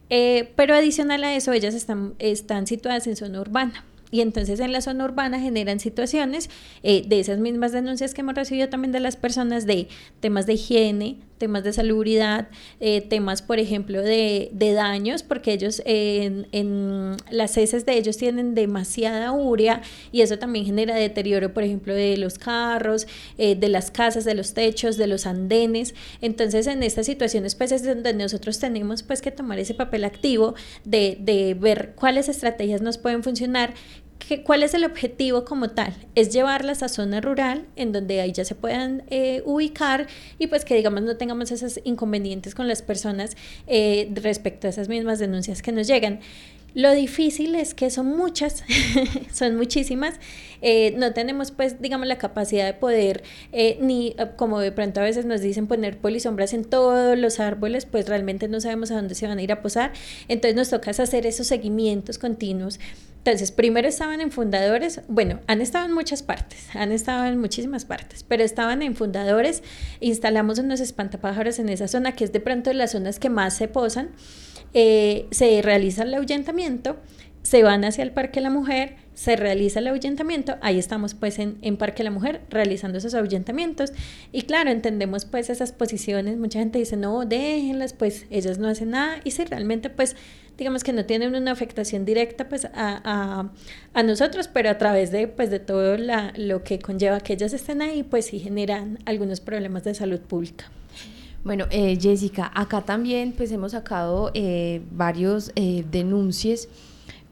Eh, 0.09 0.53
pero 0.55 0.75
adicional 0.75 1.23
a 1.23 1.35
eso, 1.35 1.51
ellas 1.51 1.73
están, 1.73 2.13
están 2.19 2.67
situadas 2.67 3.07
en 3.07 3.15
zona 3.15 3.41
urbana. 3.41 3.83
Y 4.11 4.21
entonces 4.21 4.59
en 4.59 4.71
la 4.71 4.81
zona 4.81 5.03
urbana 5.03 5.39
generan 5.39 5.79
situaciones 5.79 6.49
eh, 6.83 7.03
de 7.05 7.19
esas 7.19 7.39
mismas 7.39 7.71
denuncias 7.73 8.13
que 8.13 8.21
hemos 8.21 8.35
recibido 8.35 8.69
también 8.69 8.91
de 8.93 9.01
las 9.01 9.17
personas 9.17 9.65
de 9.65 9.89
temas 10.21 10.45
de 10.45 10.53
higiene, 10.53 11.17
temas 11.37 11.63
de 11.63 11.73
salubridad, 11.73 12.47
eh, 12.79 13.01
temas, 13.01 13.41
por 13.41 13.59
ejemplo, 13.59 14.01
de, 14.01 14.49
de 14.53 14.73
daños, 14.73 15.23
porque 15.23 15.53
ellos 15.53 15.81
en, 15.85 16.47
en, 16.51 17.17
las 17.29 17.57
heces 17.57 17.85
de 17.85 17.97
ellos 17.97 18.17
tienen 18.17 18.55
demasiada 18.55 19.31
urea 19.31 19.81
y 20.11 20.21
eso 20.21 20.39
también 20.39 20.65
genera 20.65 20.95
deterioro, 20.95 21.53
por 21.53 21.63
ejemplo, 21.63 21.93
de 21.93 22.17
los 22.17 22.37
carros, 22.37 23.07
eh, 23.37 23.55
de 23.55 23.69
las 23.69 23.91
casas, 23.91 24.25
de 24.25 24.33
los 24.33 24.53
techos, 24.53 24.97
de 24.97 25.07
los 25.07 25.25
andenes. 25.25 25.93
Entonces, 26.21 26.67
en 26.67 26.83
estas 26.83 27.05
situaciones, 27.05 27.55
pues 27.55 27.71
es 27.71 27.85
donde 27.85 28.13
nosotros 28.13 28.59
tenemos 28.59 29.03
pues 29.03 29.21
que 29.21 29.31
tomar 29.31 29.59
ese 29.59 29.73
papel 29.73 30.05
activo 30.05 30.55
de, 30.83 31.17
de 31.19 31.53
ver 31.53 31.93
cuáles 31.95 32.29
estrategias 32.29 32.81
nos 32.81 32.97
pueden 32.97 33.23
funcionar 33.23 33.73
¿Cuál 34.43 34.63
es 34.63 34.73
el 34.73 34.83
objetivo 34.85 35.45
como 35.45 35.69
tal? 35.69 35.93
Es 36.15 36.33
llevarlas 36.33 36.81
a 36.81 36.89
zona 36.89 37.21
rural 37.21 37.67
en 37.75 37.91
donde 37.91 38.21
ahí 38.21 38.31
ya 38.31 38.43
se 38.43 38.55
puedan 38.55 39.03
eh, 39.11 39.43
ubicar 39.45 40.07
y 40.39 40.47
pues 40.47 40.65
que 40.65 40.75
digamos 40.75 41.03
no 41.03 41.15
tengamos 41.15 41.51
esos 41.51 41.79
inconvenientes 41.83 42.55
con 42.55 42.67
las 42.67 42.81
personas 42.81 43.37
eh, 43.67 44.09
respecto 44.15 44.65
a 44.65 44.71
esas 44.71 44.89
mismas 44.89 45.19
denuncias 45.19 45.61
que 45.61 45.71
nos 45.71 45.85
llegan. 45.85 46.21
Lo 46.73 46.91
difícil 46.91 47.55
es 47.55 47.73
que 47.73 47.89
son 47.89 48.17
muchas, 48.17 48.63
son 49.31 49.55
muchísimas. 49.55 50.15
Eh, 50.61 50.93
no 50.97 51.13
tenemos, 51.13 51.51
pues, 51.51 51.81
digamos, 51.81 52.05
la 52.05 52.17
capacidad 52.17 52.65
de 52.65 52.73
poder, 52.73 53.23
ni 53.79 54.13
como 54.35 54.59
de 54.59 54.73
pronto 54.73 54.99
a 54.99 55.03
veces 55.03 55.25
nos 55.25 55.39
dicen 55.39 55.67
poner 55.67 55.99
polisombras 55.99 56.53
en 56.53 56.65
todos 56.65 57.17
los 57.17 57.39
árboles, 57.39 57.85
pues 57.85 58.09
realmente 58.09 58.49
no 58.49 58.59
sabemos 58.59 58.91
a 58.91 58.95
dónde 58.95 59.15
se 59.15 59.25
van 59.25 59.37
a 59.37 59.41
ir 59.41 59.53
a 59.53 59.61
posar. 59.61 59.93
Entonces 60.27 60.55
nos 60.55 60.69
toca 60.69 60.91
hacer 60.91 61.25
esos 61.25 61.47
seguimientos 61.47 62.17
continuos 62.17 62.79
entonces, 63.25 63.51
primero 63.51 63.87
estaban 63.87 64.21
en 64.21 64.29
fundadores, 64.29 65.01
bueno, 65.07 65.39
han 65.47 65.59
estado 65.59 65.87
en 65.87 65.93
muchas 65.93 66.21
partes, 66.21 66.67
han 66.75 66.91
estado 66.91 67.25
en 67.25 67.39
muchísimas 67.39 67.83
partes, 67.83 68.21
pero 68.23 68.43
estaban 68.43 68.83
en 68.83 68.95
fundadores, 68.95 69.63
instalamos 69.99 70.59
unos 70.59 70.79
espantapájaros 70.79 71.57
en 71.57 71.69
esa 71.69 71.87
zona, 71.87 72.11
que 72.11 72.23
es 72.23 72.31
de 72.31 72.39
pronto 72.39 72.69
de 72.69 72.75
las 72.75 72.91
zonas 72.91 73.17
que 73.17 73.31
más 73.31 73.57
se 73.57 73.67
posan, 73.67 74.11
eh, 74.75 75.25
se 75.31 75.63
realiza 75.63 76.03
el 76.03 76.13
ahuyentamiento, 76.13 76.97
se 77.41 77.63
van 77.63 77.83
hacia 77.83 78.03
el 78.03 78.11
Parque 78.11 78.41
La 78.41 78.51
Mujer, 78.51 78.95
se 79.15 79.35
realiza 79.35 79.79
el 79.79 79.87
ahuyentamiento, 79.87 80.57
ahí 80.61 80.77
estamos 80.77 81.15
pues 81.15 81.39
en, 81.39 81.77
Parque 81.77 82.03
La 82.03 82.11
Mujer 82.11 82.41
realizando 82.49 82.99
esos 82.99 83.15
ahuyentamientos 83.15 83.91
y 84.31 84.43
claro, 84.43 84.69
entendemos 84.69 85.25
pues 85.25 85.49
esas 85.49 85.71
posiciones, 85.71 86.37
mucha 86.37 86.59
gente 86.59 86.77
dice 86.77 86.95
no, 86.95 87.25
déjenlas, 87.25 87.93
pues 87.93 88.27
ellos 88.29 88.59
no 88.59 88.67
hacen 88.67 88.91
nada 88.91 89.17
y 89.23 89.31
si 89.31 89.45
realmente 89.45 89.89
pues 89.89 90.15
digamos 90.57 90.83
que 90.83 90.93
no 90.93 91.05
tienen 91.05 91.35
una 91.35 91.51
afectación 91.51 92.05
directa 92.05 92.47
pues 92.47 92.65
a, 92.65 93.49
a, 93.93 94.03
nosotros, 94.03 94.47
pero 94.47 94.69
a 94.69 94.77
través 94.77 95.11
de 95.11 95.27
pues 95.27 95.49
de 95.49 95.59
todo 95.59 95.97
la, 95.97 96.33
lo 96.37 96.63
que 96.63 96.79
conlleva 96.79 97.19
que 97.19 97.33
ellas 97.33 97.53
estén 97.53 97.81
ahí, 97.81 98.03
pues 98.03 98.27
sí 98.27 98.39
generan 98.39 98.99
algunos 99.05 99.41
problemas 99.41 99.83
de 99.83 99.93
salud 99.95 100.19
pública. 100.19 100.65
Bueno, 101.43 101.67
eh, 101.69 101.97
Jessica, 102.01 102.51
acá 102.55 102.81
también 102.81 103.31
pues 103.31 103.51
hemos 103.51 103.73
sacado 103.73 104.31
eh, 104.33 104.81
varios 104.91 105.51
eh, 105.55 105.85
denuncias 105.91 106.67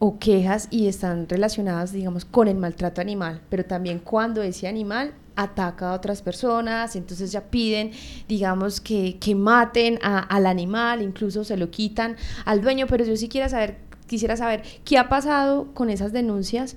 o 0.06 0.20
quejas 0.20 0.68
y 0.70 0.90
están 0.90 1.30
relacionadas, 1.30 1.94
digamos, 1.94 2.26
con 2.26 2.50
el 2.50 2.58
maltrato 2.58 3.00
animal, 3.00 3.40
pero 3.48 3.64
también 3.64 4.00
cuando 4.00 4.44
ese 4.44 4.68
animal 4.68 5.14
ataca 5.38 5.92
a 5.92 5.94
otras 5.94 6.22
personas, 6.22 6.98
entonces 6.98 7.32
ya 7.32 7.40
piden, 7.50 7.92
digamos, 8.28 8.82
que, 8.82 9.18
que 9.18 9.34
maten 9.34 10.00
al 10.04 10.46
animal, 10.46 11.02
incluso 11.02 11.46
se 11.46 11.56
lo 11.56 11.72
quitan 11.72 12.18
al 12.44 12.62
dueño, 12.62 12.86
pero 12.86 13.06
yo 13.06 13.16
sí 13.16 13.30
saber, 13.48 13.78
quisiera 14.06 14.36
saber 14.36 14.64
qué 14.84 14.98
ha 14.98 15.08
pasado 15.08 15.74
con 15.74 15.90
esas 15.90 16.12
denuncias 16.12 16.76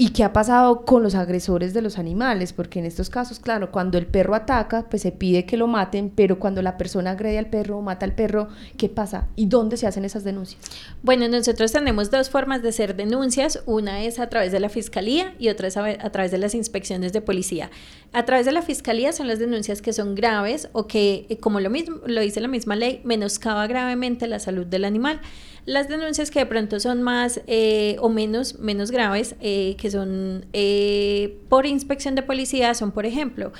¿Y 0.00 0.12
qué 0.12 0.24
ha 0.24 0.32
pasado 0.32 0.86
con 0.86 1.02
los 1.02 1.14
agresores 1.14 1.74
de 1.74 1.82
los 1.82 1.98
animales? 1.98 2.54
Porque 2.54 2.78
en 2.78 2.86
estos 2.86 3.10
casos, 3.10 3.38
claro, 3.38 3.70
cuando 3.70 3.98
el 3.98 4.06
perro 4.06 4.34
ataca, 4.34 4.86
pues 4.88 5.02
se 5.02 5.12
pide 5.12 5.44
que 5.44 5.58
lo 5.58 5.66
maten, 5.66 6.08
pero 6.08 6.38
cuando 6.38 6.62
la 6.62 6.78
persona 6.78 7.10
agrede 7.10 7.36
al 7.36 7.50
perro 7.50 7.76
o 7.76 7.82
mata 7.82 8.06
al 8.06 8.14
perro, 8.14 8.48
¿qué 8.78 8.88
pasa? 8.88 9.28
¿Y 9.36 9.44
dónde 9.44 9.76
se 9.76 9.86
hacen 9.86 10.06
esas 10.06 10.24
denuncias? 10.24 10.62
Bueno, 11.02 11.28
nosotros 11.28 11.70
tenemos 11.72 12.10
dos 12.10 12.30
formas 12.30 12.62
de 12.62 12.70
hacer 12.70 12.96
denuncias. 12.96 13.62
Una 13.66 14.02
es 14.02 14.18
a 14.20 14.30
través 14.30 14.52
de 14.52 14.60
la 14.60 14.70
fiscalía 14.70 15.34
y 15.38 15.50
otra 15.50 15.68
es 15.68 15.76
a, 15.76 15.84
a 15.84 16.10
través 16.10 16.30
de 16.30 16.38
las 16.38 16.54
inspecciones 16.54 17.12
de 17.12 17.20
policía. 17.20 17.70
A 18.14 18.24
través 18.24 18.46
de 18.46 18.52
la 18.52 18.62
fiscalía 18.62 19.12
son 19.12 19.28
las 19.28 19.38
denuncias 19.38 19.82
que 19.82 19.92
son 19.92 20.14
graves 20.14 20.70
o 20.72 20.86
que, 20.86 21.26
eh, 21.28 21.36
como 21.36 21.60
lo 21.60 21.68
mismo 21.68 21.98
lo 22.06 22.22
dice 22.22 22.40
la 22.40 22.48
misma 22.48 22.74
ley, 22.74 23.02
menoscaba 23.04 23.66
gravemente 23.66 24.26
la 24.28 24.38
salud 24.38 24.64
del 24.64 24.86
animal. 24.86 25.20
Las 25.66 25.88
denuncias 25.88 26.30
que 26.30 26.40
de 26.40 26.46
pronto 26.46 26.80
son 26.80 27.02
más 27.02 27.40
eh, 27.46 27.96
o 28.00 28.08
menos, 28.08 28.58
menos 28.58 28.90
graves, 28.90 29.36
eh, 29.40 29.76
que 29.78 29.90
son 29.90 30.46
eh, 30.52 31.38
por 31.48 31.66
inspección 31.66 32.14
de 32.14 32.22
policía, 32.22 32.74
son 32.74 32.92
por 32.92 33.06
ejemplo, 33.06 33.52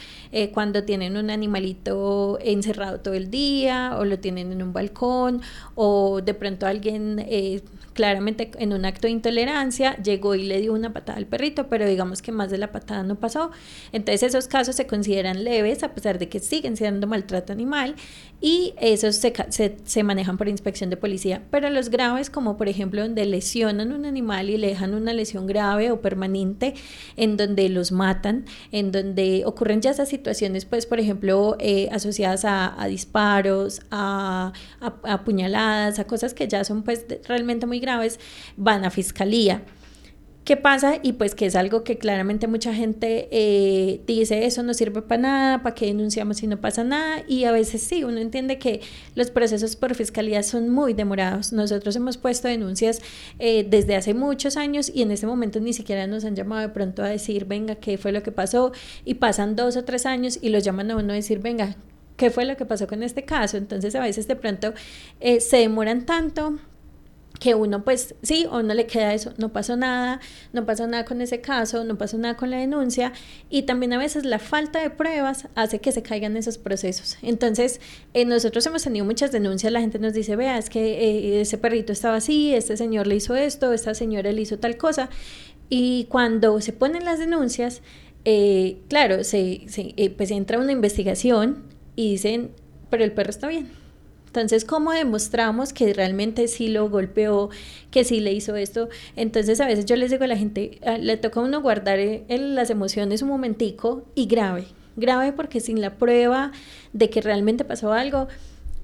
cuando 0.53 0.84
tienen 0.84 1.16
un 1.16 1.30
animalito 1.30 2.38
encerrado 2.42 3.01
todo 3.01 3.14
el 3.14 3.30
día 3.30 3.96
o 3.98 4.05
lo 4.05 4.18
tienen 4.18 4.53
en 4.53 4.62
un 4.62 4.72
balcón 4.72 5.42
o 5.74 6.20
de 6.20 6.34
pronto 6.34 6.66
alguien 6.66 7.18
claramente 7.93 8.51
en 8.59 8.72
un 8.72 8.84
acto 8.84 9.07
de 9.07 9.12
intolerancia 9.12 9.97
llegó 10.03 10.34
y 10.34 10.45
le 10.45 10.61
dio 10.61 10.72
una 10.72 10.93
patada 10.93 11.18
al 11.18 11.26
perrito, 11.26 11.68
pero 11.68 11.86
digamos 11.86 12.22
que 12.22 12.32
más 12.32 12.51
de 12.51 12.59
la 12.59 12.72
patada 12.72 13.03
no 13.03 13.16
pasó. 13.16 13.51
Entonces 13.93 14.22
esos 14.22 14.49
casos 14.49 14.76
se 14.76 14.86
consideran 14.86 15.45
leves 15.45 15.82
a 15.82 15.95
pesar 15.95 16.18
de 16.18 16.28
que 16.28 16.41
siguen 16.41 16.76
siendo 16.76 17.07
maltrato 17.07 17.53
animal 17.53 17.97
y 18.41 18.74
esos 18.80 19.16
se, 19.16 19.32
se, 19.84 20.03
manejan 20.03 20.38
por 20.38 20.49
inspección 20.49 20.88
de 20.88 20.97
policía. 20.97 21.43
Pero 21.51 21.68
los 21.68 21.91
graves, 21.91 22.30
como 22.30 22.57
por 22.57 22.68
ejemplo 22.68 23.03
donde 23.03 23.26
lesionan 23.26 23.93
un 23.93 24.07
animal 24.07 24.49
y 24.49 24.57
le 24.57 24.68
dejan 24.68 24.95
una 24.95 25.12
lesión 25.12 25.47
grave 25.47 25.91
o 25.91 26.01
permanente, 26.01 26.74
en 27.16 27.36
donde 27.36 27.68
los 27.68 27.93
matan, 27.93 28.47
en 28.72 28.93
donde 28.93 29.43
ocurren 29.45 29.82
ya 29.82 29.91
esas 29.91 30.09
situaciones, 30.09 30.64
pues 30.64 30.86
por 30.86 31.01
ejemplo, 31.01 31.57
eh, 31.59 31.88
asociadas 31.93 32.45
a, 32.45 32.86
disparos, 32.88 33.82
a, 33.91 34.53
a, 34.80 35.24
puñaladas, 35.24 35.99
a 35.99 36.05
cosas 36.05 36.32
que 36.32 36.49
ya 36.49 36.64
son 36.64 36.82
pues 36.82 37.05
realmente 37.28 37.66
muy 37.66 37.80
graves, 37.81 38.20
van 38.57 38.85
a 38.85 38.91
fiscalía. 38.91 39.62
¿Qué 40.45 40.57
pasa? 40.57 40.99
Y 41.03 41.12
pues 41.12 41.35
que 41.35 41.47
es 41.47 41.55
algo 41.55 41.85
que 41.85 41.97
claramente 41.99 42.49
mucha 42.49 42.74
gente 42.74 43.28
eh, 43.31 44.01
dice, 44.07 44.47
eso 44.47 44.62
no 44.64 44.74
sirve 44.74 45.03
para 45.03 45.22
nada, 45.22 45.62
¿para 45.62 45.74
qué 45.74 45.87
denunciamos 45.87 46.39
si 46.39 46.47
no 46.47 46.61
pasa 46.61 46.83
nada? 46.83 47.22
Y 47.28 47.45
a 47.45 47.53
veces 47.53 47.83
sí, 47.83 48.03
uno 48.05 48.18
entiende 48.18 48.59
que 48.59 48.81
los 49.14 49.31
procesos 49.31 49.76
por 49.76 49.95
fiscalía 49.95 50.43
son 50.43 50.68
muy 50.70 50.93
demorados. 50.93 51.53
Nosotros 51.53 51.95
hemos 51.95 52.16
puesto 52.16 52.49
denuncias 52.49 53.01
eh, 53.39 53.64
desde 53.68 53.95
hace 53.95 54.12
muchos 54.12 54.57
años 54.57 54.91
y 54.93 55.03
en 55.03 55.12
este 55.12 55.26
momento 55.26 55.61
ni 55.61 55.72
siquiera 55.72 56.07
nos 56.07 56.24
han 56.24 56.35
llamado 56.35 56.62
de 56.62 56.70
pronto 56.70 57.05
a 57.05 57.09
decir, 57.09 57.45
venga, 57.45 57.76
¿qué 57.76 57.97
fue 57.97 58.11
lo 58.11 58.22
que 58.24 58.33
pasó? 58.33 58.72
Y 59.05 59.14
pasan 59.14 59.55
dos 59.55 59.76
o 59.76 59.85
tres 59.85 60.05
años 60.05 60.39
y 60.43 60.49
los 60.49 60.64
llaman 60.64 60.91
a 60.91 60.97
uno 60.97 61.12
a 61.12 61.16
decir, 61.16 61.39
venga, 61.39 61.76
¿qué 62.16 62.31
fue 62.31 62.45
lo 62.45 62.57
que 62.57 62.64
pasó 62.64 62.89
con 62.89 63.03
este 63.03 63.24
caso? 63.24 63.57
Entonces 63.57 63.95
a 63.95 64.01
veces 64.01 64.26
de 64.26 64.37
pronto 64.37 64.74
eh, 65.20 65.39
se 65.39 65.59
demoran 65.59 66.07
tanto 66.07 66.59
que 67.41 67.55
uno 67.55 67.82
pues 67.84 68.14
sí, 68.22 68.47
o 68.51 68.62
no 68.62 68.74
le 68.74 68.86
queda 68.86 69.14
eso, 69.14 69.32
no 69.38 69.49
pasó 69.53 69.74
nada, 69.74 70.20
no 70.53 70.66
pasó 70.66 70.86
nada 70.86 71.07
con 71.07 71.22
ese 71.22 71.41
caso, 71.41 71.84
no 71.84 71.97
pasó 71.97 72.18
nada 72.18 72.36
con 72.36 72.51
la 72.51 72.59
denuncia 72.59 73.12
y 73.49 73.62
también 73.62 73.95
a 73.95 73.99
veces 73.99 74.24
la 74.24 74.38
falta 74.38 74.78
de 74.80 74.91
pruebas 74.91 75.49
hace 75.55 75.80
que 75.80 75.91
se 75.91 76.03
caigan 76.03 76.36
esos 76.36 76.59
procesos. 76.59 77.16
Entonces, 77.22 77.80
eh, 78.12 78.26
nosotros 78.26 78.64
hemos 78.66 78.84
tenido 78.84 79.07
muchas 79.07 79.32
denuncias, 79.32 79.72
la 79.72 79.80
gente 79.80 79.99
nos 79.99 80.12
dice, 80.12 80.36
vea, 80.36 80.59
es 80.59 80.68
que 80.68 80.80
eh, 80.80 81.41
ese 81.41 81.57
perrito 81.57 81.93
estaba 81.93 82.16
así, 82.16 82.55
este 82.55 82.76
señor 82.76 83.07
le 83.07 83.16
hizo 83.16 83.34
esto, 83.34 83.72
esta 83.72 83.95
señora 83.95 84.30
le 84.30 84.43
hizo 84.43 84.59
tal 84.59 84.76
cosa 84.76 85.09
y 85.70 86.05
cuando 86.11 86.61
se 86.61 86.74
ponen 86.74 87.07
las 87.07 87.18
denuncias, 87.18 87.80
eh, 88.26 88.76
claro, 88.88 89.24
se, 89.24 89.62
se 89.66 89.95
pues 90.14 90.30
entra 90.30 90.59
una 90.59 90.72
investigación 90.72 91.62
y 91.97 92.12
dicen, 92.12 92.51
pero 92.91 93.03
el 93.03 93.12
perro 93.12 93.30
está 93.30 93.49
bien 93.49 93.80
entonces, 94.31 94.64
¿cómo 94.64 94.93
demostramos 94.93 95.72
que 95.72 95.93
realmente 95.93 96.47
sí 96.47 96.68
lo 96.68 96.89
golpeó, 96.89 97.51
que 97.91 98.05
sí 98.05 98.20
le 98.20 98.33
hizo 98.33 98.55
esto? 98.55 98.89
Entonces, 99.16 99.61
a 99.61 99.66
veces 99.66 99.87
yo 99.87 99.97
les 99.97 100.12
digo 100.12 100.22
a 100.22 100.28
la 100.28 100.37
gente, 100.37 100.78
ah, 100.87 100.99
le 100.99 101.16
toca 101.16 101.41
a 101.41 101.43
uno 101.43 101.61
guardar 101.61 101.99
eh, 101.99 102.24
las 102.28 102.70
emociones 102.70 103.22
un 103.22 103.28
momentico 103.28 104.05
y 104.14 104.26
grave, 104.26 104.66
grave 104.95 105.33
porque 105.33 105.59
sin 105.59 105.81
la 105.81 105.97
prueba 105.97 106.53
de 106.93 107.11
que 107.11 107.20
realmente 107.20 107.64
pasó 107.64 107.93
algo, 107.93 108.28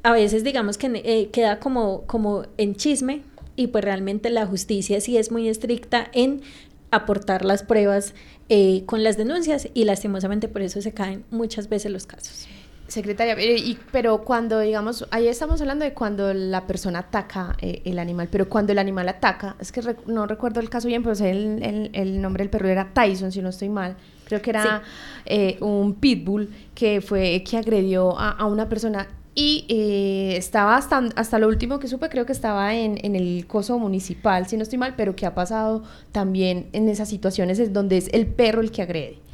a 0.03 0.11
veces 0.11 0.43
digamos 0.43 0.79
que 0.79 0.91
eh, 1.05 1.29
queda 1.31 1.61
como, 1.61 2.03
como 2.09 2.47
en 2.57 2.75
chisme 2.75 3.23
y 3.55 3.69
pues 3.69 3.85
realmente 3.85 4.31
la 4.31 4.47
justicia 4.47 5.01
sí 5.01 5.17
es 5.17 5.31
muy 5.31 5.49
estricta 5.49 6.11
en 6.13 6.43
aportar 6.91 7.45
las 7.45 7.63
pruebas 7.63 8.15
eh, 8.49 8.83
con 8.87 9.05
las 9.05 9.17
denuncias 9.17 9.69
y 9.75 9.85
lastimosamente 9.85 10.49
por 10.49 10.63
eso 10.63 10.83
se 10.83 10.93
caen 10.93 11.25
muchas 11.31 11.69
veces 11.69 11.93
los 11.93 12.07
casos. 12.07 12.49
Secretaria, 12.89 13.37
y, 13.41 13.79
pero 13.91 14.23
cuando, 14.23 14.61
digamos, 14.61 15.07
ahí 15.11 15.27
estamos 15.27 15.61
hablando 15.61 15.85
de 15.85 15.93
cuando 15.93 16.33
la 16.33 16.69
persona 16.69 17.01
ataca 17.01 17.57
eh, 17.61 17.83
el 17.85 17.99
animal, 17.99 18.29
pero 18.31 18.49
cuando 18.49 18.71
el 18.71 18.79
animal 18.79 19.09
ataca, 19.09 19.57
es 19.59 19.73
que 19.73 19.83
no 20.07 20.27
recuerdo 20.27 20.61
el 20.61 20.71
caso 20.71 20.87
bien, 20.87 21.03
pero 21.03 21.17
el, 21.25 21.91
el, 21.93 22.23
nombre 22.23 22.45
del 22.45 22.51
perro 22.51 22.69
era 22.69 22.91
Tyson, 22.93 23.33
si 23.33 23.43
no 23.43 23.49
estoy 23.49 23.71
mal, 23.71 23.97
creo 24.27 24.41
que 24.41 24.51
era 24.51 24.83
eh, 25.25 25.57
un 25.61 25.95
pitbull 25.95 26.49
que 26.77 27.01
fue, 27.01 27.43
que 27.43 27.57
agredió 27.57 28.17
a, 28.17 28.47
una 28.47 28.69
persona. 28.69 29.09
Y 29.35 29.67
eh, 29.69 30.37
estaba 30.37 30.77
hasta, 30.77 31.09
hasta 31.17 31.39
lo 31.39 31.49
último 31.49 31.79
que 31.79 31.89
supe, 31.89 32.09
creo 32.09 32.25
que 32.25 32.33
estaba 32.33 32.75
en, 32.75 32.99
en, 33.05 33.17
el 33.17 33.47
coso 33.47 33.79
municipal, 33.79 34.47
si 34.47 34.57
no 34.57 34.63
estoy 34.63 34.79
mal, 34.79 34.95
pero 34.97 35.15
que 35.17 35.27
ha 35.27 35.35
pasado 35.35 35.83
también 36.13 36.69
en 36.73 36.89
esas 36.89 37.09
situaciones 37.09 37.59
es 37.59 37.73
donde 37.73 37.99
es 37.99 38.09
el 38.13 38.27
perro 38.29 38.61
el 38.61 38.71
que 38.71 38.83
agrede. 38.83 39.26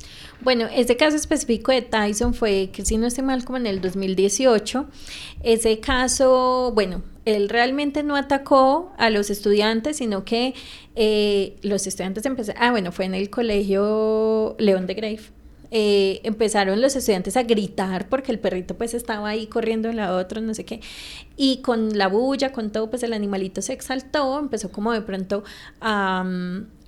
Bueno, 0.43 0.67
este 0.75 0.97
caso 0.97 1.15
específico 1.15 1.71
de 1.71 1.83
Tyson 1.83 2.35
fue, 2.35 2.71
que 2.73 2.85
si 2.85 2.99
no 2.99 3.07
estoy 3.07 3.23
mal, 3.23 3.45
como 3.45 3.59
en 3.59 3.67
el 3.69 3.81
2018. 3.81 4.87
Ese 5.45 5.79
caso, 5.79 6.73
bueno, 6.75 7.03
él 7.25 7.49
realmente 7.49 8.03
no 8.03 8.17
atacó 8.17 8.93
a 8.99 9.09
los 9.11 9.31
estudiantes, 9.31 9.99
sino 9.99 10.25
que 10.25 10.55
eh, 10.97 11.57
los 11.63 11.87
estudiantes 11.87 12.27
empezaron, 12.27 12.61
ah, 12.61 12.73
bueno, 12.73 12.91
fue 12.91 13.05
en 13.05 13.15
el 13.15 13.31
colegio 13.31 14.57
León 14.59 14.89
de 14.89 14.95
Grave. 14.95 15.21
Eh, 15.71 16.21
empezaron 16.25 16.81
los 16.81 16.97
estudiantes 16.97 17.37
a 17.37 17.45
gritar 17.45 18.09
porque 18.09 18.31
el 18.33 18.39
perrito 18.41 18.77
pues 18.77 18.93
estaba 18.95 19.29
ahí 19.29 19.47
corriendo 19.47 19.89
en 19.89 19.97
la 19.97 20.15
otra, 20.17 20.41
no 20.43 20.53
sé 20.55 20.65
qué, 20.67 20.81
y 21.37 21.63
con 21.63 21.97
la 21.97 22.09
bulla, 22.09 22.53
con 22.53 22.73
todo, 22.73 22.91
pues 22.91 23.03
el 23.05 23.15
animalito 23.15 23.63
se 23.63 23.73
exaltó, 23.73 24.39
empezó 24.39 24.71
como 24.71 24.93
de 24.93 25.01
pronto 25.01 25.45
a, 25.81 26.27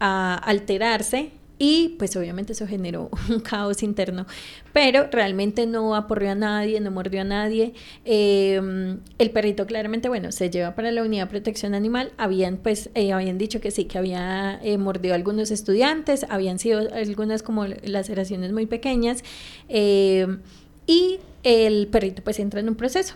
a 0.00 0.34
alterarse 0.34 1.32
y 1.58 1.90
pues 1.98 2.16
obviamente 2.16 2.52
eso 2.52 2.66
generó 2.66 3.10
un 3.28 3.40
caos 3.40 3.82
interno, 3.82 4.26
pero 4.72 5.08
realmente 5.10 5.66
no 5.66 5.94
aporrió 5.94 6.32
a 6.32 6.34
nadie, 6.34 6.80
no 6.80 6.90
mordió 6.90 7.20
a 7.20 7.24
nadie. 7.24 7.74
Em, 8.04 8.98
el 9.18 9.30
perrito 9.30 9.66
claramente, 9.66 10.08
bueno, 10.08 10.32
se 10.32 10.50
lleva 10.50 10.74
para 10.74 10.90
la 10.90 11.02
unidad 11.02 11.24
de 11.24 11.30
protección 11.30 11.74
animal. 11.74 12.12
Habían 12.16 12.56
pues, 12.56 12.90
eh, 12.94 13.12
habían 13.12 13.38
dicho 13.38 13.60
que 13.60 13.70
sí, 13.70 13.84
que 13.84 13.98
había 13.98 14.60
eh, 14.62 14.78
mordido 14.78 15.14
a 15.14 15.16
algunos 15.16 15.50
estudiantes, 15.50 16.26
habían 16.28 16.58
sido 16.58 16.80
algunas 16.92 17.42
como 17.42 17.66
laceraciones 17.66 18.52
muy 18.52 18.66
pequeñas. 18.66 19.22
Em, 19.68 20.40
y 20.86 21.18
el 21.44 21.86
perrito 21.88 22.22
pues 22.22 22.38
entra 22.40 22.60
en 22.60 22.68
un 22.68 22.74
proceso 22.74 23.14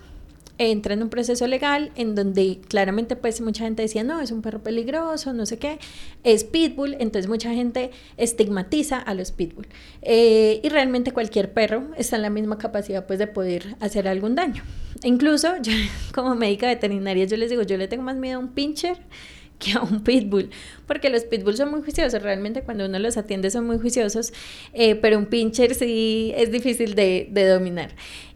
entra 0.59 0.95
en 0.95 1.03
un 1.03 1.09
proceso 1.09 1.47
legal 1.47 1.93
en 1.97 2.15
donde 2.15 2.61
claramente 2.69 3.17
pues 3.17 3.41
mucha 3.41 3.65
gente 3.65 3.83
decía, 3.83 4.05
no, 4.05 4.21
es 4.21 4.31
un 4.31 4.43
perro 4.43 4.63
peligroso, 4.63 5.33
no 5.33 5.47
sé 5.47 5.59
qué, 5.59 5.79
es 6.25 6.45
pitbull, 6.45 6.95
entonces 6.95 7.29
mucha 7.29 7.53
gente 7.55 7.91
estigmatiza 8.17 8.99
a 8.99 9.15
los 9.15 9.33
pitbull. 9.33 9.67
Eh, 10.03 10.61
y 10.63 10.69
realmente 10.69 11.13
cualquier 11.13 11.53
perro 11.53 11.85
está 11.97 12.17
en 12.17 12.23
la 12.23 12.31
misma 12.31 12.59
capacidad 12.59 13.07
pues 13.07 13.19
de 13.19 13.27
poder 13.29 13.77
hacer 13.81 14.09
algún 14.09 14.35
daño. 14.35 14.63
Incluso 15.05 15.57
yo 15.63 15.73
como 16.15 16.35
médica 16.35 16.67
veterinaria 16.67 17.25
yo 17.25 17.37
les 17.37 17.51
digo, 17.51 17.63
yo 17.63 17.77
le 17.77 17.89
tengo 17.89 18.03
más 18.03 18.17
miedo 18.17 18.37
a 18.37 18.41
un 18.41 18.49
pincher 18.49 18.99
que 19.59 19.73
a 19.73 19.83
un 19.83 20.03
pitbull, 20.03 20.51
porque 20.87 21.11
los 21.11 21.25
pitbulls 21.25 21.59
son 21.59 21.71
muy 21.71 21.83
juiciosos, 21.83 22.23
realmente 22.23 22.63
cuando 22.63 22.87
uno 22.87 22.99
los 22.99 23.17
atiende 23.17 23.51
son 23.51 23.67
muy 23.67 23.79
juiciosos, 23.79 24.33
eh, 24.73 24.95
pero 24.95 25.19
un 25.19 25.27
pincher 25.27 25.75
sí 25.75 26.33
es 26.37 26.53
difícil 26.53 26.95
de, 26.95 27.29
de 27.31 27.47
dominar. 27.47 27.91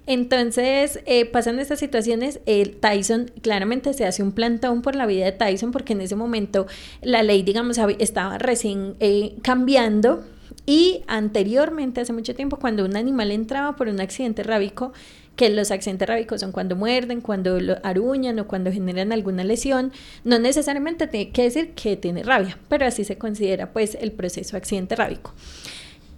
Entonces, 0.07 1.01
eh, 1.07 1.27
pasan 1.27 1.61
estas 1.61 1.79
situaciones, 1.79 2.41
el 2.47 2.77
Tyson 2.77 3.31
claramente 3.41 3.93
se 3.93 4.05
hace 4.05 4.23
un 4.23 4.33
plantón 4.33 4.83
por 4.83 4.97
la 4.97 5.07
vida 5.07 5.25
de 5.25 5.33
Tyson 5.33 5.71
porque 5.71 5.93
en 5.93 6.01
ese 6.01 6.17
momento 6.17 6.67
la 7.03 7.23
ley, 7.23 7.43
digamos, 7.43 7.79
estaba 7.99 8.39
recién 8.39 8.97
eh, 8.99 9.37
cambiando 9.43 10.25
y 10.67 11.03
anteriormente, 11.07 12.01
hace 12.01 12.13
mucho 12.13 12.35
tiempo, 12.35 12.59
cuando 12.59 12.85
un 12.85 12.97
animal 12.97 13.31
entraba 13.31 13.77
por 13.77 13.89
un 13.89 14.01
accidente 14.01 14.43
rábico, 14.43 14.93
que 15.37 15.49
los 15.49 15.71
accidentes 15.71 16.07
rábicos 16.07 16.41
son 16.41 16.53
cuando 16.53 16.77
muerden, 16.77 17.21
cuando 17.21 17.59
lo 17.59 17.79
aruñan 17.83 18.39
o 18.39 18.47
cuando 18.47 18.71
generan 18.71 19.13
alguna 19.13 19.45
lesión, 19.45 19.93
no 20.25 20.39
necesariamente 20.39 21.07
tiene 21.07 21.31
que 21.31 21.43
decir 21.45 21.71
que 21.71 21.97
tiene 21.97 22.23
rabia, 22.23 22.59
pero 22.69 22.87
así 22.87 23.05
se 23.05 23.17
considera 23.17 23.73
pues 23.73 23.97
el 24.01 24.13
proceso 24.13 24.57
accidente 24.57 24.95
rábico. 24.95 25.33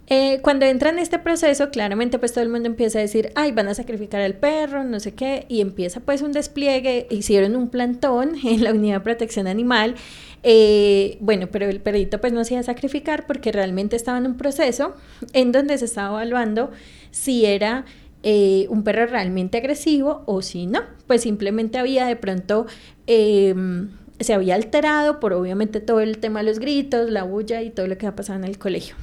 Eh, 0.07 0.39
cuando 0.43 0.65
entra 0.65 0.91
en 0.91 0.99
este 0.99 1.17
proceso, 1.17 1.71
claramente 1.71 2.19
pues 2.19 2.31
todo 2.31 2.43
el 2.43 2.49
mundo 2.49 2.67
empieza 2.67 2.99
a 2.99 3.01
decir, 3.01 3.31
ay, 3.35 3.51
van 3.51 3.67
a 3.67 3.73
sacrificar 3.73 4.21
al 4.21 4.35
perro, 4.35 4.83
no 4.83 4.99
sé 4.99 5.13
qué, 5.13 5.45
y 5.49 5.61
empieza 5.61 5.99
pues 5.99 6.21
un 6.21 6.31
despliegue, 6.31 7.07
hicieron 7.09 7.55
un 7.55 7.69
plantón 7.69 8.35
en 8.43 8.63
la 8.63 8.71
unidad 8.71 8.97
de 8.97 8.99
protección 9.01 9.47
animal, 9.47 9.95
eh, 10.43 11.17
bueno, 11.21 11.47
pero 11.51 11.65
el 11.65 11.79
perrito 11.79 12.21
pues 12.21 12.33
no 12.33 12.43
se 12.43 12.53
iba 12.53 12.61
a 12.61 12.63
sacrificar 12.63 13.25
porque 13.25 13.51
realmente 13.51 13.95
estaba 13.95 14.19
en 14.19 14.27
un 14.27 14.37
proceso 14.37 14.95
en 15.33 15.51
donde 15.51 15.77
se 15.79 15.85
estaba 15.85 16.09
evaluando 16.09 16.69
si 17.09 17.45
era 17.45 17.85
eh, 18.21 18.67
un 18.69 18.83
perro 18.83 19.07
realmente 19.07 19.57
agresivo 19.57 20.21
o 20.27 20.43
si 20.43 20.67
no, 20.67 20.81
pues 21.07 21.21
simplemente 21.21 21.77
había 21.77 22.05
de 22.05 22.15
pronto... 22.15 22.67
Em, 23.07 23.89
se 24.17 24.33
había 24.33 24.55
alterado 24.55 25.19
por 25.19 25.33
obviamente 25.33 25.81
todo 25.81 25.99
el 25.99 26.19
tema 26.19 26.39
de 26.39 26.45
los 26.45 26.59
gritos, 26.59 27.09
la 27.09 27.23
bulla 27.23 27.61
y 27.63 27.69
todo 27.69 27.85
lo 27.87 27.97
que 27.97 28.07
ha 28.07 28.15
pasado 28.15 28.39
en 28.39 28.45
el 28.45 28.57
colegio. 28.57 28.95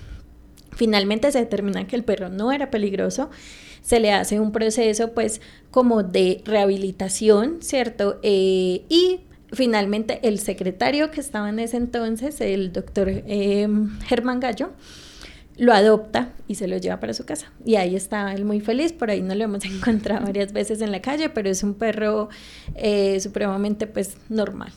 Finalmente 0.74 1.30
se 1.32 1.38
determina 1.38 1.86
que 1.86 1.96
el 1.96 2.04
perro 2.04 2.28
no 2.28 2.52
era 2.52 2.70
peligroso, 2.70 3.30
se 3.82 4.00
le 4.00 4.12
hace 4.12 4.40
un 4.40 4.52
proceso 4.52 5.12
pues 5.12 5.40
como 5.70 6.02
de 6.02 6.40
rehabilitación, 6.44 7.58
¿cierto? 7.60 8.18
Eh, 8.22 8.84
y 8.88 9.20
finalmente 9.52 10.20
el 10.22 10.38
secretario 10.38 11.10
que 11.10 11.20
estaba 11.20 11.48
en 11.48 11.58
ese 11.58 11.76
entonces, 11.76 12.40
el 12.40 12.72
doctor 12.72 13.08
eh, 13.10 13.68
Germán 14.06 14.40
Gallo, 14.40 14.70
lo 15.58 15.72
adopta 15.72 16.32
y 16.48 16.54
se 16.54 16.66
lo 16.66 16.76
lleva 16.78 16.98
para 17.00 17.12
su 17.12 17.24
casa. 17.24 17.52
Y 17.64 17.76
ahí 17.76 17.94
está 17.94 18.32
él 18.32 18.44
muy 18.44 18.60
feliz, 18.60 18.92
por 18.92 19.10
ahí 19.10 19.20
no 19.20 19.34
lo 19.34 19.44
hemos 19.44 19.64
encontrado 19.66 20.24
varias 20.24 20.52
veces 20.52 20.80
en 20.80 20.92
la 20.92 21.02
calle, 21.02 21.28
pero 21.28 21.50
es 21.50 21.62
un 21.62 21.74
perro 21.74 22.28
eh, 22.74 23.20
supremamente 23.20 23.86
pues 23.86 24.16
normal. 24.28 24.72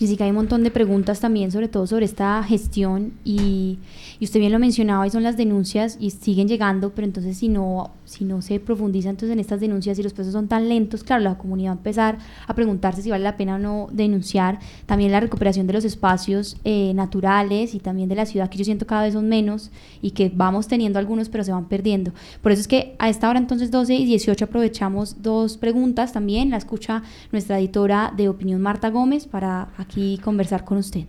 Jessica, 0.00 0.24
hay 0.24 0.30
un 0.30 0.36
montón 0.36 0.62
de 0.62 0.70
preguntas 0.70 1.20
también, 1.20 1.52
sobre 1.52 1.68
todo 1.68 1.86
sobre 1.86 2.06
esta 2.06 2.42
gestión 2.42 3.12
y, 3.22 3.78
y, 4.18 4.24
usted 4.24 4.40
bien 4.40 4.50
lo 4.50 4.58
mencionaba 4.58 5.06
y 5.06 5.10
son 5.10 5.22
las 5.22 5.36
denuncias 5.36 5.98
y 6.00 6.08
siguen 6.08 6.48
llegando, 6.48 6.94
pero 6.94 7.06
entonces 7.06 7.36
si 7.36 7.50
no 7.50 7.90
si 8.10 8.24
no 8.24 8.42
se 8.42 8.58
profundiza 8.58 9.08
entonces 9.08 9.32
en 9.32 9.38
estas 9.38 9.60
denuncias 9.60 9.96
y 9.98 10.02
los 10.02 10.12
procesos 10.12 10.32
son 10.32 10.48
tan 10.48 10.68
lentos, 10.68 11.04
claro, 11.04 11.22
la 11.22 11.38
comunidad 11.38 11.70
va 11.70 11.74
a 11.74 11.76
empezar 11.76 12.18
a 12.46 12.54
preguntarse 12.54 13.02
si 13.02 13.10
vale 13.10 13.22
la 13.22 13.36
pena 13.36 13.54
o 13.54 13.58
no 13.58 13.88
denunciar. 13.92 14.58
También 14.86 15.12
la 15.12 15.20
recuperación 15.20 15.68
de 15.68 15.74
los 15.74 15.84
espacios 15.84 16.56
eh, 16.64 16.92
naturales 16.94 17.72
y 17.72 17.78
también 17.78 18.08
de 18.08 18.16
la 18.16 18.26
ciudad, 18.26 18.50
que 18.50 18.58
yo 18.58 18.64
siento 18.64 18.84
cada 18.84 19.04
vez 19.04 19.14
son 19.14 19.28
menos 19.28 19.70
y 20.02 20.10
que 20.10 20.32
vamos 20.34 20.66
teniendo 20.66 20.98
algunos, 20.98 21.28
pero 21.28 21.44
se 21.44 21.52
van 21.52 21.66
perdiendo. 21.66 22.10
Por 22.42 22.50
eso 22.50 22.62
es 22.62 22.68
que 22.68 22.96
a 22.98 23.08
esta 23.08 23.30
hora 23.30 23.38
entonces 23.38 23.70
12 23.70 23.94
y 23.94 24.04
18 24.06 24.44
aprovechamos 24.44 25.22
dos 25.22 25.56
preguntas 25.56 26.12
también. 26.12 26.50
La 26.50 26.56
escucha 26.56 27.04
nuestra 27.30 27.60
editora 27.60 28.12
de 28.16 28.28
opinión 28.28 28.60
Marta 28.60 28.90
Gómez 28.90 29.26
para 29.26 29.68
aquí 29.90 30.18
conversar 30.22 30.64
con 30.64 30.78
usted. 30.78 31.02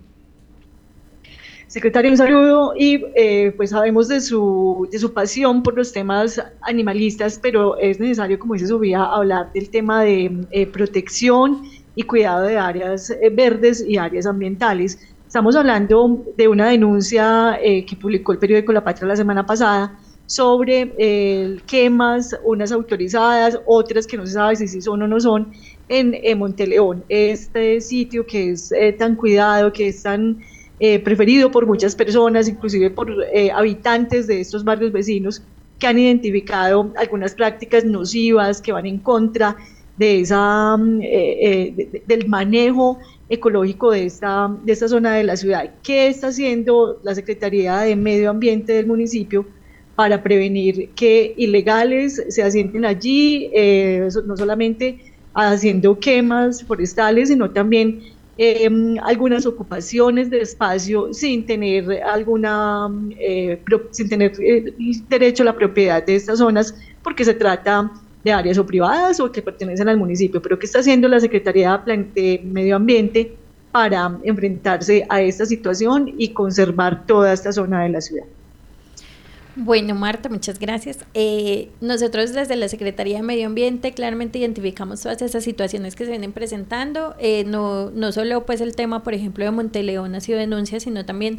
Secretario, 1.68 2.12
un 2.12 2.18
saludo 2.18 2.74
y 2.76 3.02
eh, 3.16 3.54
pues 3.56 3.70
sabemos 3.70 4.10
de 4.10 4.20
su, 4.20 4.90
de 4.92 5.00
su 5.00 5.14
pasión 5.14 5.64
por 5.64 5.78
los 5.78 5.94
temas 5.94 6.42
animalistas, 6.62 7.40
pero 7.42 7.78
es 7.78 7.98
necesario, 8.00 8.38
como 8.38 8.56
dice 8.56 8.68
Sofía, 8.68 9.04
hablar 9.04 9.54
del 9.54 9.70
tema 9.70 10.04
de 10.04 10.46
eh, 10.52 10.66
protección 10.66 11.64
y 11.96 12.04
cuidado 12.04 12.48
de 12.48 12.58
áreas 12.58 13.10
eh, 13.12 13.30
verdes 13.32 13.86
y 13.88 13.98
áreas 13.98 14.26
ambientales. 14.26 15.00
Estamos 15.26 15.56
hablando 15.56 16.26
de 16.36 16.50
una 16.50 16.68
denuncia 16.68 17.58
que 17.64 17.96
publicó 17.96 18.34
el 18.34 18.38
periódico 18.38 18.74
La 18.74 18.84
Patria 18.84 19.08
la 19.08 19.16
semana 19.16 19.46
pasada 19.46 19.98
sobre 20.26 21.62
quemas, 21.68 22.38
unas 22.44 22.74
autorizadas, 22.74 23.58
otras 23.66 24.06
que 24.06 24.18
no 24.18 24.26
se 24.26 24.34
sabe 24.34 24.58
si 24.58 24.82
son 24.82 25.04
o 25.04 25.08
no 25.08 25.22
son, 25.22 25.54
en, 25.92 26.18
en 26.24 26.40
Monteleón, 26.40 27.04
este 27.10 27.80
sitio 27.82 28.26
que 28.26 28.52
es 28.52 28.74
tan 28.98 29.16
cuidado, 29.16 29.72
que 29.72 29.90
es 29.90 30.02
tan 30.04 30.40
eh, 30.84 30.98
preferido 30.98 31.52
por 31.52 31.68
muchas 31.68 31.94
personas, 31.96 32.48
inclusive 32.48 32.90
por 32.90 33.08
eh, 33.32 33.52
habitantes 33.52 34.26
de 34.26 34.42
estos 34.42 34.64
barrios 34.64 34.92
vecinos 34.92 35.44
que 35.78 35.86
han 35.86 36.00
identificado 36.00 36.92
algunas 36.98 37.36
prácticas 37.36 37.86
nocivas 37.86 38.60
que 38.60 38.72
van 38.72 38.88
en 38.88 38.98
contra 38.98 39.58
de 39.98 40.22
esa, 40.22 40.76
mm, 40.78 41.02
eh, 41.04 42.02
del 42.08 42.28
manejo 42.28 42.98
ecológico 43.30 43.92
de 43.92 44.06
esta, 44.06 44.58
de 44.64 44.74
esta 44.74 44.88
zona 44.88 45.14
de 45.14 45.24
la 45.24 45.38
ciudad. 45.38 45.70
¿Qué 45.84 46.08
está 46.08 46.30
haciendo 46.30 47.00
la 47.04 47.14
Secretaría 47.14 47.78
de 47.82 47.96
Medio 47.96 48.32
Ambiente 48.32 48.74
del 48.74 48.88
municipio 48.88 49.46
para 49.96 50.24
prevenir 50.24 50.90
que 50.96 51.36
ilegales 51.38 52.24
se 52.30 52.42
asienten 52.42 52.86
allí, 52.86 53.52
no 54.26 54.36
solamente 54.36 55.11
haciendo 55.34 56.00
quemas 56.00 56.64
forestales, 56.64 57.30
sino 57.30 57.50
también 57.50 58.02
Em, 58.44 58.98
algunas 59.04 59.46
ocupaciones 59.46 60.32
de 60.32 60.42
espacio 60.42 61.14
sin 61.14 61.46
tener 61.46 62.02
alguna 62.02 62.90
eh, 63.20 63.62
sin 63.92 64.10
tener 64.10 64.32
eh, 64.42 64.74
derecho 65.10 65.44
a 65.44 65.46
la 65.46 65.56
propiedad 65.56 66.04
de 66.04 66.16
estas 66.16 66.40
zonas 66.40 66.74
porque 67.04 67.24
se 67.24 67.36
trata 67.36 67.92
de 68.24 68.32
áreas 68.32 68.58
o 68.58 68.66
privadas 68.66 69.20
o 69.20 69.32
que 69.32 69.44
pertenecen 69.44 69.90
al 69.90 69.98
municipio, 69.98 70.42
pero 70.42 70.58
¿qué 70.58 70.66
está 70.66 70.80
haciendo 70.80 71.08
la 71.08 71.20
Secretaría 71.20 71.84
de 71.86 72.42
Medio 72.44 72.78
Ambiente 72.78 73.36
para 73.72 74.18
enfrentarse 74.24 75.06
a 75.08 75.22
esta 75.22 75.46
situación 75.46 76.12
y 76.18 76.30
conservar 76.30 77.06
toda 77.06 77.34
esta 77.34 77.52
zona 77.52 77.84
de 77.84 77.90
la 77.90 78.02
ciudad? 78.02 78.26
Bueno, 79.58 79.96
Marta, 79.96 80.30
muchas 80.30 80.60
gracias. 80.60 81.00
Eh, 81.14 81.72
nosotros 81.82 82.32
desde 82.32 82.56
la 82.56 82.70
Secretaría 82.70 83.18
de 83.18 83.24
Medio 83.24 83.48
Ambiente 83.48 83.92
claramente 83.92 84.40
identificamos 84.40 85.02
todas 85.02 85.22
esas 85.22 85.44
situaciones 85.44 85.98
que 85.98 86.06
se 86.06 86.12
vienen 86.12 86.32
presentando. 86.32 87.16
Eh, 87.20 87.44
no, 87.46 87.92
no 87.92 88.14
solo 88.14 88.46
pues 88.46 88.62
el 88.62 88.78
tema, 88.78 89.04
por 89.04 89.14
ejemplo, 89.14 89.44
de 89.44 89.52
Monteleón 89.52 90.16
ha 90.16 90.22
sido 90.22 90.40
denuncia, 90.40 90.80
sino 90.80 91.04
también, 91.04 91.38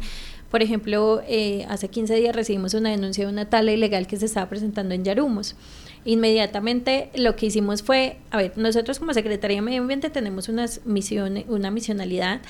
por 0.53 0.61
ejemplo, 0.61 1.23
eh, 1.27 1.65
hace 1.67 1.87
15 1.87 2.13
días 2.13 2.35
recibimos 2.35 2.75
una 2.75 2.91
denuncia 2.91 3.25
de 3.25 3.33
una 3.33 3.49
tala 3.49 3.71
ilegal 3.71 4.05
que 4.05 4.17
se 4.17 4.27
estaba 4.27 4.49
presentando 4.49 4.93
en 4.93 5.03
Yarumos. 5.03 5.55
Inmediatamente 6.05 7.09
lo 7.15 7.35
que 7.35 7.47
hicimos 7.47 7.81
fue, 7.81 8.17
a 8.29 8.37
ver, 8.37 8.55
nosotros 8.55 8.99
como 8.99 9.15
Secretaría 9.15 9.57
de 9.57 9.61
Medio 9.63 9.81
Ambiente 9.81 10.11
tenemos 10.11 10.49
unas 10.49 10.85
misiones, 10.85 11.45
una 11.47 11.71
misionalidad, 11.71 12.41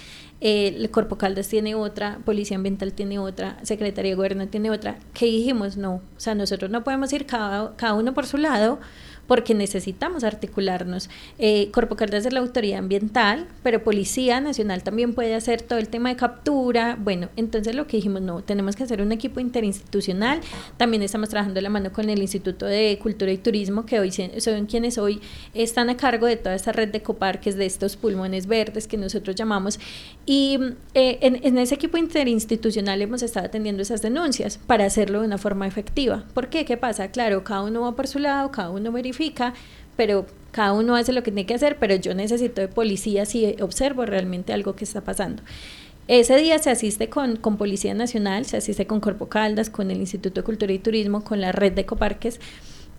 eh, 0.41 0.75
el 0.77 0.89
Corpo 0.91 1.17
Caldas 1.17 1.47
tiene 1.47 1.75
otra, 1.75 2.19
Policía 2.25 2.57
Ambiental 2.57 2.91
tiene 2.91 3.19
otra, 3.19 3.57
Secretaría 3.63 4.11
de 4.11 4.15
Gobierno 4.17 4.49
tiene 4.49 4.69
otra, 4.69 4.97
que 5.13 5.27
dijimos, 5.27 5.77
no, 5.77 5.93
o 5.93 6.19
sea, 6.19 6.35
nosotros 6.35 6.69
no 6.69 6.83
podemos 6.83 7.13
ir 7.13 7.25
cada, 7.25 7.73
cada 7.77 7.93
uno 7.93 8.13
por 8.13 8.25
su 8.25 8.35
lado, 8.35 8.81
porque 9.27 9.53
necesitamos 9.53 10.23
articularnos. 10.23 11.09
Eh, 11.39 11.69
Corpo 11.71 11.95
Caldas 11.95 12.25
es 12.25 12.33
la 12.33 12.39
autoridad 12.39 12.79
ambiental, 12.79 13.47
pero 13.63 13.83
Policía 13.83 14.41
Nacional 14.41 14.83
también 14.83 15.13
puede 15.13 15.33
hacer 15.33 15.61
todo 15.61 15.79
el 15.79 15.87
tema 15.87 16.09
de 16.09 16.15
captura. 16.15 16.97
Bueno, 16.99 17.29
entonces 17.35 17.75
lo 17.75 17.87
que 17.87 17.97
dijimos, 17.97 18.21
no, 18.21 18.43
tenemos 18.43 18.75
que 18.75 18.83
hacer 18.83 19.01
un 19.01 19.11
equipo 19.11 19.39
interinstitucional. 19.39 20.41
También 20.77 21.03
estamos 21.03 21.29
trabajando 21.29 21.55
de 21.55 21.61
la 21.61 21.69
mano 21.69 21.93
con 21.93 22.09
el 22.09 22.21
Instituto 22.21 22.65
de 22.65 22.99
Cultura 23.01 23.31
y 23.31 23.37
Turismo, 23.37 23.85
que 23.85 23.99
hoy 23.99 24.11
son 24.11 24.65
quienes 24.65 24.97
hoy 24.97 25.21
están 25.53 25.89
a 25.89 25.97
cargo 25.97 26.27
de 26.27 26.35
toda 26.35 26.55
esta 26.55 26.71
red 26.71 26.89
de 26.89 27.01
coparques, 27.01 27.55
de 27.55 27.65
estos 27.65 27.95
pulmones 27.95 28.47
verdes 28.47 28.87
que 28.87 28.97
nosotros 28.97 29.35
llamamos. 29.35 29.79
Y 30.25 30.59
eh, 30.93 31.19
en, 31.21 31.39
en 31.43 31.57
ese 31.57 31.75
equipo 31.75 31.97
interinstitucional 31.97 33.01
hemos 33.01 33.23
estado 33.23 33.45
atendiendo 33.45 33.81
esas 33.81 34.01
denuncias 34.01 34.59
para 34.67 34.85
hacerlo 34.85 35.21
de 35.21 35.27
una 35.27 35.37
forma 35.37 35.65
efectiva. 35.65 36.25
¿Por 36.33 36.49
qué? 36.49 36.65
¿Qué 36.65 36.77
pasa? 36.77 37.09
Claro, 37.09 37.43
cada 37.43 37.61
uno 37.63 37.81
va 37.81 37.95
por 37.95 38.07
su 38.07 38.19
lado, 38.19 38.51
cada 38.51 38.69
uno 38.69 38.91
verifica 38.91 39.12
pero 39.95 40.25
cada 40.51 40.73
uno 40.73 40.95
hace 40.95 41.13
lo 41.13 41.23
que 41.23 41.31
tiene 41.31 41.45
que 41.45 41.53
hacer, 41.55 41.77
pero 41.79 41.95
yo 41.95 42.13
necesito 42.13 42.61
de 42.61 42.67
policía 42.67 43.25
si 43.25 43.55
observo 43.61 44.05
realmente 44.05 44.53
algo 44.53 44.75
que 44.75 44.85
está 44.85 45.01
pasando. 45.01 45.43
Ese 46.07 46.37
día 46.37 46.59
se 46.59 46.69
asiste 46.69 47.07
con, 47.07 47.37
con 47.37 47.57
Policía 47.57 47.93
Nacional, 47.93 48.45
se 48.45 48.57
asiste 48.57 48.85
con 48.85 48.99
Corpo 48.99 49.29
Caldas, 49.29 49.69
con 49.69 49.89
el 49.89 49.99
Instituto 49.99 50.41
de 50.41 50.45
Cultura 50.45 50.73
y 50.73 50.79
Turismo, 50.79 51.23
con 51.23 51.39
la 51.39 51.53
red 51.53 51.71
de 51.71 51.85
coparques 51.85 52.41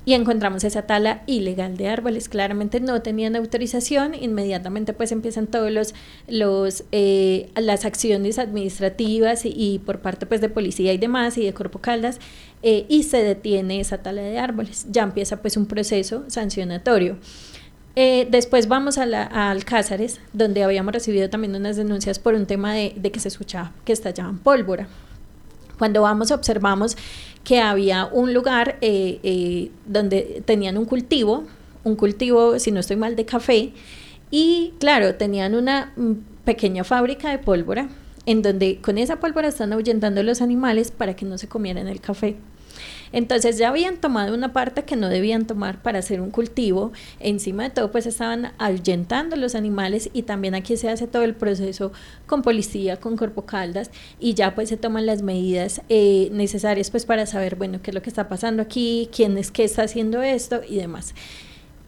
y 0.04 0.14
encontramos 0.14 0.64
esa 0.64 0.82
tala 0.82 1.22
ilegal 1.26 1.76
de 1.76 1.88
árboles. 1.88 2.28
Claramente 2.28 2.80
no 2.80 3.00
tenían 3.02 3.36
autorización, 3.36 4.14
inmediatamente 4.14 4.92
pues 4.92 5.12
empiezan 5.12 5.46
todos 5.46 5.70
los, 5.70 5.94
los 6.28 6.84
eh, 6.92 7.50
las 7.56 7.84
acciones 7.84 8.38
administrativas 8.38 9.42
y, 9.44 9.80
por 9.84 10.00
parte 10.00 10.26
pues 10.26 10.40
de 10.40 10.48
policía 10.48 10.92
y 10.92 10.98
demás 10.98 11.38
y 11.38 11.44
de 11.44 11.54
Corpo 11.54 11.78
Caldas 11.78 12.18
eh, 12.62 12.86
y 12.88 13.04
se 13.04 13.22
detiene 13.22 13.80
esa 13.80 13.98
tala 13.98 14.22
de 14.22 14.38
árboles. 14.38 14.86
Ya 14.90 15.02
empieza 15.02 15.40
pues 15.40 15.56
un 15.56 15.66
proceso 15.66 16.24
sancionatorio. 16.28 17.16
Eh, 17.96 18.26
después 18.28 18.66
vamos 18.66 18.98
a, 18.98 19.06
la, 19.06 19.22
Alcázares, 19.50 20.20
donde 20.32 20.64
habíamos 20.64 20.92
recibido 20.92 21.30
también 21.30 21.54
unas 21.54 21.76
denuncias 21.76 22.18
por 22.18 22.34
un 22.34 22.44
tema 22.44 22.74
de, 22.74 22.92
de 22.96 23.12
que 23.12 23.20
se 23.20 23.28
escuchaba 23.28 23.72
que 23.84 23.92
estallaban 23.92 24.38
pólvora. 24.38 24.88
Cuando 25.78 26.02
vamos 26.02 26.30
observamos 26.30 26.96
que 27.42 27.60
había 27.60 28.06
un 28.06 28.32
lugar 28.32 28.78
eh, 28.80 29.20
eh, 29.22 29.70
donde 29.86 30.42
tenían 30.44 30.78
un 30.78 30.84
cultivo, 30.84 31.44
un 31.84 31.96
cultivo, 31.96 32.58
si 32.58 32.70
no 32.70 32.80
estoy 32.80 32.96
mal, 32.96 33.16
de 33.16 33.24
café, 33.24 33.72
y 34.30 34.72
claro, 34.80 35.14
tenían 35.14 35.54
una 35.54 35.92
mm, 35.96 36.12
pequeña 36.44 36.84
fábrica 36.84 37.30
de 37.30 37.38
pólvora 37.38 37.88
en 38.26 38.42
donde 38.42 38.80
con 38.80 38.98
esa 38.98 39.16
pólvora 39.16 39.48
están 39.48 39.72
ahuyentando 39.72 40.22
los 40.22 40.40
animales 40.40 40.90
para 40.90 41.14
que 41.14 41.26
no 41.26 41.38
se 41.38 41.48
comieran 41.48 41.88
el 41.88 42.00
café. 42.00 42.36
Entonces 43.12 43.58
ya 43.58 43.68
habían 43.68 43.98
tomado 43.98 44.34
una 44.34 44.52
parte 44.52 44.84
que 44.84 44.96
no 44.96 45.08
debían 45.08 45.46
tomar 45.46 45.82
para 45.82 46.00
hacer 46.00 46.20
un 46.20 46.30
cultivo. 46.30 46.92
Encima 47.20 47.64
de 47.64 47.70
todo, 47.70 47.90
pues 47.90 48.06
estaban 48.06 48.52
ahuyentando 48.58 49.36
los 49.36 49.54
animales 49.54 50.10
y 50.12 50.22
también 50.22 50.54
aquí 50.54 50.76
se 50.76 50.90
hace 50.90 51.06
todo 51.06 51.22
el 51.22 51.34
proceso 51.34 51.92
con 52.26 52.42
policía, 52.42 52.98
con 52.98 53.16
cuerpo 53.16 53.46
caldas 53.46 53.90
y 54.18 54.34
ya 54.34 54.54
pues 54.54 54.68
se 54.68 54.76
toman 54.76 55.06
las 55.06 55.22
medidas 55.22 55.82
eh, 55.88 56.28
necesarias 56.32 56.90
pues 56.90 57.06
para 57.06 57.26
saber, 57.26 57.56
bueno, 57.56 57.80
qué 57.82 57.90
es 57.90 57.94
lo 57.94 58.02
que 58.02 58.10
está 58.10 58.28
pasando 58.28 58.62
aquí, 58.62 59.08
quién 59.14 59.38
es 59.38 59.50
que 59.50 59.64
está 59.64 59.82
haciendo 59.82 60.22
esto 60.22 60.60
y 60.68 60.76
demás. 60.76 61.14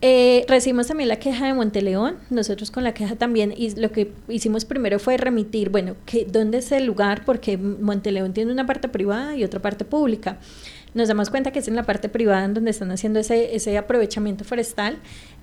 Eh, 0.03 0.45
recibimos 0.47 0.89
también 0.89 1.09
la 1.09 1.17
queja 1.19 1.47
de 1.47 1.55
Monteleón, 1.55 2.19
nosotros 2.29 2.71
con 2.71 2.85
la 2.85 2.93
queja 2.93 3.17
también, 3.17 3.55
lo 3.77 3.91
que 3.93 4.13
hicimos 4.29 4.67
primero 4.67 4.99
fue 4.99 5.17
remitir, 5.17 5.71
bueno, 5.71 5.97
que, 6.05 6.27
¿dónde 6.27 6.59
es 6.59 6.71
el 6.71 6.85
lugar? 6.85 7.25
Porque 7.25 7.57
Monteleón 7.57 8.35
tiene 8.35 8.53
una 8.53 8.67
parte 8.67 8.89
privada 8.89 9.35
y 9.37 9.43
otra 9.43 9.61
parte 9.63 9.87
pública 9.87 10.39
nos 10.97 11.09
damos 11.09 11.29
cuenta 11.29 11.51
que 11.51 11.59
es 11.59 11.69
en 11.69 11.77
la 11.77 11.85
parte 11.85 12.09
privada 12.09 12.45
en 12.47 12.55
donde 12.55 12.71
están 12.71 12.91
haciendo 12.91 13.21
ese, 13.21 13.55
ese 13.55 13.77
aprovechamiento 13.77 14.45
forestal. 14.45 14.99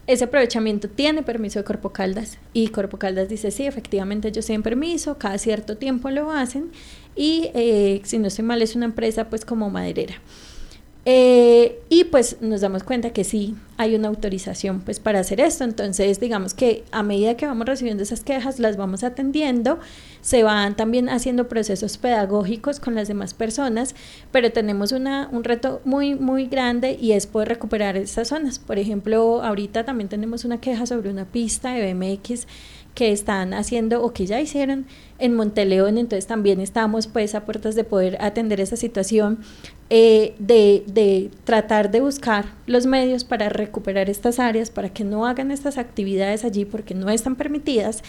Ese 0.07 0.25
aprovechamiento 0.25 0.89
tiene 0.89 1.21
permiso 1.21 1.59
de 1.59 1.63
Corpo 1.63 1.93
Caldas 1.93 2.39
y 2.51 2.69
Corpo 2.69 2.97
Caldas 2.97 3.29
dice, 3.29 3.51
sí, 3.51 3.65
efectivamente 3.65 4.27
ellos 4.27 4.45
tienen 4.47 4.63
permiso, 4.63 5.17
cada 5.17 5.37
cierto 5.37 5.77
tiempo 5.77 6.09
lo 6.09 6.31
hacen 6.31 6.71
y 7.15 7.51
eh, 7.53 8.01
si 8.03 8.17
no 8.17 8.27
estoy 8.27 8.43
mal 8.43 8.61
es 8.61 8.75
una 8.75 8.85
empresa 8.85 9.29
pues 9.29 9.45
como 9.45 9.69
maderera. 9.69 10.15
Eh, 11.05 11.81
y 11.89 12.05
pues 12.05 12.37
nos 12.39 12.61
damos 12.61 12.83
cuenta 12.83 13.09
que 13.09 13.25
sí 13.25 13.55
hay 13.75 13.93
una 13.95 14.07
autorización 14.07 14.79
pues 14.79 15.01
para 15.01 15.19
hacer 15.19 15.41
esto. 15.41 15.65
Entonces 15.65 16.19
digamos 16.21 16.53
que 16.53 16.83
a 16.91 17.03
medida 17.03 17.35
que 17.35 17.45
vamos 17.45 17.67
recibiendo 17.67 18.03
esas 18.03 18.21
quejas 18.21 18.59
las 18.59 18.77
vamos 18.77 19.03
atendiendo, 19.03 19.79
se 20.21 20.43
van 20.43 20.77
también 20.77 21.09
haciendo 21.09 21.49
procesos 21.49 21.97
pedagógicos 21.97 22.79
con 22.79 22.95
las 22.95 23.09
demás 23.09 23.33
personas, 23.33 23.95
pero 24.31 24.51
tenemos 24.53 24.93
una, 24.93 25.27
un 25.31 25.43
reto 25.43 25.81
muy 25.83 26.15
muy 26.15 26.47
grande 26.47 26.97
y 26.99 27.11
es 27.11 27.27
poder 27.27 27.49
recuperar 27.49 27.97
esas 27.97 28.29
zonas. 28.29 28.59
Por 28.59 28.79
ejemplo, 28.79 29.43
ahorita 29.43 29.83
también 29.83 30.07
tenemos 30.07 30.45
una 30.45 30.61
queja 30.61 30.85
sobre 30.85 31.09
una 31.09 31.25
pista 31.25 31.73
de 31.73 31.93
BMX 31.93 32.47
que 32.95 33.11
están 33.11 33.53
haciendo 33.53 34.03
o 34.03 34.13
que 34.13 34.25
ya 34.25 34.39
hicieron 34.39 34.85
en 35.19 35.35
Monteleón, 35.35 35.97
entonces 35.97 36.27
también 36.27 36.59
estamos 36.59 37.07
pues 37.07 37.33
a 37.33 37.45
puertas 37.45 37.75
de 37.75 37.83
poder 37.83 38.17
atender 38.21 38.59
esa 38.59 38.75
situación, 38.75 39.39
eh, 39.95 40.33
de, 40.39 40.83
de, 40.87 41.29
tratar 41.43 41.91
de 41.91 42.01
buscar 42.01 42.45
los 42.65 42.87
medios 42.87 43.23
para 43.23 43.49
recuperar 43.49 44.09
estas 44.09 44.39
áreas, 44.39 44.71
para 44.71 44.89
que 44.89 45.03
no 45.03 45.27
hagan 45.27 45.51
estas 45.51 45.77
actividades 45.77 46.43
allí 46.43 46.65
porque 46.65 46.95
no 46.95 47.11
están 47.11 47.35
permitidas 47.35 48.01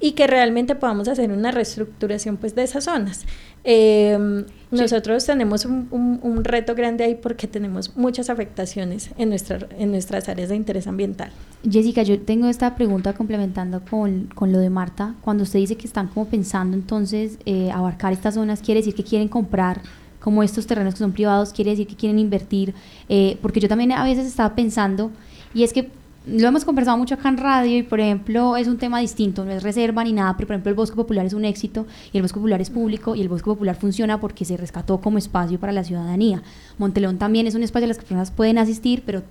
y 0.00 0.12
que 0.12 0.26
realmente 0.26 0.74
podamos 0.74 1.06
hacer 1.06 1.30
una 1.30 1.52
reestructuración 1.52 2.38
pues 2.38 2.56
de 2.56 2.64
esas 2.64 2.82
zonas. 2.82 3.24
Em, 3.62 4.46
nosotros 4.72 5.24
tenemos 5.26 5.64
un, 5.64 5.88
un, 5.92 6.42
reto 6.42 6.74
grande 6.74 7.04
ahí 7.04 7.14
porque 7.14 7.46
tenemos 7.46 7.96
muchas 7.96 8.30
afectaciones 8.30 9.10
en, 9.16 9.28
nuestra, 9.28 9.60
en 9.78 9.92
nuestras 9.92 10.28
áreas 10.28 10.48
de 10.48 10.56
interés 10.56 10.88
ambiental. 10.88 11.30
Jessica, 11.62 12.02
yo 12.02 12.20
tengo 12.20 12.48
esta 12.48 12.74
pregunta 12.74 13.12
complementando 13.12 13.80
con, 13.88 14.26
con 14.34 14.50
lo 14.50 14.58
de 14.58 14.70
Marta. 14.70 15.14
Cuando 15.20 15.44
usted 15.44 15.60
dice 15.60 15.76
que 15.76 15.86
están 15.86 16.08
como 16.08 16.26
pensando 16.26 16.76
entonces 16.76 17.38
eh, 17.46 17.70
abarcar 17.70 18.12
estas 18.12 18.34
zonas, 18.34 18.60
¿quiere 18.60 18.80
decir 18.80 18.96
que 18.96 19.04
quieren 19.04 19.28
comprar 19.28 19.82
como 20.20 20.42
estos 20.42 20.66
terrenos 20.66 20.94
que 20.94 20.98
son 20.98 21.12
privados? 21.12 21.52
¿Quiere 21.52 21.72
decir 21.72 21.86
que 21.86 21.96
quieren 21.96 22.18
invertir? 22.18 22.74
Eh, 23.08 23.38
porque 23.42 23.60
yo 23.60 23.68
también 23.68 23.92
a 23.92 24.04
veces 24.04 24.26
estaba 24.26 24.54
pensando, 24.54 25.10
y 25.54 25.62
es 25.62 25.72
que 25.72 25.90
lo 26.30 26.46
hemos 26.46 26.64
conversado 26.64 26.98
mucho 26.98 27.14
acá 27.14 27.28
en 27.30 27.38
radio 27.38 27.78
y 27.78 27.82
por 27.82 28.00
ejemplo 28.00 28.56
es 28.56 28.68
un 28.68 28.76
tema 28.76 29.00
distinto, 29.00 29.44
no 29.44 29.50
es 29.50 29.62
reserva 29.62 30.04
ni 30.04 30.12
nada, 30.12 30.36
pero 30.36 30.46
por 30.46 30.54
ejemplo 30.54 30.70
el 30.70 30.76
Bosque 30.76 30.96
Popular 30.96 31.24
es 31.24 31.32
un 31.32 31.44
éxito 31.44 31.86
y 32.12 32.18
el 32.18 32.22
Bosque 32.22 32.38
Popular 32.38 32.60
es 32.60 32.70
público 32.70 33.14
y 33.14 33.22
el 33.22 33.28
Bosque 33.28 33.46
Popular 33.46 33.76
funciona 33.76 34.20
porque 34.20 34.44
se 34.44 34.56
rescató 34.56 35.00
como 35.00 35.16
espacio 35.16 35.58
para 35.58 35.72
la 35.72 35.84
ciudadanía. 35.84 36.42
Monteleón 36.76 37.18
también 37.18 37.46
es 37.46 37.54
un 37.54 37.62
espacio 37.62 37.86
a 37.86 37.88
las 37.88 37.96
que 37.96 38.02
personas 38.02 38.30
pueden 38.30 38.58
asistir, 38.58 39.04
pero 39.06 39.22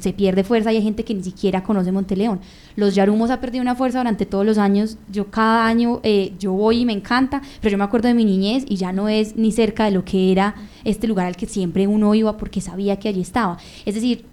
se 0.00 0.12
pierde 0.12 0.44
fuerza 0.44 0.72
y 0.72 0.76
hay 0.76 0.82
gente 0.82 1.04
que 1.04 1.14
ni 1.14 1.22
siquiera 1.22 1.62
conoce 1.62 1.92
Monteleón. 1.92 2.40
Los 2.76 2.94
Yarumos 2.94 3.30
ha 3.30 3.40
perdido 3.40 3.62
una 3.62 3.74
fuerza 3.74 3.98
durante 3.98 4.26
todos 4.26 4.46
los 4.46 4.58
años. 4.58 4.96
Yo 5.10 5.30
cada 5.30 5.66
año 5.66 6.00
eh, 6.02 6.32
yo 6.38 6.52
voy 6.52 6.80
y 6.80 6.84
me 6.84 6.92
encanta, 6.92 7.42
pero 7.60 7.72
yo 7.72 7.78
me 7.78 7.84
acuerdo 7.84 8.08
de 8.08 8.14
mi 8.14 8.24
niñez 8.24 8.64
y 8.68 8.76
ya 8.76 8.92
no 8.92 9.08
es 9.08 9.36
ni 9.36 9.52
cerca 9.52 9.84
de 9.84 9.90
lo 9.90 10.04
que 10.04 10.32
era 10.32 10.54
este 10.84 11.06
lugar 11.06 11.26
al 11.26 11.36
que 11.36 11.46
siempre 11.46 11.86
uno 11.86 12.14
iba 12.14 12.36
porque 12.36 12.60
sabía 12.60 12.98
que 12.98 13.08
allí 13.08 13.20
estaba. 13.20 13.58
Es 13.84 13.94
decir, 13.94 14.24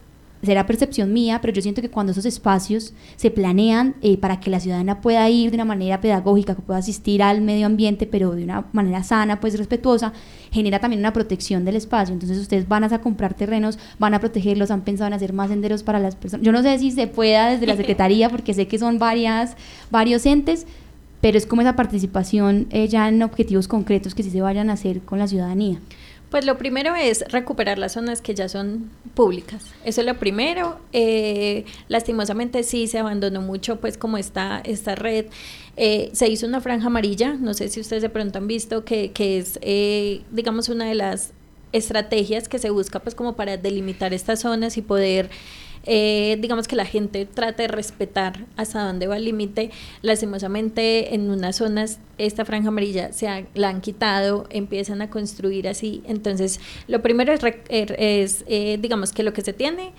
será 0.43 0.65
percepción 0.65 1.13
mía, 1.13 1.39
pero 1.41 1.53
yo 1.53 1.61
siento 1.61 1.81
que 1.81 1.89
cuando 1.89 2.11
esos 2.11 2.25
espacios 2.25 2.93
se 3.15 3.31
planean 3.31 3.95
eh, 4.01 4.17
para 4.17 4.39
que 4.39 4.49
la 4.49 4.59
ciudadana 4.59 5.01
pueda 5.01 5.27
ir 5.29 5.51
de 5.51 5.55
una 5.55 5.65
manera 5.65 5.99
pedagógica, 5.99 6.55
que 6.55 6.61
pueda 6.61 6.79
asistir 6.79 7.23
al 7.23 7.41
medio 7.41 7.65
ambiente, 7.65 8.05
pero 8.05 8.35
de 8.35 8.43
una 8.43 8.65
manera 8.71 9.03
sana, 9.03 9.39
pues 9.39 9.57
respetuosa, 9.57 10.13
genera 10.51 10.79
también 10.79 10.99
una 10.99 11.13
protección 11.13 11.65
del 11.65 11.75
espacio. 11.75 12.13
Entonces 12.13 12.37
ustedes 12.37 12.67
van 12.67 12.83
a 12.83 13.01
comprar 13.01 13.33
terrenos, 13.33 13.79
van 13.99 14.13
a 14.13 14.19
protegerlos, 14.19 14.71
han 14.71 14.81
pensado 14.81 15.07
en 15.07 15.13
hacer 15.13 15.33
más 15.33 15.49
senderos 15.49 15.83
para 15.83 15.99
las 15.99 16.15
personas. 16.15 16.45
Yo 16.45 16.51
no 16.51 16.61
sé 16.61 16.77
si 16.79 16.91
se 16.91 17.07
pueda 17.07 17.49
desde 17.49 17.65
la 17.65 17.75
Secretaría, 17.77 18.29
porque 18.29 18.53
sé 18.53 18.67
que 18.67 18.79
son 18.79 18.99
varias, 18.99 19.55
varios 19.91 20.25
entes, 20.25 20.65
pero 21.21 21.37
es 21.37 21.45
como 21.45 21.61
esa 21.61 21.75
participación 21.75 22.67
eh, 22.69 22.87
ya 22.87 23.09
en 23.09 23.23
objetivos 23.23 23.67
concretos 23.67 24.13
que 24.13 24.23
sí 24.23 24.29
se 24.29 24.41
vayan 24.41 24.69
a 24.69 24.73
hacer 24.73 25.01
con 25.01 25.19
la 25.19 25.27
ciudadanía. 25.27 25.79
Pues 26.29 26.45
lo 26.45 26.57
primero 26.57 26.93
es 26.95 27.23
recuperar 27.31 27.79
las 27.79 27.93
zonas 27.93 28.21
que 28.21 28.35
ya 28.35 28.49
son 28.49 28.89
públicas. 29.15 29.63
Eso 29.85 30.01
es 30.01 30.07
lo 30.07 30.19
primero. 30.19 30.77
Eh, 30.91 31.63
lastimosamente 31.87 32.63
sí 32.63 32.87
se 32.87 32.99
abandonó 32.99 33.41
mucho, 33.41 33.79
pues 33.79 33.97
como 33.97 34.17
está 34.17 34.61
esta 34.65 34.95
red. 34.95 35.27
Eh, 35.77 36.09
se 36.11 36.27
hizo 36.27 36.45
una 36.45 36.59
franja 36.59 36.87
amarilla, 36.87 37.33
no 37.33 37.53
sé 37.53 37.69
si 37.69 37.79
ustedes 37.79 38.01
de 38.01 38.09
pronto 38.09 38.39
han 38.39 38.47
visto 38.47 38.83
que, 38.83 39.11
que 39.11 39.37
es, 39.37 39.57
eh, 39.61 40.21
digamos, 40.31 40.67
una 40.67 40.85
de 40.85 40.95
las 40.95 41.31
estrategias 41.71 42.47
que 42.47 42.59
se 42.59 42.69
busca 42.69 42.99
pues 42.99 43.15
como 43.15 43.35
para 43.35 43.57
delimitar 43.57 44.13
estas 44.13 44.39
zonas 44.39 44.77
y 44.77 44.81
poder 44.81 45.29
eh, 45.89 46.37
digamos 46.41 46.67
que 46.67 46.75
la 46.75 46.85
gente 46.85 47.25
trata 47.25 47.63
de 47.63 47.69
respetar 47.69 48.45
hasta 48.57 48.85
dónde 48.85 49.07
va 49.07 49.15
el 49.15 49.23
límite. 49.23 49.71
Lastimosamente 50.01 51.15
en 51.15 51.29
unas 51.29 51.55
zonas 51.55 51.99
esta 52.17 52.43
franja 52.45 52.67
amarilla 52.67 53.13
se 53.13 53.47
la 53.55 53.69
han 53.69 53.79
quitado, 53.79 54.47
empiezan 54.49 55.01
a 55.01 55.09
construir 55.09 55.67
así. 55.67 56.03
Entonces 56.05 56.59
lo 56.87 57.01
primero 57.01 57.31
es, 57.31 57.41
er, 57.69 57.95
eh, 57.97 58.77
digamos 58.81 59.13
que 59.13 59.23
lo 59.23 59.31
que 59.31 59.41
se 59.41 59.53
tiene 59.53 59.93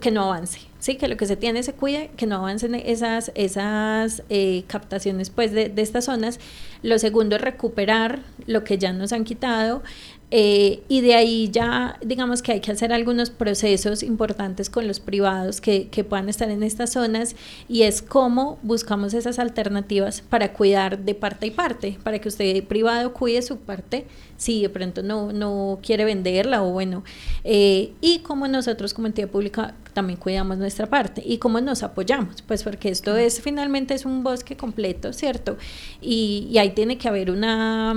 que 0.00 0.10
no 0.10 0.24
avance, 0.24 0.60
¿sí? 0.80 0.96
que 0.96 1.06
lo 1.06 1.16
que 1.16 1.26
se 1.26 1.36
tiene 1.36 1.62
se 1.62 1.72
cuide, 1.72 2.10
que 2.16 2.26
no 2.26 2.36
avancen 2.36 2.74
esas, 2.74 3.30
esas 3.36 4.22
eh, 4.28 4.64
captaciones 4.66 5.30
pues, 5.30 5.52
de, 5.52 5.68
de 5.68 5.82
estas 5.82 6.06
zonas. 6.06 6.40
Lo 6.82 6.98
segundo 6.98 7.36
es 7.36 7.42
recuperar 7.42 8.20
lo 8.46 8.64
que 8.64 8.78
ya 8.78 8.92
nos 8.92 9.12
han 9.12 9.24
quitado. 9.24 9.82
Eh, 10.32 10.82
y 10.88 11.02
de 11.02 11.14
ahí 11.14 11.50
ya, 11.52 11.98
digamos 12.04 12.42
que 12.42 12.50
hay 12.50 12.60
que 12.60 12.72
hacer 12.72 12.92
algunos 12.92 13.30
procesos 13.30 14.02
importantes 14.02 14.68
con 14.68 14.88
los 14.88 14.98
privados 14.98 15.60
que, 15.60 15.86
que, 15.86 16.02
puedan 16.02 16.28
estar 16.28 16.50
en 16.50 16.64
estas 16.64 16.92
zonas 16.94 17.36
y 17.68 17.82
es 17.82 18.02
cómo 18.02 18.58
buscamos 18.62 19.14
esas 19.14 19.38
alternativas 19.38 20.22
para 20.22 20.52
cuidar 20.52 20.98
de 20.98 21.14
parte 21.14 21.46
y 21.46 21.52
parte, 21.52 21.96
para 22.02 22.18
que 22.18 22.28
usted 22.28 22.64
privado 22.64 23.12
cuide 23.12 23.40
su 23.40 23.58
parte 23.58 24.06
si 24.36 24.62
de 24.62 24.68
pronto 24.68 25.04
no, 25.04 25.32
no 25.32 25.78
quiere 25.80 26.04
venderla 26.04 26.64
o 26.64 26.72
bueno, 26.72 27.04
eh, 27.44 27.92
y 28.00 28.18
cómo 28.20 28.48
nosotros 28.48 28.94
como 28.94 29.06
entidad 29.06 29.28
pública 29.28 29.74
también 29.92 30.18
cuidamos 30.18 30.58
nuestra 30.58 30.88
parte 30.88 31.22
y 31.24 31.38
cómo 31.38 31.60
nos 31.60 31.84
apoyamos, 31.84 32.42
pues 32.42 32.64
porque 32.64 32.88
esto 32.88 33.16
es 33.16 33.40
finalmente 33.40 33.94
es 33.94 34.04
un 34.04 34.24
bosque 34.24 34.56
completo, 34.56 35.12
¿cierto? 35.12 35.56
Y, 36.00 36.48
y 36.50 36.58
ahí 36.58 36.70
tiene 36.70 36.98
que 36.98 37.08
haber 37.08 37.30
una 37.30 37.94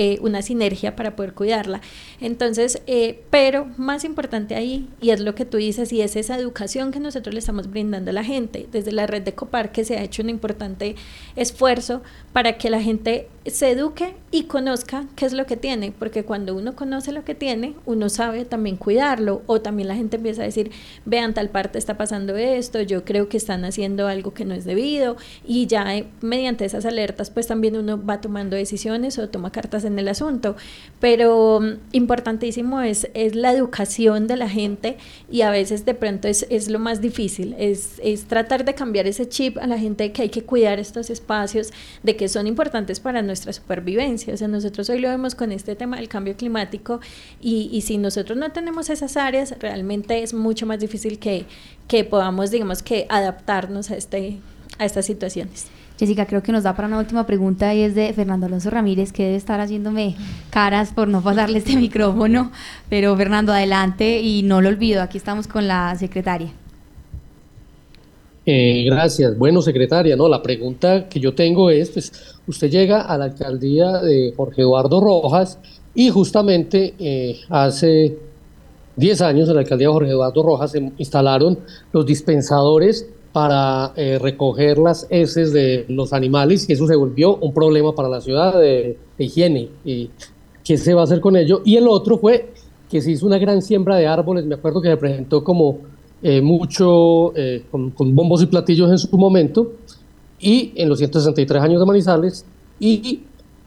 eh, 0.00 0.18
una 0.20 0.42
sinergia 0.42 0.94
para 0.94 1.16
poder 1.16 1.34
cuidarla. 1.34 1.80
Entonces, 2.20 2.80
eh, 2.86 3.24
pero 3.30 3.66
más 3.78 4.04
importante 4.04 4.54
ahí, 4.54 4.88
y 5.00 5.10
es 5.10 5.18
lo 5.18 5.34
que 5.34 5.44
tú 5.44 5.56
dices, 5.56 5.92
y 5.92 6.02
es 6.02 6.14
esa 6.14 6.38
educación 6.38 6.92
que 6.92 7.00
nosotros 7.00 7.34
le 7.34 7.40
estamos 7.40 7.68
brindando 7.68 8.12
a 8.12 8.14
la 8.14 8.22
gente. 8.22 8.68
Desde 8.70 8.92
la 8.92 9.08
red 9.08 9.22
de 9.22 9.34
Copar 9.34 9.72
que 9.72 9.84
se 9.84 9.98
ha 9.98 10.04
hecho 10.04 10.22
un 10.22 10.30
importante 10.30 10.94
esfuerzo 11.34 12.02
para 12.38 12.56
que 12.56 12.70
la 12.70 12.80
gente 12.80 13.26
se 13.50 13.70
eduque 13.70 14.14
y 14.30 14.44
conozca 14.44 15.06
qué 15.16 15.24
es 15.24 15.32
lo 15.32 15.46
que 15.46 15.56
tiene, 15.56 15.92
porque 15.98 16.24
cuando 16.24 16.54
uno 16.54 16.76
conoce 16.76 17.12
lo 17.12 17.24
que 17.24 17.34
tiene, 17.34 17.74
uno 17.86 18.10
sabe 18.10 18.44
también 18.44 18.76
cuidarlo, 18.76 19.42
o 19.46 19.62
también 19.62 19.88
la 19.88 19.94
gente 19.94 20.16
empieza 20.16 20.42
a 20.42 20.44
decir, 20.44 20.70
vean, 21.06 21.32
tal 21.32 21.48
parte 21.48 21.78
está 21.78 21.96
pasando 21.96 22.36
esto, 22.36 22.82
yo 22.82 23.04
creo 23.04 23.28
que 23.30 23.38
están 23.38 23.64
haciendo 23.64 24.06
algo 24.06 24.34
que 24.34 24.44
no 24.44 24.54
es 24.54 24.64
debido, 24.64 25.16
y 25.46 25.66
ya 25.66 25.96
eh, 25.96 26.06
mediante 26.20 26.66
esas 26.66 26.84
alertas, 26.84 27.30
pues 27.30 27.46
también 27.46 27.76
uno 27.76 28.04
va 28.04 28.20
tomando 28.20 28.54
decisiones 28.54 29.18
o 29.18 29.30
toma 29.30 29.50
cartas 29.50 29.84
en 29.84 29.98
el 29.98 30.08
asunto, 30.08 30.56
pero 31.00 31.60
mm, 31.60 31.78
importantísimo 31.92 32.82
es, 32.82 33.08
es 33.14 33.34
la 33.34 33.52
educación 33.52 34.26
de 34.26 34.36
la 34.36 34.48
gente 34.48 34.98
y 35.30 35.40
a 35.40 35.50
veces 35.50 35.86
de 35.86 35.94
pronto 35.94 36.28
es, 36.28 36.46
es 36.50 36.68
lo 36.68 36.78
más 36.78 37.00
difícil, 37.00 37.54
es, 37.58 37.98
es, 38.02 38.26
tratar 38.26 38.66
de 38.66 38.74
cambiar 38.74 39.06
ese 39.06 39.26
chip 39.26 39.56
a 39.56 39.66
la 39.66 39.78
gente 39.78 40.04
de 40.04 40.12
que 40.12 40.22
hay 40.22 40.28
que 40.28 40.44
cuidar 40.44 40.78
estos 40.78 41.08
espacios, 41.08 41.72
de 42.02 42.14
que 42.16 42.27
son 42.28 42.46
importantes 42.46 43.00
para 43.00 43.22
nuestra 43.22 43.52
supervivencia. 43.52 44.34
O 44.34 44.36
sea, 44.36 44.48
nosotros 44.48 44.88
hoy 44.90 45.00
lo 45.00 45.08
vemos 45.08 45.34
con 45.34 45.52
este 45.52 45.76
tema 45.76 45.96
del 45.96 46.08
cambio 46.08 46.36
climático 46.36 47.00
y, 47.40 47.80
si 47.82 47.98
nosotros 47.98 48.36
no 48.36 48.50
tenemos 48.50 48.90
esas 48.90 49.16
áreas, 49.16 49.54
realmente 49.60 50.22
es 50.22 50.34
mucho 50.34 50.66
más 50.66 50.80
difícil 50.80 51.18
que, 51.18 51.46
que 51.86 52.04
podamos, 52.04 52.50
digamos, 52.50 52.82
que 52.82 53.06
adaptarnos 53.08 53.90
a, 53.90 53.96
este, 53.96 54.38
a 54.78 54.84
estas 54.84 55.06
situaciones. 55.06 55.66
Jessica, 55.98 56.26
creo 56.26 56.42
que 56.42 56.52
nos 56.52 56.62
da 56.62 56.76
para 56.76 56.86
una 56.86 56.98
última 56.98 57.26
pregunta 57.26 57.74
y 57.74 57.82
es 57.82 57.94
de 57.96 58.12
Fernando 58.12 58.46
Alonso 58.46 58.70
Ramírez, 58.70 59.12
que 59.12 59.24
debe 59.24 59.36
estar 59.36 59.60
haciéndome 59.60 60.14
caras 60.50 60.92
por 60.92 61.08
no 61.08 61.22
pasarle 61.22 61.58
este 61.58 61.76
micrófono. 61.76 62.52
Pero 62.88 63.16
Fernando, 63.16 63.52
adelante 63.52 64.20
y 64.20 64.44
no 64.44 64.60
lo 64.60 64.68
olvido, 64.68 65.02
aquí 65.02 65.18
estamos 65.18 65.48
con 65.48 65.66
la 65.66 65.96
secretaria. 65.96 66.52
Eh, 68.50 68.84
gracias. 68.86 69.36
Bueno, 69.36 69.60
secretaria, 69.60 70.16
no, 70.16 70.26
la 70.26 70.40
pregunta 70.40 71.06
que 71.06 71.20
yo 71.20 71.34
tengo 71.34 71.68
es, 71.68 71.90
pues, 71.90 72.10
usted 72.46 72.70
llega 72.70 73.02
a 73.02 73.18
la 73.18 73.26
alcaldía 73.26 73.98
de 73.98 74.32
Jorge 74.34 74.62
Eduardo 74.62 75.02
Rojas 75.02 75.58
y 75.94 76.08
justamente 76.08 76.94
eh, 76.98 77.40
hace 77.50 78.16
10 78.96 79.20
años 79.20 79.50
en 79.50 79.54
la 79.54 79.60
alcaldía 79.60 79.88
de 79.88 79.92
Jorge 79.92 80.10
Eduardo 80.12 80.42
Rojas 80.42 80.70
se 80.70 80.92
instalaron 80.96 81.58
los 81.92 82.06
dispensadores 82.06 83.06
para 83.34 83.92
eh, 83.96 84.18
recoger 84.18 84.78
las 84.78 85.06
heces 85.10 85.52
de 85.52 85.84
los 85.88 86.14
animales 86.14 86.70
y 86.70 86.72
eso 86.72 86.86
se 86.86 86.96
volvió 86.96 87.36
un 87.36 87.52
problema 87.52 87.94
para 87.94 88.08
la 88.08 88.22
ciudad 88.22 88.58
de, 88.58 88.96
de, 89.18 89.24
higiene. 89.24 89.68
Y, 89.84 90.08
¿Qué 90.64 90.78
se 90.78 90.94
va 90.94 91.02
a 91.02 91.04
hacer 91.04 91.20
con 91.20 91.36
ello? 91.36 91.60
Y 91.66 91.76
el 91.76 91.86
otro 91.86 92.16
fue 92.16 92.48
que 92.88 93.02
se 93.02 93.10
hizo 93.10 93.26
una 93.26 93.36
gran 93.36 93.60
siembra 93.60 93.96
de 93.96 94.06
árboles, 94.06 94.46
me 94.46 94.54
acuerdo 94.54 94.80
que 94.80 94.88
se 94.88 94.96
presentó 94.96 95.44
como 95.44 95.80
eh, 96.22 96.40
mucho, 96.40 97.36
eh, 97.36 97.64
con, 97.70 97.92
bombos 98.14 98.42
y 98.42 98.46
platillos 98.46 98.90
en 98.90 98.98
su 98.98 99.16
momento, 99.16 99.72
y 100.40 100.72
en 100.76 100.88
los 100.88 100.98
163 100.98 101.62
años 101.62 101.80
de 101.80 101.86
Manizales, 101.86 102.44
y 102.80 103.22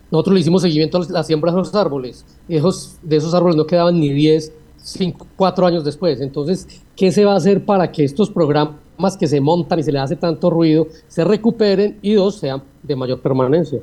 nosotros 0.10 0.34
le 0.34 0.42
hicimos 0.42 0.62
seguimiento 0.62 0.98
a 0.98 1.06
la 1.10 1.24
siembra 1.24 1.52
de 1.52 1.58
los 1.58 1.74
árboles. 1.76 2.26
Esos, 2.48 2.98
de 3.02 3.18
esos 3.18 3.34
árboles 3.34 3.56
no 3.56 3.66
quedaban 3.66 4.00
ni 4.00 4.10
10, 4.10 4.54
5, 4.78 5.28
4 5.36 5.66
años 5.66 5.84
después. 5.84 6.20
Entonces, 6.22 6.68
¿qué 6.96 7.12
se 7.12 7.24
va 7.24 7.34
a 7.34 7.38
hacer 7.38 7.66
para 7.66 7.92
que 7.92 8.04
estos 8.04 8.30
programas 8.30 9.18
que 9.18 9.28
se 9.28 9.42
montan 9.42 9.80
y 9.80 9.84
se 9.84 9.92
le 9.92 10.00
hace 10.00 10.16
tanto 10.16 10.50
ruido, 10.50 10.88
se 11.08 11.24
recuperen 11.24 11.98
y 12.02 12.14
dos, 12.14 12.36
sean 12.36 12.64
de 12.84 12.96
mayor 12.96 13.22
permanencia. 13.22 13.80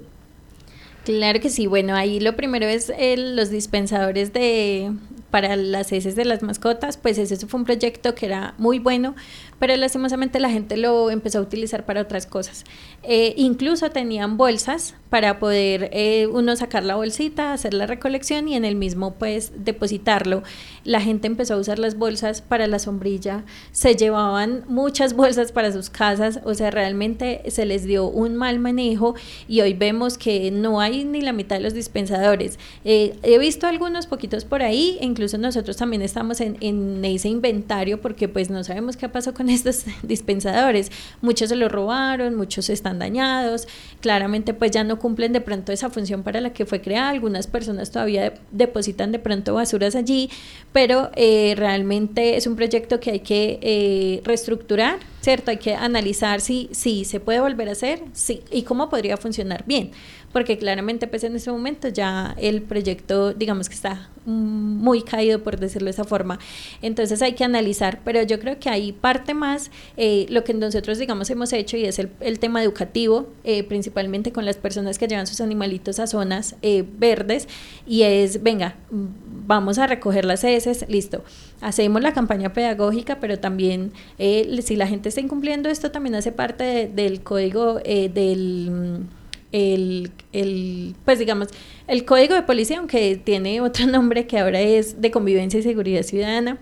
Claro 1.09 1.41
que 1.41 1.49
sí, 1.49 1.67
bueno, 1.67 1.97
ahí 1.97 2.21
lo 2.21 2.37
primero 2.37 2.67
es 2.67 2.93
el, 2.99 3.35
los 3.35 3.49
dispensadores 3.49 4.35
de 4.35 4.93
para 5.31 5.57
las 5.57 5.91
heces 5.91 6.17
de 6.17 6.27
las 6.27 6.43
mascotas, 6.43 6.99
pues 6.99 7.17
ese 7.17 7.35
fue 7.47 7.61
un 7.61 7.65
proyecto 7.65 8.15
que 8.15 8.27
era 8.27 8.53
muy 8.59 8.79
bueno, 8.79 9.15
pero 9.59 9.77
lastimosamente 9.77 10.41
la 10.41 10.51
gente 10.51 10.77
lo 10.77 11.11
empezó 11.11 11.39
a 11.39 11.43
utilizar 11.43 11.85
para 11.85 12.01
otras 12.01 12.27
cosas. 12.27 12.65
Eh, 13.03 13.35
incluso 13.37 13.91
tenían 13.91 14.37
bolsas 14.37 14.95
para 15.11 15.39
poder 15.39 15.91
eh, 15.93 16.27
uno 16.27 16.55
sacar 16.57 16.85
la 16.85 16.97
bolsita, 16.97 17.53
hacer 17.53 17.73
la 17.75 17.87
recolección 17.87 18.49
y 18.49 18.57
en 18.57 18.65
el 18.65 18.77
mismo 18.77 19.15
pues 19.15 19.53
depositarlo. 19.65 20.43
La 20.85 21.01
gente 21.01 21.27
empezó 21.27 21.55
a 21.55 21.57
usar 21.57 21.79
las 21.79 21.97
bolsas 21.97 22.43
para 22.43 22.67
la 22.67 22.79
sombrilla, 22.79 23.45
se 23.73 23.95
llevaban 23.95 24.65
muchas 24.69 25.15
bolsas 25.15 25.53
para 25.53 25.73
sus 25.73 25.91
casas, 25.91 26.41
o 26.45 26.55
sea, 26.55 26.71
realmente 26.71 27.43
se 27.49 27.65
les 27.65 27.85
dio 27.85 28.07
un 28.07 28.37
mal 28.37 28.59
manejo 28.59 29.15
y 29.49 29.61
hoy 29.61 29.75
vemos 29.75 30.19
que 30.19 30.51
no 30.51 30.81
hay 30.81 31.05
ni 31.05 31.21
la 31.21 31.33
mitad 31.33 31.57
de 31.57 31.63
los 31.63 31.75
dispensadores. 31.75 32.59
Eh, 32.85 33.17
he 33.23 33.39
visto 33.39 33.67
algunos 33.67 34.07
poquitos 34.07 34.45
por 34.45 34.63
ahí, 34.63 34.99
incluso 35.01 35.39
nosotros 35.39 35.77
también 35.77 36.03
estamos 36.03 36.41
en, 36.41 36.57
en 36.61 37.05
ese 37.05 37.29
inventario 37.29 38.01
porque 38.01 38.29
pues 38.29 38.51
no 38.51 38.63
sabemos 38.63 38.97
qué 38.97 39.09
pasó 39.09 39.33
con 39.33 39.48
estos 39.51 39.85
dispensadores. 40.03 40.91
Muchos 41.21 41.49
se 41.49 41.57
los 41.57 41.71
robaron, 41.71 42.35
muchos 42.35 42.71
están 42.71 42.99
dañados, 42.99 43.69
claramente 44.01 44.55
pues 44.55 44.71
ya 44.71 44.85
no 44.85 44.99
cumplen 44.99 45.33
de 45.33 45.41
pronto 45.41 45.73
esa 45.73 45.91
función 45.91 46.23
para 46.23 46.41
la 46.41 46.53
que 46.53 46.67
fue 46.67 46.81
creada, 46.81 47.11
algunas 47.11 47.47
personas 47.47 47.91
todavía 47.91 48.23
de, 48.23 48.33
depositan 48.53 49.13
de 49.13 49.19
pronto 49.19 49.55
basuras 49.55 49.95
allí, 49.95 50.31
pero 50.73 51.11
eh, 51.17 51.55
realmente 51.57 52.37
es 52.37 52.47
un 52.47 52.57
proyecto 52.57 53.01
que 53.01 53.11
hay 53.13 53.21
que 53.21 53.59
eh, 53.63 54.21
reestructurar, 54.25 54.99
¿cierto? 55.21 55.51
Hay 55.51 55.59
que 55.59 55.75
analizar 55.75 56.41
si, 56.41 56.69
si 56.73 57.05
se 57.05 57.21
puede 57.21 57.41
volver 57.41 57.69
a 57.69 57.73
hacer 57.73 58.03
sí, 58.13 58.43
y 58.51 58.63
cómo 58.63 58.89
podría 58.89 59.17
funcionar 59.17 59.65
bien. 59.67 59.91
Porque 60.33 60.59
claramente 60.59 61.07
pues 61.07 61.25
en 61.25 61.37
ese 61.37 61.51
momento 61.51 61.89
ya 61.89 62.35
el 62.39 62.63
proyecto 62.63 63.33
digamos 63.33 63.69
que 63.69 63.75
está 63.75 64.11
muy 64.27 65.03
caído 65.03 65.43
por 65.43 65.59
decirlo 65.59 65.87
de 65.87 65.93
esa 65.93 66.05
forma. 66.05 66.39
Entonces 66.83 67.23
hay 67.23 67.33
que 67.33 67.45
analizar 67.45 68.01
pero 68.05 68.23
yo 68.23 68.39
creo 68.39 68.59
que 68.59 68.69
hay 68.69 68.93
parte 68.93 69.33
más 69.33 69.71
eh, 69.97 70.27
lo 70.29 70.45
que 70.45 70.53
nosotros 70.53 70.99
digamos 70.99 71.31
hemos 71.31 71.53
hecho 71.53 71.77
y 71.79 71.87
es 71.87 71.99
el, 71.99 72.11
el 72.21 72.39
tema 72.39 72.63
educativo 72.63 73.29
eh, 73.45 73.63
principalmente 73.65 74.31
con 74.31 74.45
las 74.45 74.57
personas 74.57 74.99
que 74.99 75.09
llevan 75.09 75.27
sus 75.27 75.41
animalitos 75.41 75.99
a 75.99 76.07
zonas 76.07 76.57
eh, 76.61 76.85
verdes 76.99 77.49
y 77.87 78.03
es 78.03 78.43
venga 78.43 78.77
vamos 78.91 79.79
a 79.79 79.87
recoger 79.87 80.27
las 80.27 80.45
heces 80.45 80.85
listo. 80.89 81.25
Hacemos 81.63 82.03
la 82.03 82.13
campaña 82.13 82.53
pedagógica 82.53 83.19
pero 83.19 83.39
también 83.39 83.93
si 84.19 84.77
la 84.77 84.87
gente 84.87 85.08
está 85.09 85.21
incumpliendo 85.21 85.69
esto 85.69 85.91
también 85.91 86.15
hace 86.15 86.33
parte 86.33 86.65
de, 86.65 86.89
del 86.89 87.23
código 87.23 87.81
del 87.85 89.07
el, 89.53 90.11
el, 90.33 90.95
pues 91.05 91.19
digamos, 91.19 91.49
el 91.87 92.05
código 92.05 92.35
de 92.35 92.43
policía, 92.43 92.79
aunque 92.79 93.17
tiene 93.17 93.61
otro 93.61 93.87
nombre 93.91 94.27
que 94.27 94.39
ahora 94.39 94.61
es 94.61 95.01
de 95.01 95.11
convivencia 95.11 95.61
y 95.61 95.63
seguridad 95.63 96.03
ciudadana. 96.03 96.59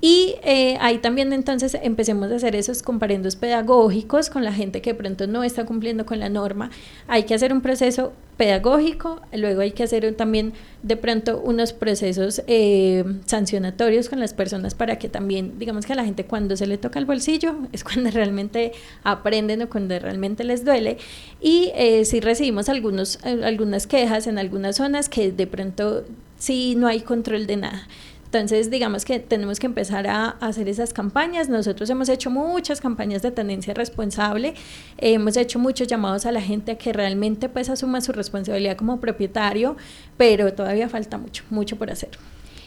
Y 0.00 0.36
eh, 0.42 0.78
ahí 0.80 0.98
también 0.98 1.32
entonces 1.32 1.76
empecemos 1.82 2.32
a 2.32 2.36
hacer 2.36 2.56
esos 2.56 2.82
comparendos 2.82 3.36
pedagógicos 3.36 4.30
con 4.30 4.44
la 4.44 4.52
gente 4.52 4.80
que 4.80 4.92
de 4.92 4.98
pronto 4.98 5.26
no 5.26 5.44
está 5.44 5.66
cumpliendo 5.66 6.06
con 6.06 6.20
la 6.20 6.30
norma. 6.30 6.70
Hay 7.06 7.24
que 7.24 7.34
hacer 7.34 7.52
un 7.52 7.60
proceso 7.60 8.12
pedagógico, 8.38 9.20
luego 9.34 9.60
hay 9.60 9.72
que 9.72 9.82
hacer 9.82 10.14
también 10.14 10.54
de 10.82 10.96
pronto 10.96 11.42
unos 11.44 11.74
procesos 11.74 12.42
eh, 12.46 13.04
sancionatorios 13.26 14.08
con 14.08 14.18
las 14.18 14.32
personas 14.32 14.74
para 14.74 14.98
que 14.98 15.10
también, 15.10 15.58
digamos 15.58 15.84
que 15.84 15.92
a 15.92 15.96
la 15.96 16.06
gente 16.06 16.24
cuando 16.24 16.56
se 16.56 16.66
le 16.66 16.78
toca 16.78 16.98
el 16.98 17.04
bolsillo 17.04 17.56
es 17.72 17.84
cuando 17.84 18.10
realmente 18.10 18.72
aprenden 19.04 19.60
o 19.60 19.68
cuando 19.68 19.98
realmente 19.98 20.44
les 20.44 20.64
duele. 20.64 20.96
Y 21.42 21.72
eh, 21.74 22.06
si 22.06 22.20
recibimos 22.20 22.70
algunos, 22.70 23.18
algunas 23.24 23.86
quejas 23.86 24.26
en 24.26 24.38
algunas 24.38 24.76
zonas 24.76 25.10
que 25.10 25.32
de 25.32 25.46
pronto 25.46 26.04
sí 26.38 26.74
no 26.74 26.86
hay 26.86 27.00
control 27.00 27.46
de 27.46 27.56
nada. 27.58 27.86
Entonces, 28.32 28.70
digamos 28.70 29.04
que 29.04 29.18
tenemos 29.18 29.58
que 29.58 29.66
empezar 29.66 30.06
a, 30.06 30.28
hacer 30.40 30.68
esas 30.68 30.92
campañas. 30.92 31.48
Nosotros 31.48 31.90
hemos 31.90 32.08
hecho 32.08 32.30
muchas 32.30 32.80
campañas 32.80 33.22
de 33.22 33.32
tendencia 33.32 33.74
responsable, 33.74 34.54
hemos 34.98 35.36
hecho 35.36 35.58
muchos 35.58 35.88
llamados 35.88 36.26
a 36.26 36.30
la 36.30 36.40
gente 36.40 36.70
a 36.70 36.78
que 36.78 36.92
realmente 36.92 37.48
pues 37.48 37.68
asuma 37.68 38.00
su 38.00 38.12
responsabilidad 38.12 38.76
como 38.76 39.00
propietario, 39.00 39.76
pero 40.16 40.52
todavía 40.54 40.88
falta 40.88 41.18
mucho, 41.18 41.42
mucho 41.50 41.74
por 41.74 41.90
hacer. 41.90 42.10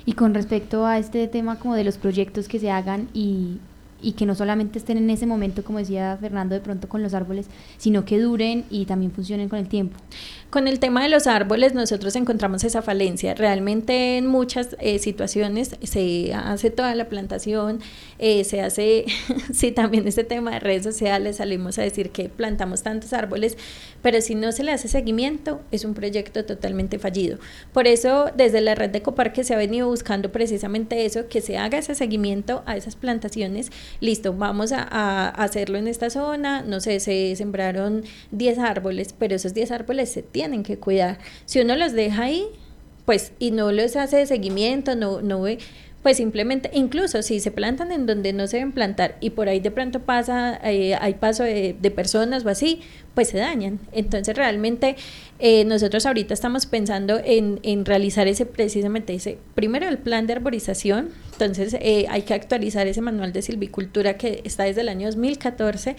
Y 0.06 0.14
con 0.14 0.34
respecto 0.34 0.86
a 0.86 1.00
este 1.00 1.30
tema 1.30 1.58
como 1.58 1.76
de 1.76 1.86
los 1.86 1.98
proyectos 1.98 2.50
que 2.50 2.60
se 2.60 2.70
hagan 2.70 3.08
y, 3.14 3.60
y 4.02 4.12
que 4.12 4.26
no 4.26 4.36
solamente 4.36 4.80
estén 4.80 4.98
en 4.98 5.10
ese 5.10 5.26
momento, 5.26 5.64
como 5.64 5.80
decía 5.80 6.18
Fernando, 6.20 6.56
de 6.56 6.62
pronto 6.62 6.90
con 6.90 7.02
los 7.02 7.14
árboles, 7.14 7.48
sino 7.78 8.04
que 8.04 8.20
duren 8.20 8.66
y 8.70 8.86
también 8.86 9.14
funcionen 9.14 9.48
con 9.48 9.60
el 9.60 9.70
tiempo. 9.70 9.98
Con 10.54 10.68
el 10.68 10.78
tema 10.78 11.02
de 11.02 11.10
los 11.10 11.26
árboles 11.26 11.74
nosotros 11.74 12.16
encontramos 12.16 12.64
esa 12.64 12.84
falencia. 12.84 13.34
Realmente 13.34 14.18
en 14.18 14.28
muchas 14.28 14.76
eh, 14.80 15.00
situaciones 15.00 15.76
se 15.82 16.32
hace 16.36 16.70
toda 16.70 16.94
la 16.94 17.10
plantación, 17.10 17.80
eh, 18.20 18.44
se 18.44 18.62
hace, 18.62 19.06
sí, 19.52 19.72
también 19.72 20.08
este 20.08 20.24
tema 20.24 20.52
de 20.52 20.60
redes 20.60 20.84
sociales, 20.84 21.38
salimos 21.38 21.80
a 21.80 21.82
decir 21.82 22.12
que 22.12 22.30
plantamos 22.30 22.84
tantos 22.84 23.14
árboles, 23.14 23.58
pero 24.04 24.22
si 24.22 24.36
no 24.36 24.52
se 24.52 24.64
le 24.64 24.72
hace 24.72 24.88
seguimiento, 24.88 25.60
es 25.72 25.86
un 25.86 25.96
proyecto 25.96 26.46
totalmente 26.46 27.00
fallido. 27.00 27.40
Por 27.74 27.88
eso, 27.88 28.30
desde 28.38 28.62
la 28.62 28.76
red 28.76 28.92
de 28.92 29.02
Coparque 29.02 29.44
se 29.44 29.56
ha 29.56 29.58
venido 29.58 29.88
buscando 29.88 30.32
precisamente 30.32 31.04
eso, 31.04 31.28
que 31.30 31.42
se 31.42 31.58
haga 31.58 31.80
ese 31.80 31.96
seguimiento 31.96 32.62
a 32.68 32.78
esas 32.78 32.96
plantaciones. 32.96 33.72
Listo, 34.02 34.34
vamos 34.34 34.72
a, 34.72 34.84
a 34.84 35.30
hacerlo 35.30 35.80
en 35.80 35.88
esta 35.88 36.12
zona, 36.12 36.62
no 36.62 36.80
sé, 36.80 37.00
se 37.00 37.36
sembraron 37.36 38.04
10 38.30 38.60
árboles, 38.60 39.16
pero 39.18 39.34
esos 39.34 39.56
10 39.56 39.72
árboles 39.72 40.12
se 40.12 40.22
tienen 40.22 40.43
tienen 40.44 40.64
que 40.64 40.78
cuidar. 40.78 41.20
Si 41.46 41.62
uno 41.62 41.78
los 41.78 41.94
deja 41.94 42.24
ahí, 42.24 42.46
pues, 43.06 43.32
y 43.40 43.52
no 43.52 43.72
les 43.72 43.96
hace 43.96 44.26
seguimiento, 44.26 44.94
no, 44.94 45.22
no 45.22 45.42
ve, 45.42 45.58
pues 46.02 46.18
simplemente, 46.18 46.70
incluso 46.74 47.22
si 47.22 47.40
se 47.40 47.50
plantan 47.50 47.94
en 47.94 48.06
donde 48.06 48.34
no 48.34 48.46
se 48.48 48.58
deben 48.58 48.74
plantar 48.74 49.16
y 49.22 49.30
por 49.30 49.48
ahí 49.48 49.62
de 49.62 49.72
pronto 49.72 50.02
pasa, 50.02 50.60
eh, 50.62 50.96
hay 51.00 51.14
paso 51.14 51.44
de, 51.44 51.78
de, 51.82 51.92
personas 51.92 52.46
o 52.46 52.50
así, 52.50 52.82
pues 53.14 53.30
se 53.30 53.38
dañan. 53.38 53.80
Entonces 53.94 54.36
realmente 54.36 54.98
eh, 55.46 55.66
nosotros 55.66 56.06
ahorita 56.06 56.34
estamos 56.34 56.66
pensando 56.66 57.20
en, 57.22 57.60
en, 57.64 57.84
realizar 57.84 58.30
ese 58.30 58.46
precisamente 58.46 59.14
ese, 59.14 59.40
primero 59.56 59.90
el 59.90 59.98
plan 59.98 60.26
de 60.26 60.32
arborización, 60.32 61.10
entonces 61.34 61.76
eh, 61.82 62.06
hay 62.10 62.22
que 62.22 62.34
actualizar 62.34 62.88
ese 62.88 63.02
manual 63.02 63.34
de 63.34 63.42
silvicultura 63.42 64.16
que 64.16 64.40
está 64.46 64.64
desde 64.64 64.80
el 64.80 64.88
año 64.88 65.08
2014 65.08 65.98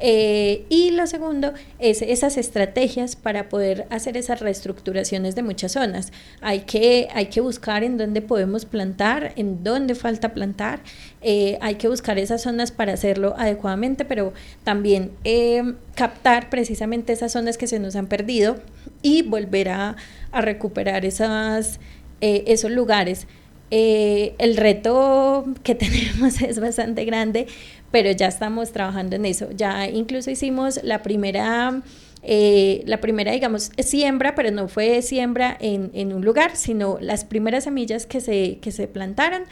eh, 0.00 0.64
y 0.68 0.90
lo 0.92 1.06
segundo 1.06 1.52
es 1.78 2.02
esas 2.02 2.36
estrategias 2.36 3.16
para 3.16 3.48
poder 3.48 3.86
hacer 3.90 4.16
esas 4.16 4.40
reestructuraciones 4.40 5.34
de 5.34 5.42
muchas 5.42 5.72
zonas. 5.72 6.12
Hay 6.40 6.60
que, 6.60 7.08
hay 7.12 7.26
que 7.26 7.40
buscar 7.40 7.82
en 7.82 7.96
dónde 7.98 8.22
podemos 8.22 8.64
plantar, 8.64 9.32
en 9.36 9.64
dónde 9.64 9.94
falta 9.94 10.34
plantar, 10.34 10.80
eh, 11.20 11.58
hay 11.60 11.74
que 11.74 11.88
buscar 11.88 12.18
esas 12.18 12.42
zonas 12.42 12.70
para 12.70 12.92
hacerlo 12.92 13.34
adecuadamente, 13.36 14.04
pero 14.04 14.32
también 14.62 15.10
eh, 15.24 15.74
captar 15.94 16.48
precisamente 16.48 17.12
esas 17.12 17.32
zonas 17.32 17.58
que 17.58 17.66
se 17.66 17.80
nos 17.80 17.96
han 17.96 18.06
perdido 18.06 18.56
y 19.02 19.22
volver 19.22 19.68
a, 19.68 19.96
a 20.32 20.40
recuperar 20.40 21.04
esas, 21.04 21.80
eh, 22.20 22.44
esos 22.46 22.70
lugares. 22.70 23.26
Eh, 23.70 24.34
el 24.38 24.56
reto 24.56 25.44
que 25.62 25.74
tenemos 25.74 26.40
es 26.40 26.58
bastante 26.58 27.04
grande, 27.04 27.46
pero 27.90 28.10
ya 28.10 28.26
estamos 28.26 28.72
trabajando 28.72 29.16
en 29.16 29.24
eso. 29.24 29.48
Ya 29.54 29.88
incluso 29.88 30.30
hicimos 30.30 30.80
la 30.82 31.02
primera, 31.02 31.82
eh, 32.22 32.82
la 32.86 33.00
primera, 33.00 33.32
digamos, 33.32 33.70
siembra, 33.78 34.34
pero 34.34 34.50
no 34.50 34.68
fue 34.68 35.02
siembra 35.02 35.56
en, 35.60 35.90
en, 35.94 36.12
un 36.12 36.24
lugar, 36.24 36.56
sino 36.56 36.98
las 37.00 37.24
primeras 37.24 37.64
semillas 37.64 38.06
que 38.06 38.20
se, 38.20 38.58
que 38.60 38.72
se 38.72 38.88
plantaron. 38.88 39.42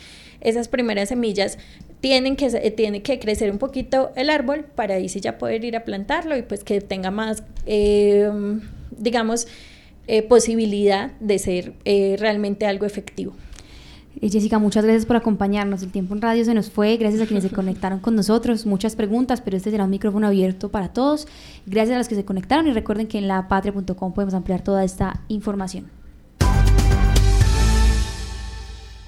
Esas 0.40 0.68
primeras 0.68 1.08
semillas 1.08 1.58
tienen 2.00 2.36
que, 2.36 2.50
tiene 2.72 3.02
que 3.02 3.18
crecer 3.18 3.50
un 3.50 3.58
poquito 3.58 4.12
el 4.16 4.30
árbol 4.30 4.64
para 4.64 4.94
ahí 4.94 5.08
sí 5.08 5.20
ya 5.20 5.38
poder 5.38 5.64
ir 5.64 5.76
a 5.76 5.84
plantarlo 5.84 6.36
y 6.36 6.42
pues 6.42 6.62
que 6.62 6.80
tenga 6.80 7.10
más, 7.10 7.42
eh, 7.66 8.30
digamos, 8.98 9.46
eh, 10.06 10.22
posibilidad 10.22 11.12
de 11.20 11.38
ser 11.38 11.74
eh, 11.84 12.16
realmente 12.18 12.66
algo 12.66 12.86
efectivo. 12.86 13.34
Eh, 14.20 14.30
Jessica, 14.30 14.58
muchas 14.58 14.84
gracias 14.84 15.04
por 15.04 15.16
acompañarnos. 15.16 15.82
El 15.82 15.90
tiempo 15.90 16.14
en 16.14 16.22
radio 16.22 16.44
se 16.44 16.54
nos 16.54 16.70
fue. 16.70 16.96
Gracias 16.96 17.22
a 17.22 17.26
quienes 17.26 17.44
se 17.44 17.50
conectaron 17.54 17.98
con 17.98 18.14
nosotros. 18.14 18.66
Muchas 18.66 18.96
preguntas, 18.96 19.40
pero 19.40 19.56
este 19.56 19.70
será 19.70 19.84
un 19.84 19.90
micrófono 19.90 20.26
abierto 20.26 20.70
para 20.70 20.92
todos. 20.92 21.26
Gracias 21.66 21.94
a 21.96 21.98
los 21.98 22.08
que 22.08 22.14
se 22.14 22.24
conectaron 22.24 22.68
y 22.68 22.72
recuerden 22.72 23.06
que 23.06 23.18
en 23.18 23.28
lapatria.com 23.28 24.12
podemos 24.14 24.34
ampliar 24.34 24.62
toda 24.62 24.84
esta 24.84 25.22
información. 25.28 25.90